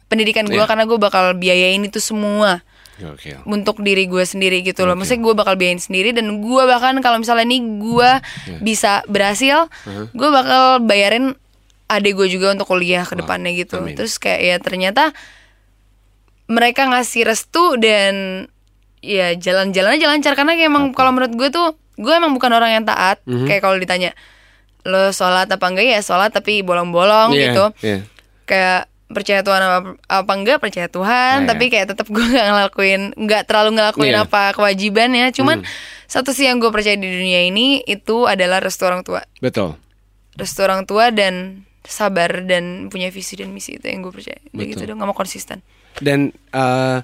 pendidikan 0.06 0.46
gue 0.46 0.56
Iya. 0.56 0.68
karena 0.68 0.84
gue 0.84 0.96
bakal 0.96 1.34
biayain 1.34 1.82
itu 1.82 1.98
semua 1.98 2.62
Oke. 3.02 3.34
untuk 3.44 3.82
diri 3.82 4.06
gue 4.06 4.22
sendiri 4.22 4.62
gitu 4.62 4.86
loh. 4.86 4.94
Maksudnya 4.94 5.24
gue 5.24 5.34
bakal 5.34 5.56
biayain 5.56 5.82
sendiri 5.82 6.14
dan 6.14 6.30
gue 6.38 6.62
bahkan 6.64 6.94
kalau 7.00 7.18
misalnya 7.18 7.48
nih 7.48 7.62
gue 7.80 8.12
Iya. 8.46 8.58
bisa 8.62 9.02
berhasil, 9.08 9.66
Uh-huh. 9.66 10.06
gue 10.08 10.30
bakal 10.30 10.64
bayarin 10.80 11.34
adik 11.86 12.14
gue 12.16 12.28
juga 12.28 12.52
untuk 12.52 12.68
kuliah 12.68 13.02
ke 13.02 13.16
depannya 13.16 13.50
gitu. 13.56 13.82
amin. 13.82 13.94
Terus 13.96 14.16
kayak 14.16 14.40
ya 14.40 14.56
ternyata 14.58 15.04
mereka 16.46 16.86
ngasih 16.86 17.26
restu 17.26 17.78
dan 17.78 18.46
ya 19.00 19.34
jalan-jalan 19.34 19.96
aja 19.96 20.08
lancar 20.08 20.34
karena 20.34 20.54
kayak 20.54 20.70
emang 20.70 20.86
kalau 20.92 21.12
menurut 21.12 21.34
gue 21.34 21.50
tuh 21.50 21.68
gue 21.96 22.14
emang 22.14 22.32
bukan 22.32 22.52
orang 22.52 22.72
yang 22.74 22.86
taat 22.86 23.20
Mhm. 23.26 23.46
kayak 23.46 23.62
kalau 23.62 23.76
ditanya 23.76 24.12
lo 24.84 25.10
sholat 25.10 25.48
apa 25.48 25.66
enggak 25.66 25.88
ya 25.88 26.00
sholat 26.00 26.30
tapi 26.30 26.60
bolong-bolong 26.60 27.32
Iya, 27.32 27.42
gitu 27.46 27.66
iya. 27.82 27.98
kayak 28.44 28.82
percaya 29.08 29.40
Tuhan 29.40 29.62
apa, 29.62 29.78
apa 30.04 30.32
enggak 30.34 30.58
percaya 30.58 30.88
Tuhan 30.88 31.44
Iya. 31.44 31.48
tapi 31.48 31.66
kayak 31.68 31.88
tetap 31.90 32.08
gue 32.08 32.20
nggak 32.20 32.48
ngelakuin 32.50 33.02
nggak 33.16 33.44
terlalu 33.46 33.70
ngelakuin 33.78 34.12
Iya. 34.12 34.26
apa 34.26 34.52
kewajibannya 34.52 35.32
cuman 35.32 35.62
Hmm. 35.62 35.70
satu 36.06 36.30
sih 36.30 36.46
yang 36.46 36.58
gue 36.58 36.68
percaya 36.68 36.94
di 36.94 37.06
dunia 37.06 37.44
ini 37.44 37.80
itu 37.82 38.26
adalah 38.26 38.60
restu 38.60 38.84
orang 38.84 39.02
tua 39.02 39.24
Betul. 39.38 39.78
restu 40.34 40.60
orang 40.62 40.84
tua 40.84 41.10
dan 41.10 41.64
sabar 41.84 42.42
dan 42.42 42.88
punya 42.88 43.08
visi 43.08 43.36
dan 43.36 43.52
misi 43.52 43.76
itu 43.76 43.86
yang 43.86 44.02
gue 44.02 44.12
percaya 44.12 44.40
Udah 44.50 44.66
gitu 44.66 44.84
dong 44.84 44.98
nggak 44.98 45.10
mau 45.10 45.16
konsisten 45.16 45.60
Dan 45.96 46.32
eh, 46.50 47.00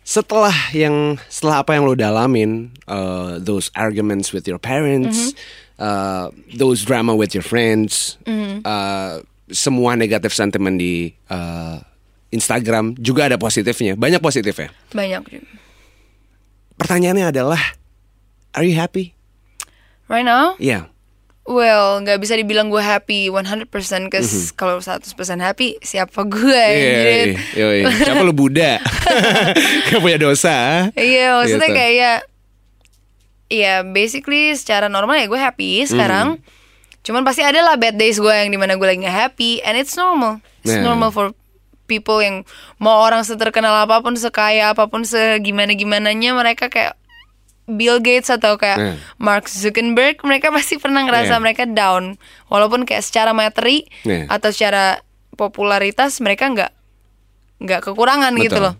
setelah 0.00 0.54
yang 0.70 1.18
setelah 1.26 1.60
apa 1.60 1.74
yang 1.74 1.84
lo 1.84 1.94
dalamin, 1.94 2.50
eh, 2.84 3.32
those 3.38 3.68
arguments 3.74 4.30
with 4.30 4.42
your 4.44 4.58
parents, 4.58 5.34
eh, 5.80 6.26
those 6.52 6.84
drama 6.84 7.12
with 7.12 7.32
your 7.32 7.42
friends, 7.42 8.20
eh, 8.22 9.12
semua 9.48 9.96
negatif 9.96 10.30
sentiment 10.30 10.76
di 10.76 11.10
eh, 11.26 11.76
Instagram 12.30 12.94
juga 12.94 13.26
ada 13.26 13.34
positifnya, 13.34 13.96
banyak 13.96 14.20
positifnya. 14.20 14.70
banyak. 14.90 15.24
Pertanyaannya 16.76 17.26
adalah, 17.28 17.60
are 18.52 18.62
you 18.62 18.74
happy? 18.74 19.12
right 20.10 20.26
now 20.26 20.58
Iya. 20.58 20.90
well 21.46 22.02
nggak 22.02 22.18
bisa 22.18 22.34
dibilang 22.34 22.66
gue 22.66 22.82
happy 22.82 23.30
100% 23.30 23.70
cause 24.10 24.50
kalau 24.52 24.82
100% 24.82 25.06
happy 25.38 25.78
siapa 25.80 26.22
gue. 26.22 26.50
Iya, 26.50 27.38
iya, 27.54 27.66
iya. 27.78 27.86
Siapa 27.94 28.22
lo 28.22 28.34
Buddha? 28.34 28.82
Gak 29.86 29.98
punya 29.98 30.18
dosa. 30.18 30.90
Iya 30.94 31.38
maksudnya 31.38 31.70
Gitu. 31.70 31.78
kayak 31.78 32.18
ya 33.50 33.82
Iya 33.82 33.84
basically 33.84 34.54
secara 34.54 34.86
normal 34.86 35.18
ya 35.18 35.26
gue 35.26 35.36
happy 35.36 35.82
sekarang 35.84 36.38
Hmm. 36.38 36.58
Cuman 37.00 37.24
pasti 37.24 37.40
ada 37.40 37.58
lah 37.58 37.74
bad 37.74 37.96
days 37.96 38.16
gue 38.16 38.28
yang 38.28 38.46
di 38.46 38.54
mana 38.54 38.76
gue 38.76 38.84
lagi 38.84 39.00
gak 39.00 39.34
happy 39.34 39.58
And 39.60 39.74
it's 39.74 39.92
normal 39.94 40.38
It's 40.60 40.70
Yeah. 40.70 40.84
normal 40.84 41.10
for 41.10 41.32
people 41.84 42.20
yang 42.20 42.44
Mau 42.76 43.00
orang 43.00 43.24
seterkenal 43.24 43.72
apa 43.74 43.98
pun, 43.98 44.14
sekaya 44.14 44.70
apa 44.70 44.86
pun, 44.86 45.02
segimana-gimananya 45.02 46.30
Mereka 46.32 46.68
kayak 46.68 46.94
Bill 47.66 47.98
Gates 47.98 48.28
atau 48.28 48.54
kayak 48.54 48.78
Yeah. 48.78 48.96
Mark 49.16 49.48
Zuckerberg 49.48 50.20
Mereka 50.20 50.48
pasti 50.50 50.76
pernah 50.76 51.02
ngerasa 51.02 51.34
Yeah. 51.34 51.42
mereka 51.42 51.64
down 51.64 52.20
Walaupun 52.46 52.84
kayak 52.84 53.02
secara 53.02 53.32
materi 53.32 53.88
Yeah. 54.04 54.28
Atau 54.28 54.52
secara 54.52 55.00
popularitas 55.34 56.20
mereka 56.20 56.46
nggak 56.46 56.72
nggak 57.60 57.80
kekurangan 57.82 58.36
gitu 58.36 58.56
Betul. 58.56 58.64
loh 58.70 58.74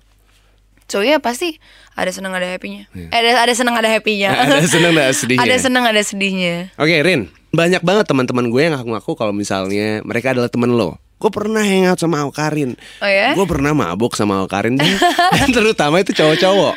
So 0.91 1.07
ya 1.07 1.23
pasti 1.23 1.63
ada 1.95 2.11
senang 2.11 2.35
ada 2.35 2.51
happy-nya. 2.51 2.91
Eh, 2.91 3.07
ada 3.15 3.47
ada 3.47 3.53
senang 3.55 3.79
ada 3.79 3.87
happy-nya. 3.87 4.35
Ada 4.59 4.67
senang, 4.67 4.93
ada 4.99 5.15
sedihnya. 5.15 5.47
ada 5.47 5.57
senang 5.63 5.85
ada 5.87 6.03
sedihnya. 6.03 6.55
Oke 6.75 6.99
Rin, 6.99 7.31
banyak 7.55 7.83
banget 7.87 8.11
teman-teman 8.11 8.51
gue 8.51 8.61
yang 8.67 8.75
ngaku-ngaku 8.75 9.13
kalau 9.15 9.31
misalnya 9.31 10.03
mereka 10.03 10.35
adalah 10.35 10.51
temen 10.51 10.75
lo. 10.75 10.99
Gue 11.21 11.31
pernah 11.31 11.61
hangout 11.63 12.01
sama 12.01 12.25
Awkarin. 12.27 12.75
Oh 12.99 13.07
ya? 13.07 13.37
Gue 13.39 13.47
pernah 13.47 13.71
mabuk 13.71 14.19
sama 14.19 14.43
Awkarin 14.43 14.75
dan, 14.75 14.89
dan 15.39 15.49
terutama 15.57 16.03
itu 16.03 16.11
cowok-cowok. 16.11 16.75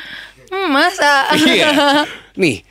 Hmm, 0.54 0.70
masa? 0.70 1.34
Iya. 1.34 2.06
Nih, 2.38 2.62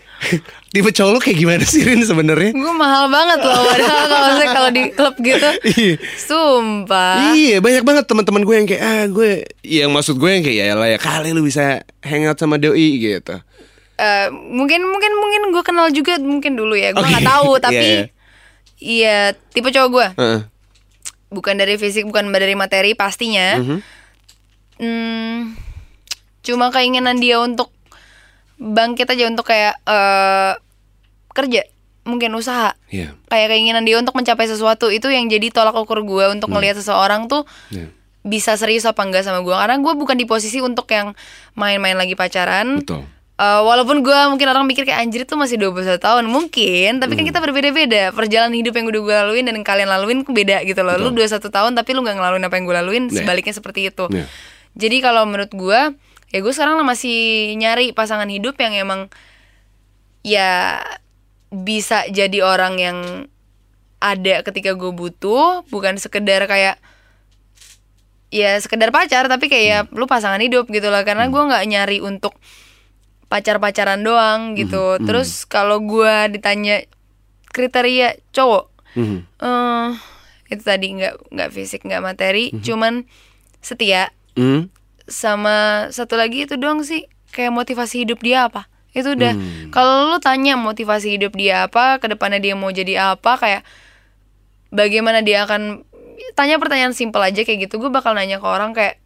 tipe 0.72 0.90
cowok 0.94 1.10
lo 1.12 1.18
kayak 1.18 1.38
gimana 1.38 1.64
sih 1.66 1.82
Rin 1.82 2.02
sebenarnya? 2.06 2.54
Gue 2.54 2.74
mahal 2.74 3.10
banget 3.10 3.42
loh 3.42 3.62
padahal 3.66 4.04
kalau 4.08 4.28
saya 4.38 4.48
kalau 4.54 4.70
di 4.70 4.82
klub 4.94 5.14
gitu. 5.18 5.48
Iya. 5.66 5.94
Sumpah. 6.16 7.34
Iya 7.34 7.56
banyak 7.58 7.82
banget 7.84 8.04
teman-teman 8.06 8.42
gue 8.46 8.54
yang 8.56 8.68
kayak 8.68 8.82
ah 8.82 9.04
gue 9.10 9.30
yang 9.66 9.90
maksud 9.90 10.16
gue 10.16 10.30
yang 10.30 10.42
kayak 10.46 10.56
ya 10.72 10.74
lah 10.78 10.88
ya 10.88 10.98
kali 10.98 11.34
lu 11.34 11.42
bisa 11.42 11.82
hangout 12.06 12.38
sama 12.38 12.56
doi 12.56 12.88
gitu. 12.98 13.36
Eh, 14.02 14.28
mungkin 14.32 14.82
mungkin 14.82 15.12
mungkin 15.14 15.42
gue 15.54 15.62
kenal 15.62 15.86
juga 15.94 16.18
mungkin 16.18 16.56
dulu 16.56 16.74
ya. 16.74 16.90
Gue 16.96 17.04
Oke. 17.04 17.12
nggak 17.12 17.28
tahu 17.28 17.50
Iya, 17.56 17.62
tapi 17.62 17.86
iya. 17.86 18.02
iya 18.80 19.16
tipe 19.52 19.68
cowok 19.70 19.88
gue. 19.90 20.06
Heeh. 20.18 20.40
Bukan 21.32 21.54
dari 21.56 21.80
fisik, 21.80 22.04
bukan 22.08 22.28
dari 22.32 22.56
materi 22.56 22.92
pastinya. 22.98 23.60
Mhm. 23.60 23.78
Hmm, 24.82 25.54
cuma 26.42 26.74
keinginan 26.74 27.22
dia 27.22 27.38
untuk 27.38 27.70
bangkit 28.62 29.08
aja 29.08 29.24
untuk 29.26 29.42
kayak 29.44 29.74
eh 29.82 30.54
kerja, 31.30 31.66
mungkin 32.02 32.30
usaha. 32.32 32.76
Iya. 32.86 33.16
Kayak 33.26 33.48
keinginan 33.50 33.82
dia 33.82 33.96
untuk 33.96 34.12
mencapai 34.12 34.44
sesuatu 34.44 34.86
itu 34.86 35.08
yang 35.08 35.26
jadi 35.26 35.48
tolak 35.48 35.74
ukur 35.74 36.00
gue 36.00 36.24
untuk 36.30 36.48
ngelihat 36.48 36.76
seseorang 36.76 37.26
tuh 37.26 37.42
Iya. 37.68 37.88
bisa 38.22 38.54
serius 38.54 38.84
apa 38.84 39.02
enggak 39.02 39.24
sama 39.24 39.40
gue. 39.40 39.50
Karena 39.50 39.74
gue 39.76 39.92
bukan 39.92 40.14
di 40.14 40.22
posisi 40.22 40.60
untuk 40.60 40.86
yang 40.88 41.16
main-main 41.52 41.96
lagi 41.96 42.12
pacaran. 42.12 42.78
Betul. 42.78 43.02
Eh, 43.34 43.60
walaupun 43.60 44.04
gue 44.04 44.18
mungkin 44.28 44.46
orang 44.46 44.62
mikir 44.62 44.84
kayak 44.84 45.02
anjir 45.02 45.24
tuh 45.24 45.34
masih 45.34 45.56
21 45.56 45.98
tahun 45.98 46.28
mungkin 46.28 47.00
tapi 47.00 47.16
kan 47.16 47.24
kita 47.24 47.40
berbeda-beda 47.40 48.12
perjalanan 48.12 48.54
hidup 48.54 48.70
yang 48.70 48.86
udah 48.86 49.00
gue 49.00 49.14
laluin 49.16 49.42
dan 49.42 49.56
yang 49.56 49.66
kalian 49.66 49.88
laluin 49.88 50.18
beda 50.22 50.62
gitu 50.62 50.78
loh 50.78 50.94
lu 50.94 51.10
21 51.10 51.40
tahun 51.40 51.72
tapi 51.72 51.90
lu 51.90 52.04
nggak 52.04 52.12
ngelaluin 52.12 52.44
apa 52.44 52.54
yang 52.54 52.64
gue 52.68 52.76
laluin 52.76 53.02
Nah. 53.04 53.16
sebaliknya 53.16 53.50
seperti 53.50 53.88
itu 53.88 54.04
Nah. 54.06 54.28
jadi 54.76 54.96
kalau 55.00 55.24
menurut 55.24 55.50
gue 55.50 55.80
ya 56.32 56.40
gue 56.40 56.52
sekarang 56.52 56.80
masih 56.82 57.52
nyari 57.54 57.92
pasangan 57.92 58.26
hidup 58.26 58.56
yang 58.56 58.72
emang 58.72 59.00
ya 60.24 60.80
bisa 61.52 62.08
jadi 62.08 62.40
orang 62.40 62.80
yang 62.80 62.98
ada 64.00 64.40
ketika 64.42 64.72
gue 64.72 64.90
butuh 64.90 65.62
bukan 65.68 66.00
sekedar 66.00 66.42
kayak 66.48 66.80
ya 68.32 68.56
sekedar 68.56 68.88
pacar 68.88 69.28
tapi 69.28 69.52
kayak 69.52 69.66
ya 69.68 69.78
lu 69.92 70.08
pasangan 70.08 70.40
hidup 70.40 70.66
gitu 70.72 70.88
lah. 70.88 71.04
Karena 71.04 71.28
gue 71.28 71.38
nggak 71.38 71.64
nyari 71.68 71.98
untuk 72.00 72.32
pacar-pacaran 73.28 74.00
doang 74.00 74.56
gitu. 74.56 74.96
Terus 75.04 75.44
kalau 75.44 75.84
gue 75.84 76.32
ditanya 76.32 76.82
kriteria 77.52 78.16
cowok 78.32 78.72
Mhm. 78.92 79.18
eh 79.40 79.88
itu 80.52 80.62
tadi 80.64 80.86
nggak 80.92 81.32
nggak 81.32 81.50
fisik 81.52 81.80
nggak 81.84 82.04
materi 82.04 82.52
cuman 82.60 83.04
setia. 83.60 84.12
Hmm? 84.36 84.68
Sama 85.10 85.88
satu 85.90 86.14
lagi 86.14 86.46
itu 86.46 86.54
doang 86.58 86.82
sih 86.82 87.06
kayak 87.32 87.50
motivasi 87.50 88.04
hidup 88.06 88.20
dia 88.20 88.46
apa. 88.46 88.68
Itu 88.92 89.16
udah 89.16 89.32
kalau 89.72 90.12
lu 90.12 90.18
tanya 90.20 90.54
motivasi 90.60 91.16
hidup 91.16 91.32
dia 91.32 91.64
apa 91.64 91.96
ke 91.96 92.12
depannya 92.12 92.38
dia 92.38 92.52
mau 92.52 92.68
jadi 92.68 93.16
apa 93.16 93.40
kayak 93.40 93.62
bagaimana 94.68 95.24
dia 95.24 95.48
akan 95.48 95.84
tanya 96.36 96.56
pertanyaan 96.60 96.92
simpel 96.96 97.20
aja 97.20 97.44
kayak 97.44 97.68
gitu 97.68 97.80
gue 97.80 97.90
bakal 97.92 98.12
nanya 98.16 98.40
ke 98.40 98.46
orang 98.46 98.72
kayak 98.72 99.00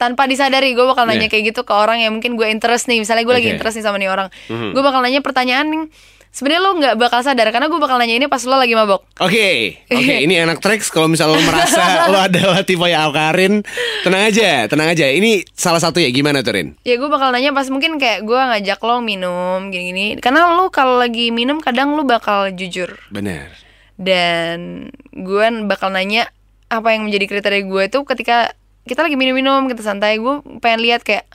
tanpa 0.00 0.24
disadari 0.24 0.72
gue 0.72 0.86
bakal 0.86 1.04
nanya 1.04 1.28
Yeah. 1.28 1.30
kayak 1.30 1.44
gitu 1.52 1.60
ke 1.68 1.74
orang 1.76 2.00
yang 2.00 2.16
mungkin 2.16 2.34
gue 2.34 2.48
interest 2.48 2.88
nih. 2.88 3.04
Misalnya 3.04 3.22
gue 3.28 3.36
lagi 3.36 3.48
Oke. 3.52 3.54
interest 3.60 3.76
nih 3.78 3.84
sama 3.84 4.00
nih 4.00 4.08
orang. 4.08 4.28
Gue 4.48 4.82
bakal 4.82 5.04
nanya 5.04 5.20
pertanyaan 5.20 5.68
yang 5.68 5.84
sebenarnya 6.30 6.62
lo 6.62 6.70
nggak 6.78 6.94
bakal 6.94 7.20
sadar 7.26 7.50
karena 7.50 7.66
gue 7.66 7.80
bakal 7.82 7.98
nanya 7.98 8.14
ini 8.14 8.26
pas 8.30 8.38
lo 8.46 8.54
lagi 8.54 8.72
mabok 8.78 9.02
Oke, 9.20 9.82
oke. 9.90 10.14
Ini 10.24 10.48
anak 10.48 10.64
tracks. 10.64 10.88
Kalau 10.88 11.04
misalnya 11.10 11.36
lo 11.36 11.42
merasa 11.44 12.08
lo 12.08 12.18
adalah 12.30 12.64
tipe 12.64 12.86
yang 12.86 13.10
Karin, 13.12 13.60
tenang 14.00 14.32
aja, 14.32 14.64
tenang 14.64 14.88
aja. 14.94 15.04
Ini 15.10 15.44
salah 15.52 15.76
satu 15.82 16.00
ya. 16.00 16.08
Gimana 16.08 16.40
tuh 16.40 16.56
Rin? 16.56 16.68
ya 16.86 16.96
gue 16.96 17.08
bakal 17.10 17.34
nanya 17.34 17.52
pas 17.52 17.68
mungkin 17.68 18.00
kayak 18.00 18.24
gue 18.24 18.40
ngajak 18.40 18.80
lo 18.80 19.02
minum 19.04 19.68
gini-gini 19.68 20.16
karena 20.22 20.54
lo 20.56 20.72
kalau 20.72 20.96
lagi 20.96 21.28
minum 21.28 21.60
kadang 21.60 21.92
lo 21.92 22.06
bakal 22.06 22.48
jujur 22.54 22.96
Benar. 23.12 23.52
dan 24.00 24.88
gue 25.12 25.46
bakal 25.68 25.92
nanya 25.92 26.30
apa 26.72 26.94
yang 26.94 27.04
menjadi 27.10 27.26
kriteria 27.28 27.62
gue 27.66 27.82
itu 27.90 27.98
ketika 28.06 28.54
kita 28.86 29.04
lagi 29.04 29.18
minum-minum 29.18 29.68
kita 29.68 29.84
santai 29.84 30.16
gue 30.16 30.40
pengen 30.64 30.80
lihat 30.80 31.04
kayak 31.04 31.28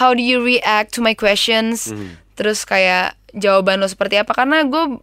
how 0.00 0.10
do 0.10 0.20
you 0.20 0.42
react 0.42 0.90
to 0.90 1.00
my 1.00 1.14
questions 1.14 1.92
terus 2.38 2.62
kayak 2.62 3.18
jawaban 3.34 3.82
lo 3.82 3.90
seperti 3.90 4.14
apa 4.14 4.30
karena 4.30 4.62
gue 4.62 5.02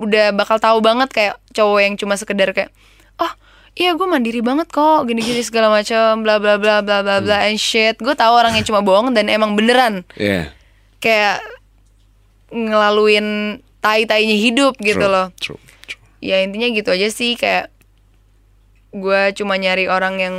udah 0.00 0.32
bakal 0.32 0.56
tahu 0.56 0.80
banget 0.80 1.12
kayak 1.12 1.34
cowok 1.52 1.78
yang 1.78 1.94
cuma 1.94 2.16
sekedar 2.16 2.50
kayak 2.50 2.72
oh 3.20 3.28
iya 3.76 3.92
gue 3.92 4.06
mandiri 4.08 4.40
banget 4.40 4.72
kok 4.72 5.04
gini-gini 5.04 5.44
segala 5.44 5.68
macam 5.68 6.24
bla 6.24 6.40
bla 6.40 6.56
bla 6.56 6.80
bla 6.80 7.04
bla 7.04 7.20
bla 7.20 7.36
and 7.46 7.60
shit 7.60 8.00
gue 8.00 8.14
tahu 8.16 8.32
orang 8.32 8.56
yang 8.56 8.64
cuma 8.64 8.80
bohong 8.80 9.12
dan 9.12 9.28
emang 9.28 9.54
beneran 9.54 10.02
Iya. 10.16 10.50
kayak 10.98 11.44
ngelaluin 12.50 13.58
tai-tainya 13.78 14.36
hidup 14.40 14.74
gitu 14.80 15.04
True, 15.04 15.12
loh 15.12 15.26
True. 15.36 15.60
True. 15.86 16.00
ya 16.18 16.40
intinya 16.40 16.70
gitu 16.70 16.90
aja 16.90 17.08
sih 17.10 17.36
kayak 17.36 17.68
gue 18.94 19.20
cuma 19.34 19.58
nyari 19.58 19.90
orang 19.90 20.14
yang 20.18 20.36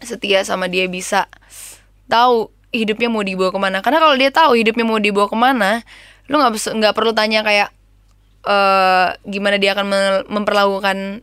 setia 0.00 0.44
sama 0.44 0.68
dia 0.68 0.84
bisa 0.86 1.28
tahu 2.06 2.52
hidupnya 2.70 3.06
mau 3.06 3.20
dibawa 3.20 3.50
ke 3.50 3.58
mana 3.58 3.78
karena 3.80 3.98
kalau 3.98 4.14
dia 4.14 4.30
tahu 4.30 4.54
hidupnya 4.54 4.82
mau 4.82 4.96
dibawa 4.96 5.26
ke 5.26 5.34
mana 5.34 5.82
lu 6.26 6.38
nggak 6.38 6.72
nggak 6.72 6.94
perlu 6.94 7.10
tanya 7.10 7.42
kayak 7.42 7.68
eh 8.40 9.08
gimana 9.26 9.58
dia 9.58 9.74
akan 9.74 9.86
mem- 9.86 10.24
memperlakukan 10.30 11.20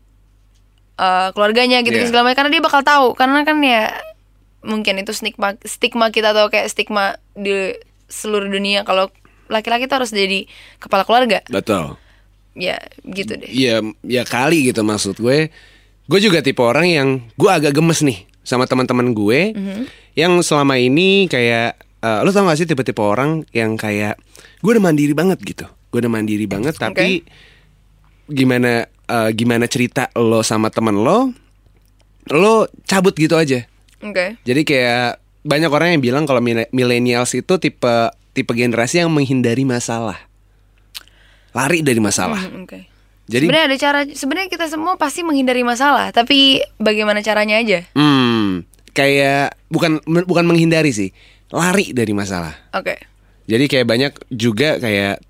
eh, 0.97 1.29
keluarganya 1.31 1.81
gitu 1.81 1.95
Iya. 1.95 2.07
segala 2.07 2.29
macam 2.29 2.37
karena 2.37 2.51
dia 2.51 2.61
bakal 2.61 2.81
tahu 2.81 3.07
karena 3.13 3.41
kan 3.41 3.57
ya 3.59 3.95
mungkin 4.61 4.99
itu 4.99 5.15
stigma 5.15 5.55
stigma 5.63 6.09
kita 6.09 6.35
atau 6.35 6.49
kayak 6.49 6.67
stigma 6.67 7.15
di 7.31 7.71
seluruh 8.05 8.45
dunia 8.45 8.83
kalau 8.83 9.07
laki-laki 9.47 9.87
tuh 9.87 10.03
harus 10.03 10.11
jadi 10.11 10.43
kepala 10.77 11.07
keluarga 11.07 11.39
Betul. 11.47 11.95
ya 12.53 12.75
gitu 13.07 13.33
deh 13.33 13.47
Iya, 13.47 13.79
ya 14.03 14.27
kali 14.27 14.67
gitu 14.67 14.83
maksud 14.83 15.15
gue. 15.17 15.47
Gue 16.03 16.19
juga 16.19 16.39
tipe 16.39 16.59
orang 16.59 16.87
yang 16.87 17.07
gue 17.33 17.47
agak 17.47 17.71
gemes 17.71 17.99
nih 17.99 18.26
sama 18.47 18.63
teman-teman 18.63 19.11
gue 19.11 19.51
Mhm. 19.51 19.81
yang 20.15 20.39
selama 20.39 20.79
ini 20.79 21.27
kayak 21.27 21.75
eh, 21.97 22.19
lo 22.23 22.31
tau 22.31 22.45
gak 22.45 22.55
sih 22.55 22.63
tipe-tipe 22.63 23.01
orang 23.01 23.43
yang 23.51 23.75
kayak 23.75 24.15
gue 24.63 24.71
udah 24.71 24.79
mandiri 24.81 25.11
banget 25.11 25.41
gitu. 25.43 25.67
Gue 25.91 25.99
udah 25.99 26.09
mandiri 26.09 26.47
banget 26.47 26.79
tapi 26.79 27.27
gimana 28.25 28.87
eh, 28.87 29.29
gimana 29.33 29.67
cerita 29.67 30.07
lo 30.15 30.39
sama 30.41 30.71
temen 30.71 30.95
lo 30.95 31.31
lo 32.27 32.53
cabut 32.83 33.11
gitu 33.13 33.35
aja. 33.35 33.67
oke 33.97 34.39
Jadi 34.43 34.61
kayak 34.63 35.17
banyak 35.41 35.71
orang 35.71 35.95
yang 35.95 36.01
bilang 36.03 36.23
kalau 36.23 36.43
millennials 36.69 37.31
itu 37.33 37.55
tipe 37.57 37.95
tipe 38.31 38.51
generasi 38.53 38.99
yang 38.99 39.09
menghindari 39.09 39.63
masalah. 39.63 40.19
Lari 41.51 41.81
dari 41.81 41.97
masalah. 41.97 42.37
Hmm, 42.45 42.63
oke 42.63 42.79
Jadi 43.27 43.43
sebenarnya 43.43 43.67
ada 43.67 43.77
cara 43.77 43.99
sebenarnya 44.07 44.49
kita 44.49 44.65
semua 44.71 44.95
pasti 44.95 45.19
menghindari 45.19 45.59
masalah 45.61 46.15
tapi 46.15 46.63
bagaimana 46.79 47.19
caranya 47.19 47.59
aja 47.59 47.83
Hmm, 47.91 48.63
kayak 48.95 49.51
bukan 49.67 49.99
bukan 50.03 50.45
menghindari 50.47 50.95
sih, 50.95 51.11
lari 51.51 51.91
dari 51.91 52.15
masalah. 52.15 52.55
oke 52.71 52.95
Jadi 53.47 53.67
kayak 53.67 53.87
banyak 53.87 54.13
juga 54.31 54.79
kayak 54.79 55.23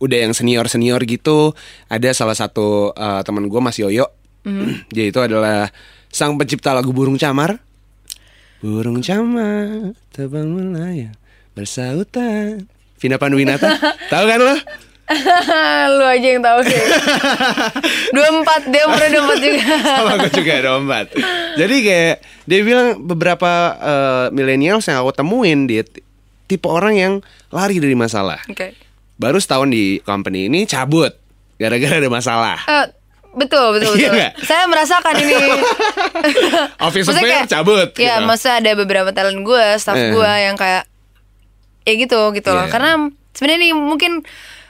udah 0.00 0.18
yang 0.24 0.32
senior 0.32 0.68
senior 0.68 1.00
gitu. 1.04 1.52
Ada 1.88 2.16
salah 2.16 2.36
satu 2.36 2.92
eh, 2.92 3.20
teman 3.24 3.44
gue 3.48 3.60
Mas 3.60 3.76
Yoyo, 3.76 4.08
dia 4.94 5.04
itu 5.04 5.20
adalah 5.20 5.68
sang 6.08 6.36
pencipta 6.40 6.72
lagu 6.72 6.92
Burung 6.96 7.20
Camar. 7.20 7.60
Burung 8.58 8.98
camar 8.98 9.94
terbang 10.10 10.50
melayang 10.50 11.14
bersautan. 11.54 12.66
Vina 12.98 13.14
Panduwinata, 13.14 13.78
tahu 14.12 14.24
kan 14.26 14.40
lo? 14.42 14.56
lu 15.94 16.04
aja 16.04 16.26
yang 16.28 16.40
tahu 16.40 16.60
sih 16.62 16.76
dua 18.14 18.28
empat 18.30 18.60
dia 18.66 18.84
umurnya 18.84 19.10
dua 19.10 19.22
empat 19.24 19.38
juga 19.38 19.62
Sama 19.96 20.10
aku 20.14 20.28
juga 20.30 20.52
ada 20.54 20.70
empat. 20.76 21.06
Jadi 21.54 21.76
kayak 21.80 22.14
dia 22.44 22.60
bilang 22.60 22.88
beberapa 23.00 23.50
eh, 23.74 24.26
millennials 24.30 24.84
yang 24.84 25.00
aku 25.00 25.12
temuin 25.12 25.64
dia 25.64 25.82
tipe 26.44 26.64
orang 26.64 26.94
yang 26.94 27.12
lari 27.48 27.76
dari 27.76 27.92
masalah. 27.92 28.40
oke 28.44 28.72
Baru 29.14 29.36
setahun 29.36 29.66
di 29.66 29.98
company 30.00 30.46
ini 30.46 30.62
cabut 30.64 31.10
gara-gara 31.56 31.96
ada 31.96 32.06
masalah. 32.06 32.56
Eh, 32.62 32.86
betul 33.30 33.74
betul 33.74 33.92
Iya 33.92 34.08
betul 34.08 34.14
nggak? 34.14 34.32
saya 34.42 34.64
merasakan 34.64 35.14
ini 35.16 35.34
Office 36.80 37.06
kayak- 37.10 37.46
cabut. 37.46 37.88
ya 37.94 38.18
gitu. 38.18 38.26
masa 38.26 38.56
ada 38.56 38.70
beberapa 38.74 39.10
talent 39.10 39.40
gue 39.40 39.64
staff 39.76 39.96
Eh. 39.96 40.10
gue 40.10 40.30
yang 40.40 40.54
kayak 40.54 40.84
ya 41.82 41.94
gitu 41.94 42.20
gitu 42.30 42.50
loh 42.50 42.64
Iya. 42.64 42.70
karena 42.70 42.90
sebenarnya 43.32 43.60
nih 43.60 43.72
mungkin 43.72 44.12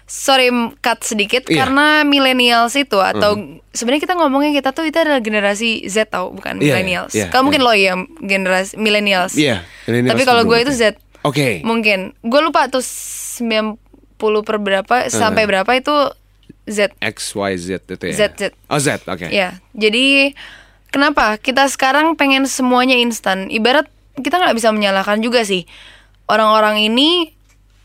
sorry 0.09 0.49
cut 0.81 1.05
sedikit 1.05 1.45
Iya. 1.45 1.63
karena 1.63 2.01
millennials 2.01 2.73
itu 2.75 2.97
atau 2.97 3.37
sebenarnya 3.71 4.03
kita 4.03 4.15
ngomongnya 4.17 4.57
kita 4.57 4.73
tuh 4.73 4.89
itu 4.89 4.97
adalah 4.97 5.21
generasi 5.21 5.85
Z 5.85 6.09
tau 6.09 6.33
bukan 6.33 6.57
Iya, 6.57 6.65
millennials 6.65 7.13
iya, 7.13 7.29
kalau 7.29 7.47
mungkin 7.47 7.61
iya. 7.61 7.69
lo 7.69 7.73
ya 7.77 7.95
generasi 8.19 8.81
millennials 8.81 9.37
Iya, 9.37 9.63
millennials 9.85 10.17
tapi 10.17 10.23
kalau 10.25 10.43
gue 10.43 10.59
itu. 10.65 10.73
Z 10.73 10.97
Oke. 11.23 11.61
mungkin 11.61 12.17
gue 12.25 12.41
lupa 12.41 12.67
tuh 12.67 12.81
90 12.81 13.77
per 14.19 14.57
berapa 14.57 15.07
sampai 15.07 15.45
berapa 15.45 15.69
itu 15.77 15.93
Z 16.65 16.97
X 17.01 17.33
Y 17.33 17.53
Z 17.57 17.69
itu 17.87 18.05
ya. 18.09 18.15
Z, 18.17 18.21
Z. 18.37 18.43
Oh 18.69 18.77
Z, 18.77 19.01
oke. 19.05 19.29
Ya, 19.29 19.57
jadi 19.73 20.37
kenapa 20.89 21.37
kita 21.37 21.65
sekarang 21.69 22.13
pengen 22.13 22.45
semuanya 22.45 22.93
instan? 22.93 23.49
Ibarat 23.49 23.89
kita 24.17 24.37
nggak 24.37 24.57
bisa 24.57 24.69
menyalahkan 24.73 25.21
juga 25.21 25.45
sih 25.45 25.65
orang-orang 26.25 26.81
ini. 26.83 27.33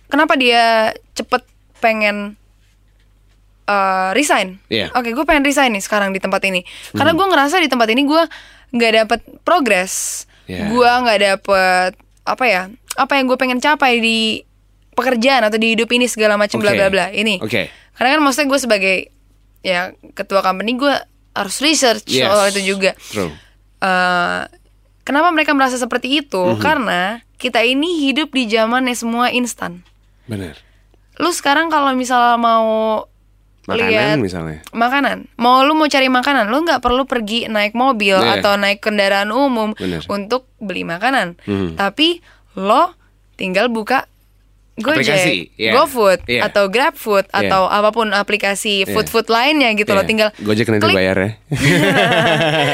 Kenapa 0.07 0.35
dia 0.35 0.91
cepet 1.15 1.47
pengen 1.83 2.39
uh, 3.67 4.15
resign? 4.15 4.63
Iya. 4.71 4.95
Oke, 4.95 5.11
gue 5.11 5.25
pengen 5.27 5.43
resign 5.43 5.75
nih 5.75 5.83
sekarang 5.83 6.15
di 6.15 6.23
tempat 6.23 6.39
ini. 6.47 6.63
Karena 6.95 7.11
gue 7.11 7.25
ngerasa 7.27 7.59
di 7.59 7.67
tempat 7.67 7.91
ini 7.91 8.07
gue 8.07 8.23
nggak 8.71 8.91
dapet 9.03 9.19
progres. 9.43 10.23
Iya. 10.47 10.71
Gue 10.71 10.87
nggak 10.87 11.19
dapet 11.19 11.91
apa 12.23 12.45
ya? 12.47 12.61
Apa 12.95 13.19
yang 13.19 13.27
gue 13.27 13.35
pengen 13.35 13.59
capai 13.59 13.99
di 13.99 14.47
pekerjaan 14.93 15.43
atau 15.43 15.57
di 15.57 15.73
hidup 15.75 15.89
ini 15.91 16.05
segala 16.07 16.37
macam 16.39 16.61
bla 16.63 16.71
Oke. 16.71 16.79
bla 16.79 16.87
bla 16.87 17.05
ini. 17.11 17.41
Oke. 17.43 17.67
Karena 17.93 18.17
kan 18.17 18.21
maksudnya 18.23 18.47
gue 18.47 18.59
sebagai 18.61 18.95
ya 19.63 19.91
ketua 20.13 20.39
company 20.43 20.75
gue 20.75 20.93
harus 21.33 21.57
research 21.65 22.05
Yes. 22.07 22.29
soal 22.29 22.47
itu 22.53 22.61
juga. 22.77 22.93
True. 23.09 23.33
Eh, 23.83 24.41
kenapa 25.03 25.33
mereka 25.33 25.51
merasa 25.57 25.75
seperti 25.75 26.21
itu? 26.21 26.43
Mhm. 26.55 26.61
Karena 26.61 27.01
kita 27.41 27.59
ini 27.65 28.07
hidup 28.07 28.31
di 28.31 28.47
zaman 28.47 28.85
yang 28.87 28.95
semua 28.97 29.27
instan. 29.33 29.81
Benar. 30.29 30.55
Lu 31.17 31.29
sekarang 31.29 31.67
kalau 31.67 31.91
misalnya 31.93 32.35
mau 32.35 32.67
Makanan 33.63 33.87
lihat 33.87 34.15
misalnya. 34.19 34.57
makanan, 34.71 35.27
mau 35.35 35.63
lu 35.63 35.71
mau 35.71 35.85
cari 35.85 36.07
makanan, 36.07 36.51
lu 36.51 36.61
nggak 36.61 36.79
perlu 36.79 37.03
pergi 37.03 37.47
naik 37.47 37.73
mobil 37.73 38.13
Iya. 38.13 38.39
atau 38.39 38.53
naik 38.55 38.79
kendaraan 38.79 39.29
umum 39.29 39.73
Bener. 39.73 40.03
untuk 40.05 40.45
beli 40.57 40.83
makanan. 40.83 41.35
Mhm. 41.43 41.75
Tapi 41.75 42.21
lo 42.55 42.93
tinggal 43.33 43.67
buka 43.67 44.05
Aplikasi, 44.73 45.53
Gojek, 45.53 45.53
iya. 45.53 45.71
GoFood, 45.71 46.19
Iya. 46.25 46.41
atau 46.49 46.65
GrabFood, 46.65 47.29
Iya. 47.29 47.45
atau 47.45 47.69
apa 47.69 47.93
pun 47.93 48.09
aplikasi 48.09 48.89
food-food 48.89 49.29
lainnya 49.29 49.69
gitu 49.77 49.93
loh. 49.93 50.01
Iya. 50.01 50.09
Tinggal 50.09 50.29
Gojek 50.33 50.65
nanti 50.65 50.83
klik, 50.83 50.97
bayar 50.97 51.15
ya. 51.15 51.29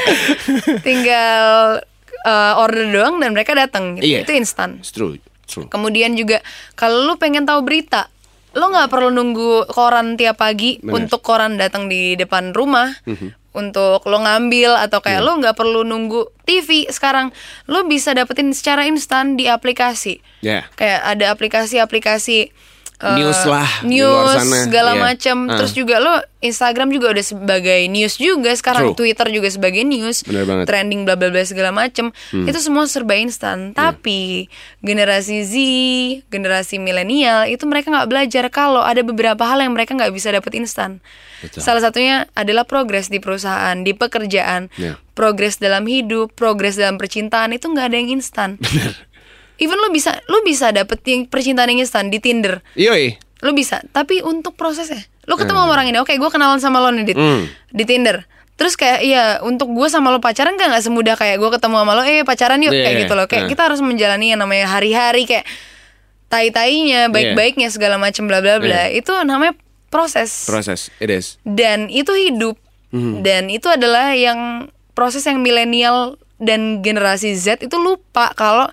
tinggal 0.87 1.37
uh, 2.23 2.53
order 2.55 2.87
doang 2.87 3.19
dan 3.19 3.35
mereka 3.35 3.51
datang. 3.51 3.99
Gitu. 3.99 4.09
Iya. 4.09 4.19
Itu 4.23 4.31
instan. 4.31 4.79
It's 4.79 4.89
true. 4.89 5.19
True. 5.43 5.67
Kemudian 5.67 6.13
juga 6.13 6.39
kalau 6.73 7.03
lu 7.03 7.17
pengen 7.17 7.43
tahu 7.43 7.65
berita, 7.65 8.07
lo 8.57 8.65
nggak 8.69 8.89
perlu 8.89 9.09
nunggu 9.09 9.69
koran 9.69 10.17
tiap 10.17 10.41
pagi 10.41 10.81
Bener. 10.81 11.05
untuk 11.05 11.21
koran 11.21 11.57
datang 11.57 11.85
di 11.85 12.17
depan 12.17 12.53
rumah. 12.53 12.89
Untuk 13.49 14.05
lo 14.05 14.21
ngambil 14.21 14.77
atau 14.77 15.01
kayak 15.01 15.25
lo 15.25 15.33
nggak 15.41 15.57
perlu 15.57 15.81
nunggu 15.81 16.29
TV 16.45 16.85
sekarang 16.85 17.33
lo 17.65 17.81
bisa 17.85 18.13
dapetin 18.13 18.53
secara 18.53 18.85
instan 18.85 19.33
di 19.33 19.49
aplikasi 19.49 20.21
Ya. 20.45 20.69
kayak 20.77 21.01
ada 21.01 21.33
aplikasi-aplikasi 21.33 22.53
eh, 22.99 23.15
news 23.15 23.41
lah 23.43 23.69
di 23.79 23.95
news 23.95 24.11
luar 24.25 24.37
sana. 24.37 24.57
segala 24.61 24.91
Iya. 24.91 25.01
macam 25.01 25.37
Ah. 25.45 25.55
terus 25.55 25.71
juga 25.71 25.95
lo 25.97 26.13
Instagram 26.39 26.87
juga 26.89 27.09
udah 27.09 27.25
sebagai 27.25 27.81
news 27.85 28.15
juga 28.15 28.51
sekarang 28.53 28.91
True. 28.91 28.97
Twitter 28.97 29.27
juga 29.29 29.47
sebagai 29.47 29.83
news. 29.83 30.23
Hmm. 30.23 30.63
trending 30.63 31.03
bla 31.03 31.13
bla 31.13 31.27
bla 31.27 31.41
segala 31.41 31.71
macam 31.71 32.11
itu 32.29 32.55
semua 32.57 32.85
serba 32.85 33.13
instan 33.13 33.71
tapi 33.71 34.47
generasi 34.79 35.41
Z 35.41 35.53
generasi 36.27 36.75
milenial 36.77 37.43
itu 37.45 37.63
mereka 37.63 37.89
nggak 37.89 38.07
belajar 38.07 38.43
kalau 38.47 38.79
ada 38.81 39.01
beberapa 39.01 39.41
hal 39.41 39.59
yang 39.59 39.71
mereka 39.71 39.91
nggak 39.93 40.09
bisa 40.09 40.29
dapat 40.29 40.55
instan 40.55 41.03
Betul. 41.39 41.59
salah 41.61 41.79
satunya 41.81 42.27
adalah 42.33 42.63
progres 42.63 43.07
di 43.07 43.17
perusahaan 43.17 43.75
di 43.77 43.91
pekerjaan 43.91 44.71
Iya. 44.73 44.95
progres 45.09 45.55
dalam 45.55 45.83
hidup 45.83 46.31
progres 46.33 46.75
dalam 46.75 46.95
percintaan 46.95 47.51
itu 47.51 47.65
nggak 47.65 47.85
ada 47.85 47.97
yang 47.97 48.11
instan 48.13 48.55
even 49.59 49.75
lo 49.75 49.87
bisa 49.89 50.19
lo 50.25 50.41
bisa 50.41 50.71
dapet 50.71 50.99
yang 51.03 51.23
percintaan 51.23 51.67
yang 51.67 51.79
instan 51.79 52.07
di 52.07 52.17
Tinder 52.17 52.63
Yoi. 52.73 53.15
lo 53.39 53.51
bisa 53.51 53.79
tapi 53.89 54.19
untuk 54.21 54.53
prosesnya 54.53 54.99
lo 55.23 55.35
ketemu 55.35 55.61
sama 55.61 55.71
orang 55.71 55.87
ini 55.87 55.97
oke 55.97 56.09
gue 56.09 56.29
kenalan 56.29 56.57
sama 56.57 56.79
lo 56.79 56.89
nih 56.89 57.05
Dit, 57.05 57.15
Hmm. 57.15 57.45
di 57.69 57.83
Tinder 57.83 58.25
terus 58.55 58.73
kayak 58.73 58.99
iya 58.99 59.23
untuk 59.39 59.69
gue 59.69 59.87
sama 59.87 60.09
lo 60.09 60.19
pacaran 60.19 60.55
kan 60.55 60.67
nggak 60.67 60.81
semudah 60.81 61.15
kayak 61.15 61.37
gue 61.37 61.49
ketemu 61.49 61.75
sama 61.77 61.93
lo 61.93 62.03
eh 62.03 62.23
pacaran 62.23 62.59
yuk 62.59 62.71
Iya, 62.71 62.81
kayak 62.81 62.91
iya. 62.91 63.01
gitu 63.03 63.13
loh 63.13 63.25
kayak 63.25 63.43
Nah. 63.45 63.49
kita 63.49 63.61
harus 63.63 63.79
menjalani 63.79 64.25
yang 64.29 64.39
namanya 64.39 64.67
hari-hari 64.67 65.23
kayak 65.23 65.47
tai-tainya 66.27 67.09
baik-baiknya 67.09 67.69
segala 67.69 67.95
macam 67.95 68.25
bla 68.25 68.39
bla 68.39 68.57
bla 68.57 68.89
itu 68.89 69.09
namanya 69.23 69.55
proses 69.87 70.45
Proses. 70.45 70.93
It 70.97 71.09
is. 71.09 71.39
dan 71.41 71.87
itu 71.87 72.11
hidup 72.11 72.57
Hmm. 72.89 73.21
dan 73.21 73.47
itu 73.47 73.69
adalah 73.69 74.11
yang 74.11 74.65
proses 74.91 75.21
yang 75.21 75.39
milenial 75.39 76.17
dan 76.35 76.81
generasi 76.81 77.31
Z 77.31 77.61
itu 77.61 77.77
lupa 77.77 78.33
kalau 78.33 78.65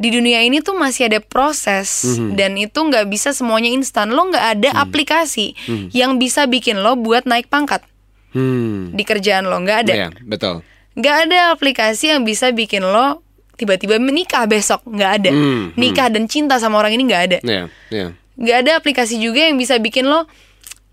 di 0.00 0.08
dunia 0.08 0.40
ini 0.40 0.58
tuh 0.58 0.72
masih 0.74 1.06
ada 1.06 1.20
proses 1.20 2.16
Hmm. 2.16 2.32
dan 2.32 2.56
itu 2.56 2.74
nggak 2.74 3.04
bisa 3.06 3.30
semuanya 3.30 3.68
instan 3.68 4.08
lo 4.08 4.24
nggak 4.24 4.46
ada 4.56 4.70
aplikasi 4.80 5.52
yang 5.92 6.16
bisa 6.16 6.44
bikin 6.44 6.80
lo 6.80 6.96
buat 6.96 7.22
naik 7.22 7.46
pangkat 7.46 7.84
Hmm. 8.30 8.90
di 8.90 9.02
kerjaan 9.02 9.44
lo 9.44 9.58
nggak 9.58 9.78
ada 9.82 9.92
Iya, 9.92 10.08
betul. 10.22 10.64
nggak 10.92 11.16
ada 11.22 11.38
aplikasi 11.50 12.10
yang 12.10 12.22
bisa 12.22 12.48
bikin 12.50 12.80
lo 12.80 13.20
tiba-tiba 13.54 13.98
menikah 13.98 14.46
besok 14.46 14.80
nggak 14.84 15.12
ada 15.14 15.30
Hmm, 15.30 15.76
nikah 15.76 16.08
dan 16.08 16.24
cinta 16.24 16.56
sama 16.56 16.78
orang 16.78 16.94
ini 16.94 17.04
nggak 17.04 17.22
ada 17.26 17.38
Iya, 17.42 17.62
iya. 17.90 18.06
nggak 18.34 18.56
ada 18.58 18.70
aplikasi 18.74 19.20
juga 19.20 19.44
yang 19.44 19.54
bisa 19.54 19.76
bikin 19.76 20.06
lo 20.06 20.24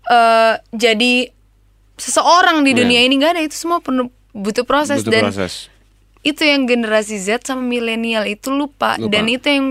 eh 0.04 0.54
jadi 0.70 1.32
seseorang 1.94 2.60
di 2.60 2.70
Iya. 2.70 2.78
dunia 2.78 3.00
ini 3.02 3.14
nggak 3.16 3.32
ada 3.32 3.42
itu 3.42 3.56
semua 3.56 3.78
penuh 3.78 4.06
butuh 4.30 4.62
proses 4.62 5.00
Butuh 5.00 5.12
dan 5.12 5.22
proses. 5.24 5.72
Itu 6.20 6.42
yang 6.42 6.64
generasi 6.64 7.16
Z 7.16 7.44
sama 7.44 7.62
milenial 7.62 8.24
itu 8.24 8.50
lupa, 8.50 8.96
Lupa. 8.96 9.08
dan 9.10 9.24
itu 9.26 9.46
yang 9.46 9.66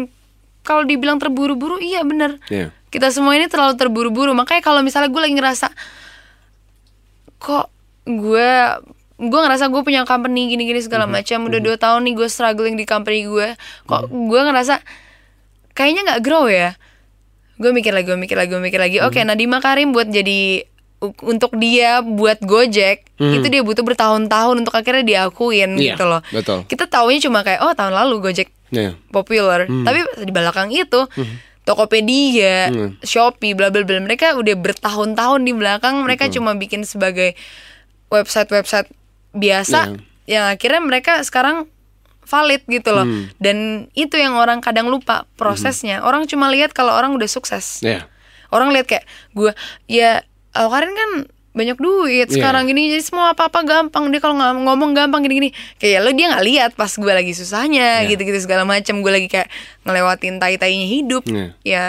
kalau 0.62 0.84
dibilang 0.84 1.18
terburu-buru 1.18 1.78
iya 1.78 2.02
bener. 2.02 2.40
Iya. 2.48 2.72
kita 2.88 3.12
semua 3.12 3.36
ini 3.36 3.46
terlalu 3.46 3.76
terburu-buru. 3.76 4.32
Makanya 4.32 4.62
kalau 4.62 4.80
misalnya 4.80 5.08
gue 5.08 5.20
lagi 5.20 5.36
ngerasa 5.36 5.68
kok 7.38 7.68
gue 8.06 8.50
gue 9.18 9.40
ngerasa 9.42 9.68
gue 9.68 9.82
punya 9.82 10.06
company 10.06 10.48
gini-gini 10.48 10.80
segala 10.80 11.04
Mhm. 11.04 11.14
macam. 11.14 11.40
Udah 11.46 11.60
dua 11.60 11.76
tahun 11.76 12.06
nih 12.06 12.14
gue 12.16 12.28
struggling 12.28 12.76
di 12.76 12.86
company 12.86 13.26
gue. 13.26 13.60
Kok 13.86 14.08
gue 14.08 14.40
ngerasa 14.42 14.80
kayaknya 15.74 16.02
nggak 16.08 16.22
grow 16.22 16.48
ya? 16.48 16.80
Gue 17.58 17.74
mikir 17.74 17.92
lagi 17.92 18.06
gue 18.06 18.16
mikir 18.16 18.38
lagi 18.38 18.50
gue 18.50 18.62
mikir 18.62 18.80
lagi. 18.80 18.98
Oke 19.02 19.20
Mhm. 19.20 19.28
Nadima 19.28 19.58
Karim 19.60 19.92
buat 19.92 20.08
jadi 20.08 20.64
untuk 21.00 21.54
dia 21.56 22.02
buat 22.02 22.40
Gojek 22.40 23.06
itu 23.18 23.48
dia 23.48 23.62
butuh 23.62 23.82
bertahun-tahun 23.82 24.56
untuk 24.58 24.74
akhirnya 24.74 25.06
diakuin. 25.06 25.78
Iya, 25.78 25.94
gitu 25.94 26.04
loh 26.06 26.22
betul. 26.28 26.66
kita 26.66 26.86
taunya 26.86 27.22
cuma 27.22 27.42
kayak 27.42 27.62
oh 27.62 27.74
tahun 27.74 27.94
lalu 27.94 28.22
Gojek 28.24 28.50
Iya. 28.68 28.98
populer 29.10 29.64
tapi 29.64 30.00
di 30.22 30.32
belakang 30.32 30.68
itu 30.70 31.06
Tokopedia, 31.64 32.72
Hmm. 32.72 32.96
Shopee, 33.02 33.52
bla 33.52 33.68
bla 33.68 33.84
bla 33.84 34.00
mereka 34.00 34.32
udah 34.34 34.56
bertahun-tahun 34.56 35.44
di 35.44 35.52
belakang 35.52 36.00
mereka 36.00 36.26
cuma 36.28 36.56
bikin 36.56 36.82
sebagai 36.82 37.36
website-website 38.08 38.88
biasa 39.32 39.92
Iya. 39.92 40.00
yang 40.26 40.44
akhirnya 40.48 40.80
mereka 40.80 41.20
sekarang 41.22 41.68
valid 42.24 42.64
gitu 42.66 42.92
loh 42.92 43.04
Hmm. 43.04 43.28
dan 43.38 43.58
itu 43.94 44.16
yang 44.16 44.36
orang 44.36 44.60
kadang 44.60 44.88
lupa 44.88 45.28
prosesnya 45.36 46.00
orang 46.02 46.24
cuma 46.24 46.48
lihat 46.48 46.72
kalau 46.72 46.92
orang 46.92 47.12
udah 47.14 47.28
sukses 47.28 47.80
Iya. 47.80 48.08
orang 48.50 48.72
lihat 48.72 48.88
kayak 48.88 49.04
gue 49.32 49.52
ya 49.86 50.24
Al 50.58 50.68
Karin 50.68 50.92
kan 50.92 51.12
banyak 51.52 51.74
duit 51.76 52.28
Iya. 52.28 52.34
sekarang 52.36 52.66
gini 52.66 52.92
jadi 52.92 53.02
semua 53.02 53.34
apa 53.34 53.46
apa 53.46 53.62
gampang 53.62 54.10
dia 54.10 54.20
kalau 54.20 54.36
ng- 54.36 54.62
ngomong 54.64 54.94
gampang 54.94 55.22
gini 55.22 55.36
gini 55.38 55.50
kayak 55.76 56.00
lo 56.00 56.12
dia 56.12 56.30
nggak 56.30 56.46
lihat 56.46 56.72
pas 56.74 56.92
gue 56.92 57.10
lagi 57.12 57.34
susahnya 57.34 58.04
Iya. 58.04 58.14
gitu 58.14 58.22
gitu 58.24 58.40
segala 58.40 58.62
macam 58.62 59.00
gue 59.00 59.10
lagi 59.12 59.26
kayak 59.28 59.50
ngelewatin 59.82 60.38
tai 60.38 60.56
tainya 60.56 60.86
hidup 60.88 61.26
Iya. 61.26 61.58
ya 61.60 61.84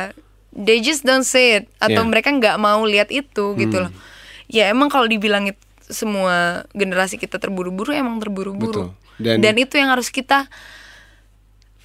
they 0.51 0.79
just 0.79 1.03
don't 1.03 1.23
say 1.23 1.61
it 1.61 1.65
atau. 1.77 2.01
Hmm. 2.01 2.09
mereka 2.09 2.29
nggak 2.31 2.57
mau 2.57 2.81
lihat 2.83 3.09
itu 3.11 3.53
gitu 3.55 3.77
loh 3.79 3.93
ya 4.47 4.67
emang 4.67 4.89
kalau 4.89 5.05
dibilang 5.05 5.45
semua 5.83 6.65
generasi 6.73 7.17
kita 7.17 7.37
terburu-buru 7.37 7.93
emang 7.93 8.17
terburu-buru. 8.19 8.93
Dan- 9.15 9.41
dan 9.41 9.55
itu 9.55 9.75
yang 9.75 9.89
harus 9.91 10.09
kita 10.09 10.49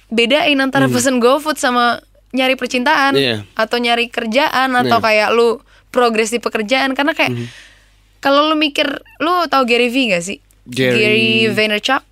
bedain 0.06 0.56
antara 0.58 0.86
pesen 0.86 1.18
GoFood 1.18 1.56
sama 1.56 2.00
nyari 2.30 2.54
percintaan 2.54 3.12
Hmm. 3.12 3.20
Iya. 3.20 3.36
atau 3.54 3.76
nyari 3.76 4.08
kerjaan 4.08 4.74
atau. 4.74 4.98
Hmm. 4.98 5.04
kayak 5.04 5.28
lu 5.30 5.60
progres 5.94 6.28
di 6.28 6.36
pekerjaan 6.36 6.92
karena 6.92 7.14
kayak 7.14 7.30
kalau 8.18 8.44
lu 8.44 8.56
mikir 8.56 8.90
lu 9.16 9.46
tahu 9.46 9.62
Gary 9.64 9.86
V 9.86 10.10
gak 10.10 10.24
sih? 10.24 10.42
Gary- 10.66 11.46
Vaynerchuk 11.48 12.02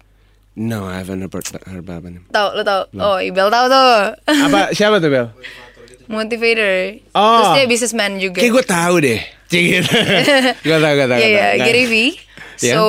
No, 0.52 0.84
I 0.84 1.00
haven't 1.00 1.18
heard, 1.18 1.32
heard 1.64 1.80
about 1.80 2.04
him. 2.04 2.28
tahu 2.28 2.52
lu 2.52 2.62
tahu 2.62 2.80
oh 2.96 3.18
Ibel 3.18 3.48
tahu 3.48 3.66
tuh 3.66 3.90
Apa 4.46 4.70
siapa 4.70 4.96
tuh 4.98 5.08
Bel? 5.08 5.26
motivator 6.04 7.00
Oh. 7.10 7.40
terus 7.40 7.50
dia 7.54 7.66
businessman 7.66 8.12
juga 8.16 8.38
Kayak 8.38 8.52
gue 8.52 8.64
tahu 8.66 8.94
deh. 9.00 9.20
Cik 9.48 9.62
gitu. 9.64 9.92
Gak 10.68 10.78
tau, 10.78 10.92
gak 10.94 11.08
tau. 11.08 11.18
Iya 11.18 11.28
gak 11.28 11.32
ya 11.32 11.48
tau. 11.50 11.66
Gary 11.66 11.84
V 11.84 11.94
Iya. 12.62 12.74
so 12.74 12.82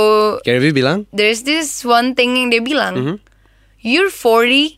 Gary 0.44 0.60
V 0.62 0.68
bilang? 0.72 1.08
there's 1.10 1.42
this 1.42 1.82
one 1.82 2.14
thing 2.14 2.36
yang 2.36 2.48
dia 2.48 2.60
bilang 2.60 2.94
Mhm. 2.94 3.16
you're 3.82 4.12
40 4.12 4.78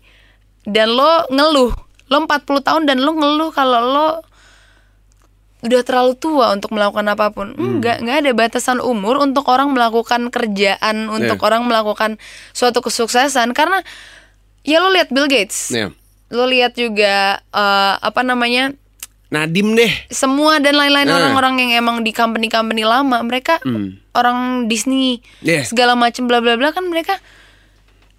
dan 0.65 0.87
lo 0.89 1.25
ngeluh 1.27 1.73
lo 2.05 2.15
40 2.21 2.29
tahun 2.61 2.85
dan 2.85 3.01
lo 3.01 3.11
ngeluh 3.11 3.49
kalau 3.49 3.81
lo 3.83 4.07
udah 5.65 5.81
terlalu 5.81 6.13
tua 6.13 6.49
untuk 6.49 6.71
melakukan 6.71 7.05
apa 7.05 7.29
pun 7.29 7.51
Hmm. 7.51 7.77
enggak 7.77 7.99
enggak 7.99 8.17
ada 8.19 8.31
batasan 8.31 8.77
umur 8.79 9.17
untuk 9.17 9.45
orang 9.45 9.69
melakukan 9.69 10.29
kerjaan 10.29 11.09
untuk 11.09 11.41
orang 11.41 11.61
melakukan 11.61 12.21
suatu 12.51 12.79
kesuksesan 12.79 13.51
karena 13.51 13.81
ya 14.61 14.77
lo 14.77 14.89
lihat 14.89 15.09
Bill 15.09 15.25
Gates 15.25 15.69
Iya. 15.69 15.89
lo 16.27 16.45
lihat 16.45 16.73
juga 16.73 17.37
eh, 17.41 17.93
apa 17.97 18.21
namanya 18.21 18.71
Nadim 19.25 19.73
deh. 19.73 19.89
semua 20.07 20.57
dan 20.57 20.73
lain-lain 20.73 21.03
Nah. 21.03 21.17
orang-orang 21.17 21.57
yang 21.59 21.71
emang 21.79 21.97
di 22.01 22.11
company-company 22.11 22.81
lama 22.81 23.19
mereka 23.21 23.57
orang 24.13 24.37
Disney 24.65 25.19
Hmm. 25.41 25.43
Yeah. 25.43 25.63
segala 25.65 25.93
macam 25.93 26.25
bla 26.25 26.39
bla 26.39 26.55
bla 26.55 26.69
kan 26.69 26.85
mereka 26.85 27.17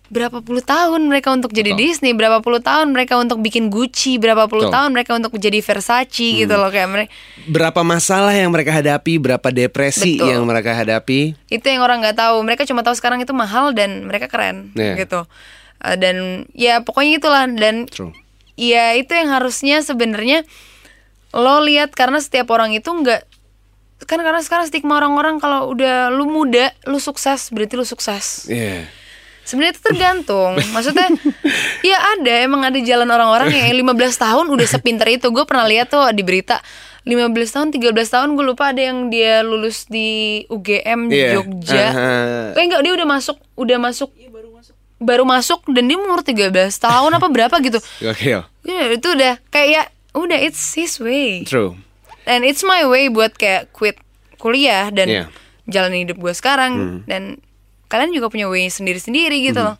berapa 0.06 0.38
puluh 0.38 0.60
tahun 0.60 1.02
mereka 1.04 1.30
untuk 1.30 1.50
jadi 1.50 1.74
Betul. 1.74 1.82
Disney 1.82 2.12
berapa 2.12 2.38
puluh 2.38 2.58
tahun 2.58 2.90
mereka 2.90 3.16
untuk 3.16 3.38
bikin 3.38 3.68
Gucci 3.68 4.16
berapa 4.16 4.46
puluh 4.46 4.66
Betul. 4.66 4.70
Hmm. 4.70 4.76
tahun 4.78 4.90
mereka 4.92 5.10
untuk 5.14 5.32
jadi 5.34 5.58
Versace 5.58 6.28
gitu 6.38 6.54
loh 6.54 6.70
kayak 6.70 6.88
mereka 6.88 7.10
Berapa 7.44 7.80
masalah 7.80 8.30
yang 8.30 8.48
mereka 8.48 8.70
hadapi, 8.72 9.16
berapa 9.16 9.48
depresi 9.48 10.16
Betul. 10.16 10.30
yang 10.30 10.42
mereka 10.42 10.72
hadapi. 10.72 11.34
itu 11.46 11.66
yang 11.66 11.80
orang 11.80 12.00
nggak 12.00 12.16
tahu 12.16 12.36
mereka 12.40 12.62
cuma 12.62 12.80
tahu 12.80 12.94
sekarang 12.94 13.18
itu 13.18 13.30
mahal 13.30 13.70
dan 13.70 14.02
mereka 14.02 14.26
keren 14.26 14.70
Yeah. 14.72 14.94
gitu 14.96 15.26
Eh, 15.78 15.94
dan 15.94 16.16
ya 16.52 16.80
pokoknya 16.80 17.20
itulah 17.20 17.44
dan 17.46 17.84
True. 17.84 18.14
ya 18.54 18.96
itu 18.96 19.12
yang 19.12 19.28
harusnya 19.28 19.80
sebenarnya 19.80 20.48
lo 21.30 21.60
lihat 21.60 21.92
karena 21.92 22.16
setiap 22.16 22.48
orang 22.48 22.72
itu 22.72 22.88
nggak 22.88 23.28
kan 24.02 24.16
karena 24.18 24.40
sekarang 24.40 24.64
stigma 24.64 24.96
orang-orang 24.96 25.36
kalau 25.36 25.68
udah 25.68 26.08
lu 26.08 26.24
muda 26.26 26.72
lu 26.84 26.96
sukses 26.96 27.48
berarti 27.48 27.74
lu 27.74 27.84
sukses 27.84 28.44
Iya. 28.46 28.88
Sebenarnya 29.46 29.72
itu 29.72 29.82
tergantung 29.82 30.52
maksudnya 30.70 31.06
ya 31.86 31.98
ada 32.12 32.32
emang 32.42 32.62
ada 32.62 32.76
jalan 32.78 33.06
orang-orang 33.06 33.48
yang 33.48 33.70
15 33.86 33.94
tahun 34.18 34.46
udah 34.50 34.66
sepinter 34.66 35.06
itu 35.08 35.30
gue 35.30 35.44
pernah 35.46 35.64
lihat 35.64 35.88
tuh 35.88 36.02
di 36.10 36.20
berita 36.20 36.58
15 37.02 37.30
tahun 37.30 37.68
13 37.70 37.94
tahun 37.94 38.28
gue 38.34 38.44
lupa 38.44 38.74
ada 38.74 38.82
yang 38.82 39.06
dia 39.06 39.40
lulus 39.40 39.86
di 39.86 40.42
UGM 40.46 41.06
Iya. 41.06 41.28
Jogja 41.32 41.86
Aha. 41.86 42.10
eh 42.52 42.60
enggak 42.60 42.82
dia 42.82 42.92
udah 42.92 43.06
masuk 43.06 43.38
udah 43.54 43.78
masuk 43.78 44.10
baru 44.96 45.22
masuk 45.22 45.60
dan 45.70 45.86
dia 45.86 45.96
umur 45.96 46.24
13 46.24 46.50
tahun 46.72 47.10
apa 47.12 47.26
berapa 47.28 47.52
gitu 47.60 47.78
Gokil. 48.00 48.40
Ya, 48.64 48.80
itu 48.90 49.06
udah 49.06 49.38
kayak 49.46 49.68
ya 49.68 49.82
udah 50.16 50.38
it's 50.40 50.72
his 50.72 50.96
way 50.96 51.44
True. 51.44 51.76
and 52.24 52.42
it's 52.42 52.64
my 52.64 52.82
way 52.82 53.06
buat 53.06 53.36
kayak 53.36 53.70
quit 53.70 54.00
kuliah 54.36 54.88
dan 54.88 55.06
Iya. 55.06 55.24
jalan 55.68 55.92
hidup 55.94 56.16
gue 56.16 56.32
sekarang 56.32 57.04
dan 57.04 57.38
kalian 57.86 58.14
juga 58.14 58.30
punya 58.30 58.46
way 58.50 58.66
sendiri-sendiri 58.70 59.50
gitu 59.50 59.62
loh 59.62 59.76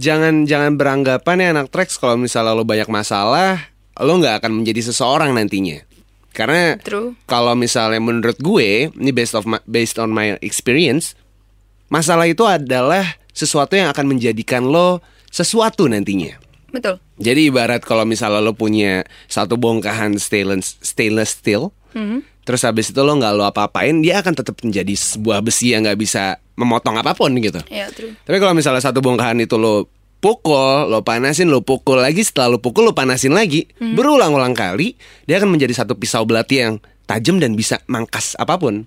Jangan 0.00 0.48
jangan 0.48 0.80
beranggapan 0.80 1.36
ya 1.36 1.48
anak 1.52 1.68
Trax 1.68 2.00
kalau 2.00 2.16
misalnya 2.16 2.56
lo 2.56 2.64
banyak 2.64 2.88
masalah, 2.88 3.60
lo 4.00 4.12
nggak 4.16 4.40
akan 4.40 4.64
menjadi 4.64 4.88
seseorang 4.88 5.36
nantinya. 5.36 5.84
Karena 6.32 6.80
True. 6.80 7.12
kalau 7.28 7.52
misalnya 7.52 8.00
menurut 8.00 8.40
gue, 8.40 8.88
ini 8.88 9.10
based 9.12 9.36
of 9.36 9.44
my, 9.44 9.60
based 9.68 10.00
on 10.00 10.08
my 10.08 10.40
experience, 10.40 11.12
masalah 11.92 12.24
itu 12.24 12.48
adalah 12.48 13.04
sesuatu 13.36 13.76
yang 13.76 13.92
akan 13.92 14.16
menjadikan 14.16 14.64
lo 14.64 15.04
sesuatu 15.28 15.84
nantinya. 15.92 16.40
Betul. 16.72 16.96
Jadi 17.20 17.52
ibarat 17.52 17.84
kalau 17.84 18.08
misalnya 18.08 18.40
lo 18.40 18.56
punya 18.56 19.04
satu 19.28 19.60
bongkahan 19.60 20.16
stainless 20.16 20.80
stainless 20.80 21.36
steel, 21.36 21.68
terus 22.48 22.64
habis 22.64 22.88
itu 22.88 23.00
lo 23.04 23.12
nggak 23.12 23.36
lo 23.36 23.44
apa-apain, 23.44 24.00
dia 24.00 24.24
akan 24.24 24.32
tetap 24.32 24.56
menjadi 24.64 24.96
sebuah 24.96 25.44
besi 25.44 25.76
yang 25.76 25.84
nggak 25.84 26.00
bisa 26.00 26.40
memotong 26.62 26.94
apa 26.96 27.12
pun 27.12 27.34
gitu. 27.34 27.58
Ya, 27.66 27.90
true. 27.90 28.14
Tapi 28.22 28.38
kalau 28.38 28.54
misalnya 28.54 28.78
satu 28.78 29.02
bongkahan 29.02 29.36
itu 29.38 29.58
lo 29.58 29.90
pukul, 30.22 30.86
lo 30.86 31.02
panasin, 31.02 31.50
lo 31.50 31.66
pukul 31.66 31.98
lagi, 31.98 32.22
setelah 32.22 32.54
lo 32.54 32.58
pukul 32.62 32.86
lo 32.86 32.94
panasin 32.94 33.34
lagi, 33.34 33.66
berulang-ulang 33.76 34.54
kali, 34.54 34.94
dia 35.26 35.42
akan 35.42 35.50
menjadi 35.50 35.82
satu 35.82 35.98
pisau 35.98 36.22
belati 36.22 36.62
yang 36.62 36.78
tajam 37.04 37.42
dan 37.42 37.58
bisa 37.58 37.82
mangkas 37.90 38.38
apa 38.38 38.54
pun. 38.54 38.86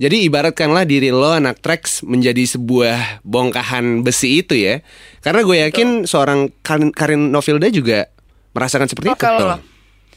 Jadi 0.00 0.24
ibaratkanlah 0.24 0.88
diri 0.88 1.12
lo 1.12 1.28
anak 1.28 1.60
Trax 1.60 2.00
menjadi 2.08 2.40
sebuah 2.48 3.20
bongkahan 3.20 4.00
besi 4.00 4.40
itu 4.40 4.56
ya. 4.56 4.80
Karena 5.20 5.44
gue 5.44 5.56
yakin 5.68 6.08
seorang 6.08 6.48
Karin, 6.64 6.88
Karin 6.88 7.28
Novilda 7.28 7.68
juga 7.68 8.08
merasakan 8.56 8.88
seperti 8.88 9.12
Oh, 9.12 9.16
itu. 9.16 9.20
kalau 9.20 9.44
lo. 9.44 9.56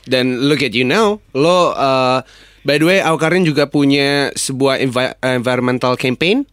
Dan 0.07 0.47
look 0.47 0.63
at 0.63 0.71
you 0.71 0.87
now, 0.87 1.19
lo 1.35 1.75
uh, 1.75 2.23
by 2.63 2.79
the 2.79 2.87
way, 2.87 2.99
Aukarin 2.99 3.43
juga 3.43 3.67
punya 3.67 4.31
sebuah 4.33 4.79
envi- 4.79 5.15
environmental 5.21 5.95
campaign. 5.95 6.47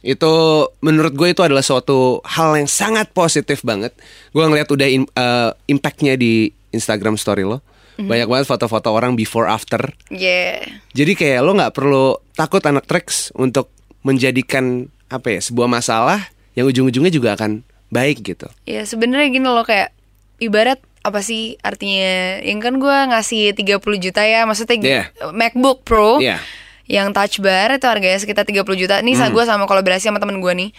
Itu 0.00 0.32
menurut 0.80 1.12
gue 1.12 1.32
itu 1.32 1.40
adalah 1.44 1.64
suatu 1.64 2.24
hal 2.24 2.56
yang 2.56 2.68
sangat 2.68 3.12
positif 3.12 3.60
banget. 3.60 3.92
Gue 4.32 4.44
ngeliat 4.44 4.68
udah 4.68 4.88
in- 4.88 5.10
uh, 5.12 5.52
impactnya 5.68 6.16
di 6.16 6.52
Instagram 6.72 7.20
story 7.20 7.44
lo. 7.44 7.60
Banyak 8.00 8.32
banget 8.32 8.46
foto-foto 8.48 8.88
orang 8.96 9.12
before 9.12 9.44
after. 9.44 9.92
Yeah. 10.08 10.64
Jadi 10.96 11.12
kayak 11.20 11.44
lo 11.44 11.52
nggak 11.52 11.76
perlu 11.76 12.16
takut 12.32 12.64
anak 12.64 12.88
Trax 12.88 13.28
untuk 13.36 13.68
menjadikan 14.00 14.88
apa 15.12 15.36
ya 15.36 15.40
sebuah 15.44 15.68
masalah 15.68 16.32
yang 16.56 16.64
ujung-ujungnya 16.64 17.12
juga 17.12 17.36
akan 17.36 17.60
baik 17.92 18.24
gitu. 18.24 18.48
Ya 18.64 18.88
sebenarnya 18.88 19.28
gini 19.28 19.44
loh 19.44 19.68
kayak 19.68 19.92
ibarat 20.40 20.80
apa 21.00 21.20
sih 21.20 21.56
artinya? 21.60 22.40
Yang 22.40 22.60
kan 22.60 22.74
gue 22.76 22.96
ngasih 23.08 23.42
30 23.54 23.80
juta 23.96 24.20
ya, 24.20 24.44
maksudnya 24.44 24.76
Iya. 24.76 25.04
MacBook 25.30 25.82
Pro 25.82 26.20
Iya. 26.20 26.36
yang 26.84 27.10
touch 27.10 27.38
bar 27.38 27.70
itu 27.70 27.86
harganya 27.86 28.18
sekitar 28.18 28.44
30 28.44 28.76
juta. 28.76 28.98
Ini 28.98 29.12
Hmm. 29.12 29.20
sa 29.20 29.26
gue 29.28 29.44
sama 29.44 29.64
kolaborasi 29.64 30.06
sama 30.06 30.18
temen 30.18 30.38
gue 30.38 30.52
nih 30.52 30.70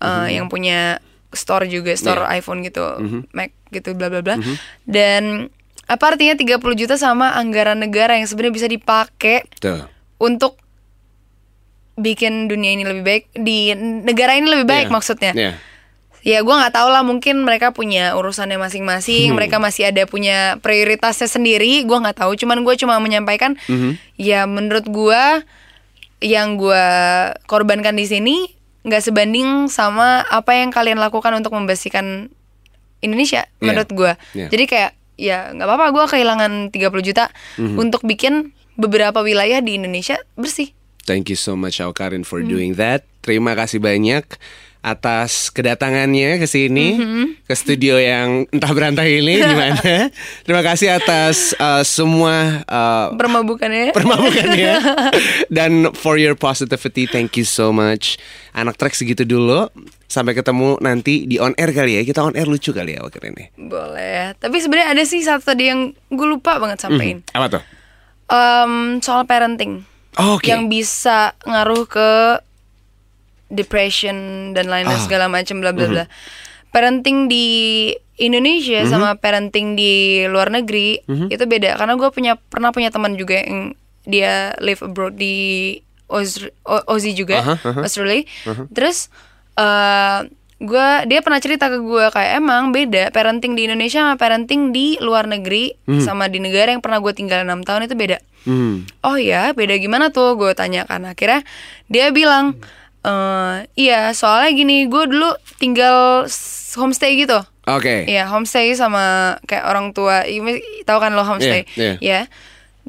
eh, 0.00 0.28
yang 0.32 0.48
punya 0.48 0.96
store 1.30 1.64
juga, 1.64 1.92
store 1.92 2.24
Iya. 2.24 2.40
iPhone 2.40 2.60
gitu, 2.60 2.80
Hmm. 2.82 3.22
Mac 3.30 3.52
gitu 3.68 3.92
bla 3.92 4.08
bla 4.08 4.20
bla. 4.20 4.36
Dan 4.82 5.48
apa 5.84 6.04
artinya 6.06 6.34
30 6.34 6.56
juta 6.74 6.94
sama 6.94 7.32
anggaran 7.32 7.76
negara 7.76 8.14
yang 8.14 8.24
sebenarnya 8.24 8.54
bisa 8.54 8.66
dipakai 8.66 9.44
untuk 10.16 10.56
bikin 11.94 12.48
dunia 12.48 12.72
ini 12.72 12.82
lebih 12.82 13.02
baik 13.02 13.24
di 13.34 13.74
negara 13.76 14.32
ini 14.34 14.48
lebih 14.48 14.64
baik 14.64 14.86
Iya. 14.88 14.92
maksudnya. 14.92 15.32
Iya. 15.32 15.52
Ya 16.20 16.44
gue 16.44 16.52
nggak 16.52 16.76
tahu 16.76 16.88
lah 16.92 17.00
mungkin 17.00 17.48
mereka 17.48 17.72
punya 17.72 18.12
urusannya 18.12 18.60
masing-masing, 18.60 19.32
mereka 19.32 19.56
masih 19.56 19.88
ada 19.88 20.04
punya 20.04 20.60
prioritasnya 20.60 21.24
sendiri, 21.26 21.82
gue 21.82 21.96
nggak 21.96 22.20
tahu. 22.20 22.36
Cuman 22.36 22.60
gue 22.60 22.74
cuma 22.76 23.00
menyampaikan, 23.00 23.56
ya 24.14 24.44
menurut 24.44 24.84
gue 24.84 25.22
yang 26.20 26.60
gue 26.60 26.84
korbankan 27.48 27.96
di 27.96 28.04
sini 28.04 28.36
nggak 28.80 29.00
sebanding 29.02 29.68
sama 29.68 30.24
apa 30.28 30.56
yang 30.56 30.68
kalian 30.68 31.00
lakukan 31.00 31.32
untuk 31.32 31.52
membersihkan 31.52 32.28
Indonesia 33.00 33.48
Iya. 33.48 33.64
menurut 33.64 33.90
gue. 33.90 34.12
Iya. 34.36 34.46
Jadi 34.52 34.64
kayak 34.68 34.92
ya 35.20 35.38
nggak 35.52 35.68
apa-apa 35.68 35.86
gue 35.92 36.04
kehilangan 36.16 36.52
30 36.72 37.00
juta 37.04 37.28
untuk 37.56 38.04
bikin 38.04 38.52
beberapa 38.76 39.20
wilayah 39.20 39.60
di 39.60 39.76
Indonesia 39.76 40.20
bersih. 40.36 40.72
Thank 41.04 41.32
you 41.32 41.36
so 41.36 41.56
much 41.56 41.80
Aukarin 41.80 42.24
for 42.24 42.40
doing 42.40 42.76
that. 42.76 43.04
Terima 43.20 43.52
kasih 43.52 43.80
banyak 43.80 44.24
atas 44.80 45.52
kedatangannya 45.52 46.40
ke 46.40 46.48
sini 46.48 46.96
ke 47.44 47.52
studio 47.52 48.00
yang 48.00 48.48
entah 48.48 48.72
berantah 48.72 49.04
ini 49.04 49.36
gimana. 49.52 50.08
Terima 50.40 50.64
kasih 50.64 50.96
atas 50.96 51.52
uh, 51.60 51.84
semua 51.84 52.64
uh, 52.64 53.12
Permabukannya. 53.12 53.92
permabukannya 53.92 54.74
dan 55.56 55.92
for 55.92 56.16
your 56.16 56.32
positivity. 56.32 57.04
Thank 57.04 57.36
you 57.36 57.44
so 57.44 57.70
much. 57.70 58.16
Anak 58.56 58.80
trek 58.80 58.96
segitu 58.96 59.28
dulu. 59.28 59.68
Sampai 60.10 60.34
ketemu 60.34 60.74
nanti 60.82 61.22
di 61.22 61.38
on 61.38 61.54
air 61.54 61.70
kali 61.70 62.00
ya. 62.00 62.02
Kita 62.02 62.24
on 62.24 62.34
air 62.34 62.48
lucu 62.48 62.72
kali 62.72 62.96
ya 62.96 63.04
waktu 63.04 63.20
ini. 63.30 63.44
Boleh. 63.60 64.34
Tapi 64.34 64.56
sebenarnya 64.58 64.96
ada 64.96 65.02
sih 65.04 65.22
satu 65.22 65.54
tadi 65.54 65.70
yang 65.70 65.92
gue 65.92 66.26
lupa 66.26 66.56
banget 66.58 66.82
sampein. 66.82 67.22
Apa 67.30 67.46
tuh? 67.46 67.62
Em, 68.26 68.98
soal 68.98 69.28
parenting. 69.28 69.86
Oke. 70.18 70.50
Yang 70.50 70.62
bisa 70.66 71.38
ngaruh 71.46 71.86
ke 71.86 72.10
depression 73.50 74.16
dan 74.50 74.66
lain-lain 74.66 74.96
Ah. 74.96 75.02
segala 75.02 75.26
macam 75.26 75.58
bla 75.58 75.70
bla 75.70 75.86
bla. 75.86 76.04
Parenting 76.70 77.26
di 77.26 77.46
Indonesia 78.16 78.86
sama 78.86 79.16
parenting 79.16 79.74
di 79.74 79.92
luar 80.24 80.48
negeri 80.48 81.02
itu 81.26 81.42
beda 81.42 81.74
karena 81.74 81.94
gue 81.94 82.08
punya 82.08 82.38
pernah 82.38 82.70
punya 82.70 82.88
teman 82.88 83.14
juga 83.14 83.36
yang 83.36 83.74
dia 84.02 84.54
live 84.58 84.80
abroad 84.80 85.14
di 85.14 85.76
Oz, 86.06 86.42
Aussie 86.86 87.12
juga 87.12 87.38
Aha, 87.40 87.54
aha. 87.56 87.80
Australia. 87.82 88.22
Terus 88.70 89.10
eh 89.54 90.18
gue 90.60 90.88
dia 91.08 91.24
pernah 91.24 91.40
cerita 91.40 91.66
ke 91.66 91.80
gue 91.80 92.06
kayak 92.10 92.36
emang 92.36 92.68
beda 92.68 93.08
parenting 93.10 93.56
di 93.56 93.64
Indonesia 93.64 94.04
sama 94.04 94.14
parenting 94.14 94.70
di 94.70 95.00
luar 95.00 95.24
negeri 95.24 95.72
sama 95.98 96.28
di 96.28 96.36
negara 96.36 96.68
yang 96.68 96.84
pernah 96.84 97.00
gue 97.00 97.10
tinggal 97.10 97.42
enam 97.42 97.64
tahun 97.64 97.88
itu 97.88 97.96
beda. 97.96 98.20
Hmm. 98.44 98.84
Oh 99.00 99.16
ya, 99.16 99.52
beda 99.52 99.74
gimana 99.76 100.08
tuh? 100.08 100.36
Gue 100.36 100.52
tanya 100.52 100.84
kan. 100.84 101.04
Akhirnya 101.04 101.44
dia 101.88 102.08
bilang, 102.08 102.56
eh 103.00 103.56
iya 103.74 104.12
soalnya 104.12 104.52
gini, 104.52 104.84
gue 104.86 105.04
dulu 105.08 105.30
tinggal 105.56 106.28
homestay 106.76 107.16
gitu. 107.16 107.40
Oke. 107.68 108.04
Iya, 108.04 108.26
homestay 108.28 108.72
sama 108.74 109.36
kayak 109.44 109.64
orang 109.64 109.92
tua. 109.92 110.24
Tahu 110.82 110.98
kan 110.98 111.12
lo 111.14 111.22
homestay? 111.22 111.64
Iya, 111.76 111.96
iya. 111.96 111.96
Ya. 112.00 112.20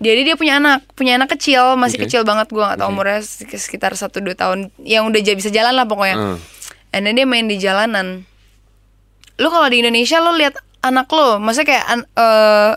Jadi 0.01 0.25
dia 0.25 0.35
punya 0.39 0.57
anak, 0.57 0.81
punya 0.97 1.19
anak 1.19 1.35
kecil, 1.37 1.77
masih 1.77 2.01
Oke. 2.01 2.09
kecil 2.09 2.21
banget. 2.25 2.49
Gue 2.49 2.63
gak 2.63 2.79
tahu 2.81 2.89
umurnya 2.89 3.21
sek- 3.21 3.53
sekitar 3.53 3.93
1-2 3.93 4.33
tahun. 4.33 4.73
Yang 4.81 5.03
udah 5.13 5.21
bisa 5.37 5.49
jalan 5.53 5.77
lah 5.77 5.85
pokoknya. 5.85 6.17
Hmm. 6.17 6.37
And 6.89 7.05
then 7.05 7.15
dia 7.15 7.27
main 7.29 7.45
di 7.45 7.61
jalanan. 7.61 8.25
Lu 9.37 9.47
kalau 9.53 9.67
di 9.69 9.83
Indonesia 9.83 10.17
lu 10.17 10.33
lihat 10.33 10.57
anak 10.81 11.05
lu, 11.11 11.37
maksudnya 11.37 11.77
kayak 11.77 11.85
an- 11.85 12.09
eh, 12.09 12.71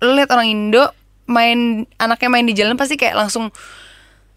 lu 0.00 0.16
lihat 0.16 0.30
orang 0.32 0.48
Indo 0.48 0.88
main 1.28 1.84
anaknya 2.00 2.28
main 2.32 2.46
di 2.48 2.56
jalan 2.56 2.74
pasti 2.74 2.96
kayak 2.96 3.18
langsung 3.18 3.52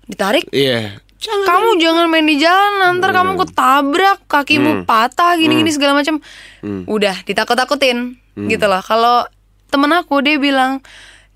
ditarik. 0.03 0.45
Iya. 0.51 0.99
Kamu 1.23 1.79
jangan 1.79 2.05
main 2.07 2.25
di 2.25 2.35
jalan, 2.35 2.99
ntar 2.99 3.15
kamu 3.15 3.39
ketabrak, 3.39 4.19
kakimu 4.27 4.83
patah, 4.83 5.39
gini-gini 5.39 5.71
segala 5.71 5.95
macam. 5.95 6.19
Udah 6.85 7.15
ditakut-takutin 7.23 8.19
gitu 8.49 8.65
loh. 8.65 8.81
Kalau 8.81 9.23
temen 9.67 9.89
aku 9.89 10.19
dia 10.19 10.35
bilang 10.35 10.83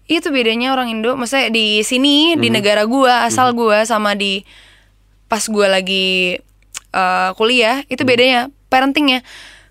itu 0.05 0.27
bedanya 0.27 0.71
orang 0.71 0.87
Indo, 0.89 1.15
maksudnya 1.15 1.49
di 1.49 1.83
sini 1.83 2.35
di 2.35 2.47
negara 2.49 2.83
gua 2.83 3.23
asal 3.23 3.51
gua 3.51 3.83
sama 3.83 4.15
di 4.15 4.43
pas 5.27 5.43
gua 5.47 5.67
lagi 5.67 6.39
eh, 6.91 7.29
kuliah 7.35 7.83
itu 7.87 8.03
bedanya 8.03 8.47
parentingnya. 8.67 9.23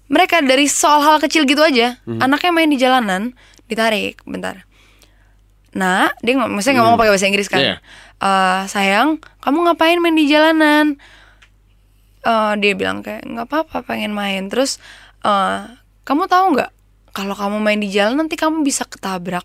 Mereka 0.06 0.44
dari 0.44 0.70
soal 0.70 1.02
hal 1.02 1.18
kecil 1.18 1.44
gitu 1.44 1.60
aja, 1.60 1.98
anaknya 2.22 2.50
main 2.54 2.70
di 2.70 2.78
jalanan 2.78 3.34
ditarik, 3.66 4.22
bentar. 4.22 4.62
Nah, 5.74 6.08
dia 6.22 6.38
nggak, 6.38 6.48
maksudnya 6.48 6.78
nggak 6.78 6.88
mau 6.88 6.96
pakai 6.96 7.12
bahasa 7.12 7.26
Inggris 7.26 7.50
kan? 7.50 7.58
Iya. 7.60 7.76
Eh, 8.16 8.62
sayang, 8.72 9.20
kamu 9.44 9.68
ngapain 9.68 10.00
main 10.00 10.16
di 10.16 10.24
jalanan? 10.24 10.96
Eh, 12.24 12.52
dia 12.64 12.72
bilang 12.72 13.04
kayak 13.04 13.28
nggak 13.28 13.46
apa-apa 13.46 13.84
pengen 13.84 14.16
main. 14.16 14.48
Terus 14.48 14.80
eh, 15.20 15.68
kamu 16.08 16.24
tahu 16.24 16.56
nggak 16.56 16.70
kalau 17.12 17.36
kamu 17.36 17.60
main 17.60 17.80
di 17.80 17.92
jalan 17.92 18.16
nanti 18.16 18.40
kamu 18.40 18.64
bisa 18.64 18.88
ketabrak. 18.88 19.44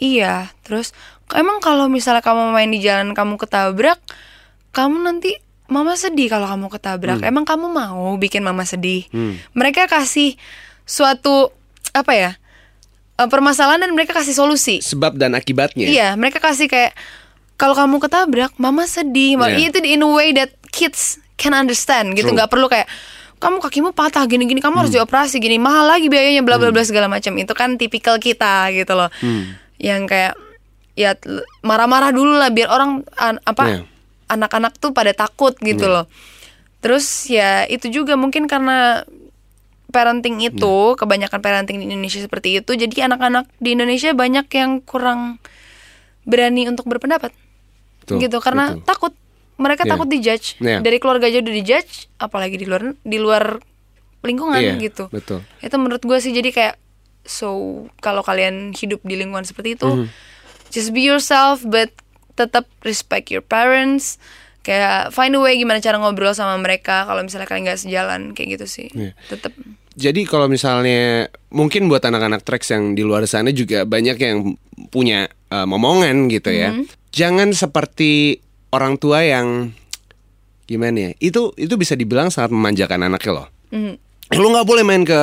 Iya. 0.00 0.48
Terus 0.64 0.96
emang 1.36 1.60
kalau 1.60 1.92
misalnya 1.92 2.24
kamu 2.24 2.52
main 2.52 2.72
di 2.72 2.80
jalan 2.80 3.12
kamu 3.12 3.36
ketabrak, 3.36 4.00
kamu 4.72 4.96
nanti 5.04 5.36
mama 5.68 5.92
sedih 5.96 6.32
kalau 6.32 6.48
kamu 6.48 6.72
ketabrak. 6.72 7.20
Emang 7.24 7.44
kamu 7.44 7.68
mau 7.68 8.16
bikin 8.16 8.40
mama 8.40 8.64
sedih? 8.64 9.04
Mereka 9.52 9.84
kasih 9.84 10.40
suatu 10.88 11.52
apa 11.92 12.12
ya 12.16 12.32
permasalahan 13.16 13.84
dan 13.84 13.92
mereka 13.92 14.16
kasih 14.16 14.32
solusi. 14.32 14.80
Sebab 14.80 15.20
dan 15.20 15.36
akibatnya. 15.36 15.86
Iya, 15.86 16.16
mereka 16.16 16.40
kasih 16.40 16.66
kayak 16.66 16.96
kalau 17.62 17.78
kamu 17.78 18.02
ketabrak, 18.02 18.50
mama 18.58 18.82
sedih. 18.84 19.38
Iya. 19.38 19.70
Itu 19.70 19.78
in 19.78 20.02
a 20.02 20.10
way 20.10 20.34
that 20.34 20.50
kids 20.74 21.22
can 21.38 21.54
understand 21.54 22.18
gitu. 22.18 22.26
Nggak 22.26 22.50
perlu 22.50 22.66
kayak 22.66 22.90
kamu 23.38 23.62
kakimu 23.62 23.90
patah 23.94 24.26
gini-gini, 24.26 24.58
kamu 24.58 24.74
Hmm. 24.74 24.80
harus 24.82 24.90
dioperasi 24.90 25.38
gini, 25.38 25.62
mahal 25.62 25.86
lagi 25.86 26.10
biayanya 26.10 26.42
bla 26.42 26.58
bla 26.58 26.74
bla 26.74 26.82
segala 26.82 27.06
macam. 27.06 27.30
Itu 27.38 27.54
kan 27.54 27.78
tipikal 27.78 28.18
kita 28.18 28.74
gitu 28.74 28.98
loh. 28.98 29.14
Hmm. 29.22 29.54
Yang 29.78 30.02
kayak 30.10 30.34
ya 30.98 31.14
marah-marah 31.62 32.10
dulu 32.10 32.34
lah 32.34 32.50
biar 32.50 32.66
orang 32.66 33.06
an- 33.14 33.42
apa 33.42 33.62
Iya. 33.64 33.80
anak-anak 34.28 34.76
tuh 34.76 34.90
pada 34.90 35.14
takut 35.14 35.54
gitu 35.58 35.86
loh. 35.86 36.10
Terus 36.82 37.30
ya 37.30 37.62
itu 37.64 37.86
juga 37.88 38.18
mungkin 38.18 38.50
karena 38.50 39.06
parenting 39.88 40.40
itu 40.40 40.96
kebanyakan 40.96 41.38
parenting 41.38 41.78
di 41.78 41.86
Indonesia 41.86 42.16
seperti 42.16 42.58
itu 42.58 42.72
jadi 42.72 43.12
anak-anak 43.12 43.44
di 43.60 43.76
Indonesia 43.76 44.16
banyak 44.16 44.48
yang 44.48 44.80
kurang 44.80 45.36
berani 46.24 46.64
untuk 46.64 46.88
berpendapat 46.88 47.28
Betul, 48.02 48.18
gitu 48.20 48.36
karena 48.38 48.74
betul. 48.74 48.84
takut 48.84 49.12
mereka 49.54 49.82
Iya. 49.82 49.90
takut 49.90 50.08
dijudge 50.08 50.46
Iya. 50.58 50.78
dari 50.80 50.98
keluarga 50.98 51.24
aja 51.24 51.38
udah 51.38 51.54
dijudge 51.54 51.92
apalagi 52.16 52.56
di 52.56 52.66
luar 52.66 52.82
di 52.98 53.18
luar 53.18 53.62
lingkungan 54.20 54.58
Iya, 54.58 54.74
gitu 54.80 55.06
betul. 55.08 55.42
itu 55.58 55.76
menurut 55.76 56.00
gue 56.00 56.18
sih 56.18 56.30
jadi 56.30 56.50
kayak 56.50 56.74
so 57.22 57.48
kalau 57.98 58.20
kalian 58.20 58.70
hidup 58.72 58.98
di 59.00 59.14
lingkungan 59.14 59.42
seperti 59.42 59.74
itu 59.74 59.86
Mhm. 59.86 60.06
just 60.68 60.90
be 60.90 61.00
yourself 61.00 61.62
but 61.62 61.90
tetap 62.32 62.66
respect 62.82 63.28
your 63.28 63.40
parents 63.40 64.18
kayak 64.60 65.10
find 65.10 65.32
a 65.32 65.38
way 65.38 65.54
gimana 65.54 65.78
cara 65.78 65.94
ngobrol 65.96 66.32
sama 66.32 66.54
mereka 66.56 67.02
kalau 67.02 67.20
misalnya 67.20 67.46
kalian 67.46 67.66
nggak 67.66 67.80
sejalan 67.80 68.20
kayak 68.32 68.58
gitu 68.58 68.66
sih 68.68 68.88
Iya. 68.90 69.14
tetap 69.28 69.54
Jadi 69.92 70.24
kalau 70.24 70.48
misalnya 70.48 71.28
mungkin 71.50 71.84
buat 71.84 72.00
anak-anak 72.00 72.40
tracks 72.42 72.72
yang 72.72 72.96
di 72.96 73.04
luar 73.04 73.28
sana 73.28 73.52
juga 73.52 73.84
banyak 73.84 74.16
yang 74.16 74.56
punya 74.88 75.28
uh, 75.52 75.68
momongan 75.68 76.32
gitu 76.32 76.48
ya. 76.48 76.72
Mhm. 76.72 76.88
Jangan 77.12 77.52
seperti 77.52 78.40
orang 78.72 78.96
tua 78.96 79.20
yang 79.20 79.72
gimana 80.64 81.10
ya? 81.10 81.10
Itu 81.20 81.52
itu 81.54 81.76
bisa 81.76 81.92
dibilang 81.92 82.32
sangat 82.32 82.56
memanjakan 82.56 83.04
anaknya 83.06 83.32
loh. 83.44 83.48
Mhm. 83.70 83.94
Eh, 84.32 84.38
Lu 84.40 84.48
nggak 84.48 84.64
boleh 84.64 84.84
main 84.84 85.04
ke 85.04 85.20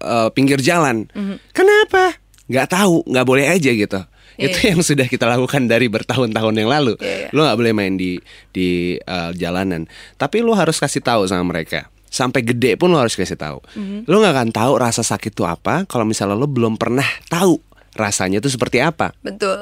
uh, 0.00 0.28
pinggir 0.32 0.60
jalan. 0.64 1.04
Mhm. 1.12 1.36
Kenapa? 1.52 2.16
Nggak 2.48 2.68
tahu, 2.72 3.04
nggak 3.04 3.26
boleh 3.26 3.46
aja 3.52 3.70
gitu. 3.72 4.00
Iya, 4.36 4.52
Itu 4.52 4.58
yang 4.68 4.80
sudah 4.84 5.08
kita 5.08 5.24
lakukan 5.24 5.64
dari 5.64 5.88
bertahun-tahun 5.88 6.54
yang 6.56 6.68
lalu. 6.68 6.96
Iya, 7.00 7.28
iya. 7.28 7.28
Lu 7.32 7.44
nggak 7.44 7.56
boleh 7.56 7.72
main 7.76 7.94
di 7.96 8.16
di 8.52 8.96
uh, 9.00 9.32
jalanan. 9.32 9.84
Tapi 10.16 10.40
lu 10.40 10.56
harus 10.56 10.76
kasih 10.80 11.04
tahu 11.04 11.28
sama 11.28 11.44
mereka. 11.44 11.88
Sampai 12.08 12.40
gede 12.40 12.80
pun 12.80 12.88
lu 12.88 12.96
harus 12.96 13.12
kasih 13.12 13.36
tahu. 13.36 13.60
Mhm. 13.76 14.08
Lu 14.08 14.20
nggak 14.20 14.32
akan 14.32 14.50
tahu 14.56 14.72
rasa 14.80 15.04
sakit 15.04 15.36
itu 15.36 15.44
apa 15.44 15.84
kalau 15.84 16.08
misalnya 16.08 16.32
lu 16.32 16.48
belum 16.48 16.80
pernah 16.80 17.04
tahu 17.28 17.60
rasanya 17.96 18.44
itu 18.44 18.52
seperti 18.52 18.80
apa. 18.84 19.16
betul 19.24 19.56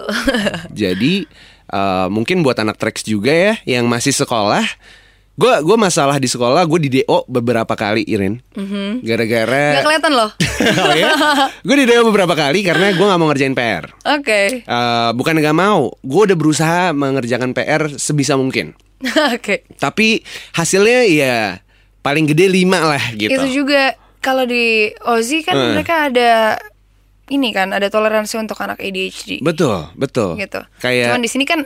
Jadi 0.75 1.23
uh, 1.75 2.07
mungkin 2.07 2.41
buat 2.41 2.55
anak 2.55 2.79
tracks 2.79 3.03
juga 3.03 3.35
ya 3.35 3.55
yang 3.67 3.85
masih 3.85 4.15
sekolah. 4.15 4.63
Gue 5.35 5.51
gua 5.61 5.75
masalah 5.75 6.15
di 6.17 6.31
sekolah 6.31 6.63
gue 6.63 6.79
di 6.79 6.91
DO 6.95 7.27
beberapa 7.27 7.75
kali 7.75 8.07
Irin. 8.07 8.39
Gara-gara 9.03 9.51
Mhm. 9.67 9.73
nggak 9.75 9.85
kelihatan 9.85 10.13
loh 10.15 10.31
oh 10.87 10.95
ya? 10.95 11.11
Gue 11.61 11.75
di 11.75 11.85
DO 11.85 12.07
beberapa 12.07 12.33
kali 12.33 12.63
karena 12.63 12.95
gue 12.95 13.03
nggak 13.03 13.19
mau 13.19 13.27
ngerjain 13.27 13.51
PR. 13.53 13.91
oke 13.99 14.41
Eh, 14.63 15.11
bukan 15.13 15.35
nggak 15.35 15.53
mau, 15.53 15.91
gue 15.99 16.23
udah 16.25 16.39
berusaha 16.39 16.83
mengerjakan 16.91 17.51
PR 17.51 17.91
sebisa 17.93 18.39
mungkin. 18.39 18.79
oke 19.35 19.67
Tapi 19.75 20.23
hasilnya 20.55 21.03
ya 21.05 21.59
paling 21.99 22.25
gede 22.25 22.47
5 22.47 22.63
lah 22.85 23.05
gitu. 23.13 23.35
itu 23.35 23.47
juga 23.59 23.91
kalau 24.21 24.47
di 24.47 24.89
Ozi 25.03 25.43
kan 25.43 25.53
Eh. 25.53 25.67
mereka 25.75 26.09
ada 26.09 26.63
ini 27.33 27.55
kan 27.57 27.73
ada 27.73 27.89
toleransi 27.89 28.37
untuk 28.37 28.61
anak 28.61 28.81
ADHD 28.81 29.41
Betul, 29.41 29.89
betul. 29.97 30.37
gitu 30.37 30.61
Kayak 30.81 31.13
cuman 31.13 31.23
di 31.25 31.31
sini 31.31 31.45
kan 31.49 31.65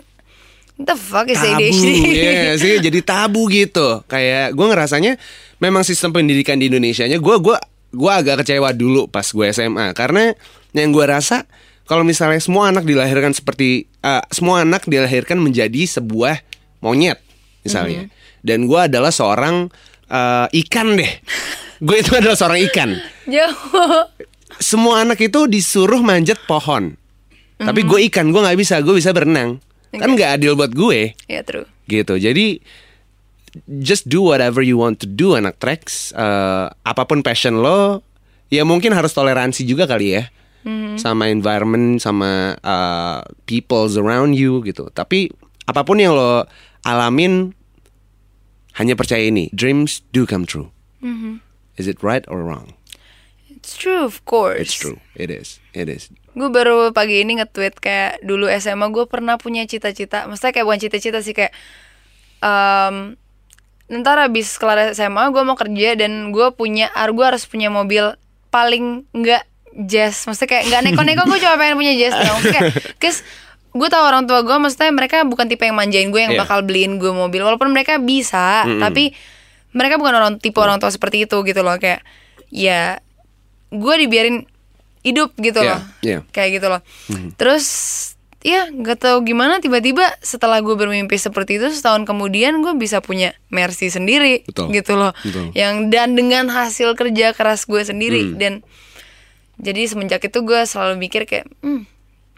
the 0.79 0.95
fuck 0.95 1.27
is 1.27 1.39
tabu, 1.39 1.59
ADHD 1.59 1.87
ya 2.15 2.55
sih 2.55 2.79
jadi 2.79 3.01
tabu 3.03 3.51
gitu. 3.51 4.07
Kayak 4.07 4.55
gue 4.55 4.67
ngerasanya 4.71 5.19
memang 5.59 5.83
sistem 5.83 6.15
pendidikan 6.15 6.55
di 6.59 6.71
Indonesia-nya 6.71 7.19
gue 7.19 7.37
gua 7.43 7.59
gua 7.91 8.23
agak 8.23 8.47
kecewa 8.47 8.71
dulu 8.71 9.11
pas 9.11 9.27
gue 9.27 9.47
SMA 9.51 9.91
karena 9.99 10.31
yang 10.77 10.95
gue 10.95 11.03
rasa 11.03 11.49
kalau 11.89 12.05
misalnya 12.05 12.39
semua 12.39 12.69
anak 12.69 12.85
dilahirkan 12.85 13.33
seperti 13.33 13.89
eh, 14.05 14.25
semua 14.31 14.63
anak 14.63 14.87
dilahirkan 14.87 15.41
menjadi 15.41 15.89
sebuah 15.89 16.39
monyet 16.85 17.19
misalnya. 17.65 18.07
Dan 18.45 18.71
gue 18.71 18.81
adalah 18.81 19.11
seorang 19.11 19.67
eh, 20.07 20.47
ikan 20.65 20.95
deh. 20.95 21.13
gue 21.79 21.97
itu 21.97 22.13
adalah 22.15 22.37
seorang 22.37 22.61
ikan. 22.71 22.91
jauh 23.33 24.05
Semua 24.69 25.01
anak 25.01 25.17
itu 25.25 25.49
disuruh 25.49 26.05
manjat 26.05 26.45
pohon. 26.45 26.93
Tapi 27.57 27.89
gue 27.89 28.05
ikan, 28.13 28.29
gue 28.29 28.37
nggak 28.45 28.61
bisa, 28.61 28.85
gue 28.85 29.01
bisa 29.01 29.17
berenang. 29.17 29.65
Kan 29.97 30.13
nggak 30.13 30.37
adil 30.37 30.53
buat 30.61 30.77
gue. 30.77 31.17
Ya 31.25 31.41
true. 31.41 31.65
Gitu. 31.89 32.21
Jadi 32.21 32.61
just 33.81 34.13
do 34.13 34.21
whatever 34.29 34.61
you 34.61 34.77
want 34.77 35.01
to 35.01 35.09
do 35.09 35.33
anak 35.33 35.57
tracks 35.57 36.13
Eh, 36.13 36.67
apa 36.69 37.03
pun 37.09 37.25
passion 37.25 37.65
lo 37.65 38.05
ya 38.53 38.69
mungkin 38.69 38.93
harus 38.93 39.17
toleransi 39.17 39.65
juga 39.65 39.89
kali 39.89 40.21
ya. 40.21 40.29
Sama 41.01 41.33
environment 41.33 41.97
sama 41.97 42.53
uh, 42.61 43.25
peoples 43.49 43.97
around 43.97 44.37
you 44.37 44.61
gitu. 44.69 44.93
Tapi 44.93 45.33
apa 45.65 45.81
pun 45.81 45.97
yang 45.97 46.13
lo 46.13 46.45
alamin 46.85 47.57
hanya 48.77 48.93
percaya 48.93 49.25
ini. 49.25 49.49
Dreams 49.57 50.05
do 50.13 50.29
come 50.29 50.45
true. 50.45 50.69
Is 51.81 51.89
it 51.89 52.05
right 52.05 52.29
or 52.29 52.45
wrong 52.45 52.78
it's 53.69 53.77
true 53.77 54.01
of 54.01 54.25
course. 54.25 54.57
It's 54.57 54.73
true. 54.73 54.97
It 55.13 55.29
is. 55.29 55.61
It 55.71 55.93
is. 55.93 56.09
Gue 56.33 56.49
baru 56.49 56.89
pagi 56.91 57.21
ini 57.21 57.37
nge-tweet 57.37 57.77
kayak 57.77 58.25
dulu 58.25 58.49
SMA 58.57 58.89
gue 58.89 59.05
pernah 59.05 59.37
punya 59.37 59.69
cita-cita 59.69 60.25
maksudnya 60.25 60.57
kayak 60.57 60.65
bukan 60.65 60.81
cita-cita 60.81 61.21
sih 61.21 61.37
kayak 61.37 61.53
um, 62.41 63.19
ntar 63.89 64.17
abis 64.21 64.57
kelar 64.57 64.93
SMA 64.93 65.29
gue 65.29 65.43
mau 65.43 65.57
kerja 65.57 65.97
dan 65.97 66.33
gue 66.33 66.47
punya 66.53 66.89
gue 66.93 67.25
harus 67.25 67.45
punya 67.45 67.69
mobil 67.69 68.17
paling 68.49 69.05
nggak 69.13 69.45
jazz. 69.85 70.25
Maksudnya 70.25 70.49
kayak 70.49 70.65
nggak 70.71 70.83
neko-neko 70.89 71.23
gue 71.27 71.39
cuma 71.39 71.61
pengen 71.61 71.77
punya 71.77 71.93
jazz 71.93 72.15
dong 72.17 72.41
kayak 72.41 72.73
cause 72.97 73.21
gue 73.69 73.89
tau 73.93 74.07
orang 74.07 74.25
tua 74.25 74.41
gue 74.41 74.57
maksudnya 74.57 74.91
mereka 74.91 75.23
bukan 75.29 75.45
tipe 75.47 75.61
yang 75.63 75.77
manjain 75.77 76.09
gue 76.09 76.19
yang 76.19 76.33
Iya. 76.35 76.41
bakal 76.47 76.65
beliin 76.65 76.97
gue 76.97 77.11
mobil. 77.11 77.43
Walaupun 77.43 77.69
mereka 77.69 77.99
bisa 77.99 78.65
tapi 78.79 79.13
mereka 79.75 79.99
bukan 79.99 80.15
orang 80.15 80.33
tipe 80.39 80.57
orang 80.59 80.79
tua 80.79 80.89
seperti 80.89 81.27
itu 81.27 81.37
gitu 81.43 81.61
loh. 81.61 81.77
Kayak 81.77 82.07
ya 82.49 83.03
gue 83.69 83.95
dibiarin 84.07 84.45
hidup 85.05 85.33
gitu 85.39 85.63
loh. 85.63 85.81
iya. 86.03 86.25
kayak 86.35 86.61
gitu 86.61 86.67
loh. 86.69 86.81
Terus 87.39 87.67
ya 88.39 88.71
nggak 88.71 89.03
tahu 89.03 89.27
gimana 89.27 89.59
tiba-tiba 89.59 90.15
setelah 90.23 90.63
gue 90.63 90.75
bermimpi 90.79 91.19
seperti 91.19 91.59
itu 91.59 91.75
setahun 91.75 92.07
kemudian 92.07 92.63
gue 92.63 92.71
bisa 92.79 93.03
punya 93.03 93.35
Mercy 93.51 93.91
sendiri 93.91 94.47
Betul, 94.47 94.71
gitu 94.71 94.95
loh. 94.95 95.11
Betul. 95.27 95.51
yang 95.59 95.91
dan 95.91 96.15
dengan 96.15 96.47
hasil 96.47 96.95
kerja 96.95 97.35
keras 97.35 97.67
gue 97.67 97.83
sendiri. 97.83 98.31
Hmm. 98.31 98.39
dan 98.39 98.53
jadi 99.59 99.91
semenjak 99.91 100.23
itu 100.23 100.39
gue 100.47 100.61
selalu 100.71 101.03
mikir 101.03 101.27
kayak 101.27 101.51
hmm, 101.67 101.83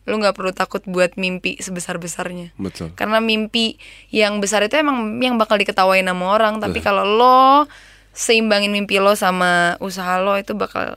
lu 0.09 0.15
nggak 0.17 0.33
perlu 0.33 0.57
takut 0.57 0.81
buat 0.89 1.21
mimpi 1.21 1.61
sebesar 1.61 2.01
besarnya 2.01 2.57
betul. 2.57 2.97
Karena 2.97 3.21
mimpi 3.21 3.77
yang 4.09 4.41
besar 4.41 4.65
itu 4.65 4.81
emang 4.81 5.21
yang 5.21 5.37
bakal 5.37 5.61
diketawain 5.61 6.09
sama 6.09 6.33
orang. 6.33 6.65
Tapi 6.65 6.81
kalau 6.81 7.05
lo 7.05 7.69
seimbangin 8.17 8.73
mimpi 8.73 8.97
lo 8.97 9.13
sama 9.13 9.77
usaha 9.85 10.17
lo 10.17 10.35
itu 10.41 10.57
bakal 10.57 10.97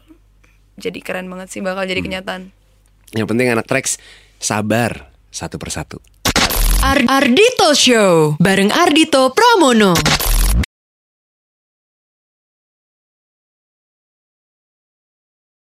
jadi 0.75 0.99
keren 0.99 1.27
banget 1.27 1.49
sih 1.49 1.59
bakal 1.59 1.83
Hmm. 1.83 1.91
jadi 1.91 2.01
kenyataan 2.01 2.41
yang 3.13 3.27
penting 3.27 3.47
anak 3.47 3.65
tracks 3.65 4.01
sabar 4.37 5.09
satu 5.29 5.57
persatu 5.57 5.97
Ar- 6.81 7.07
Ardito 7.07 7.71
Show 7.71 8.35
bareng 8.43 8.67
Ardito 8.67 9.31
Pramono. 9.31 9.95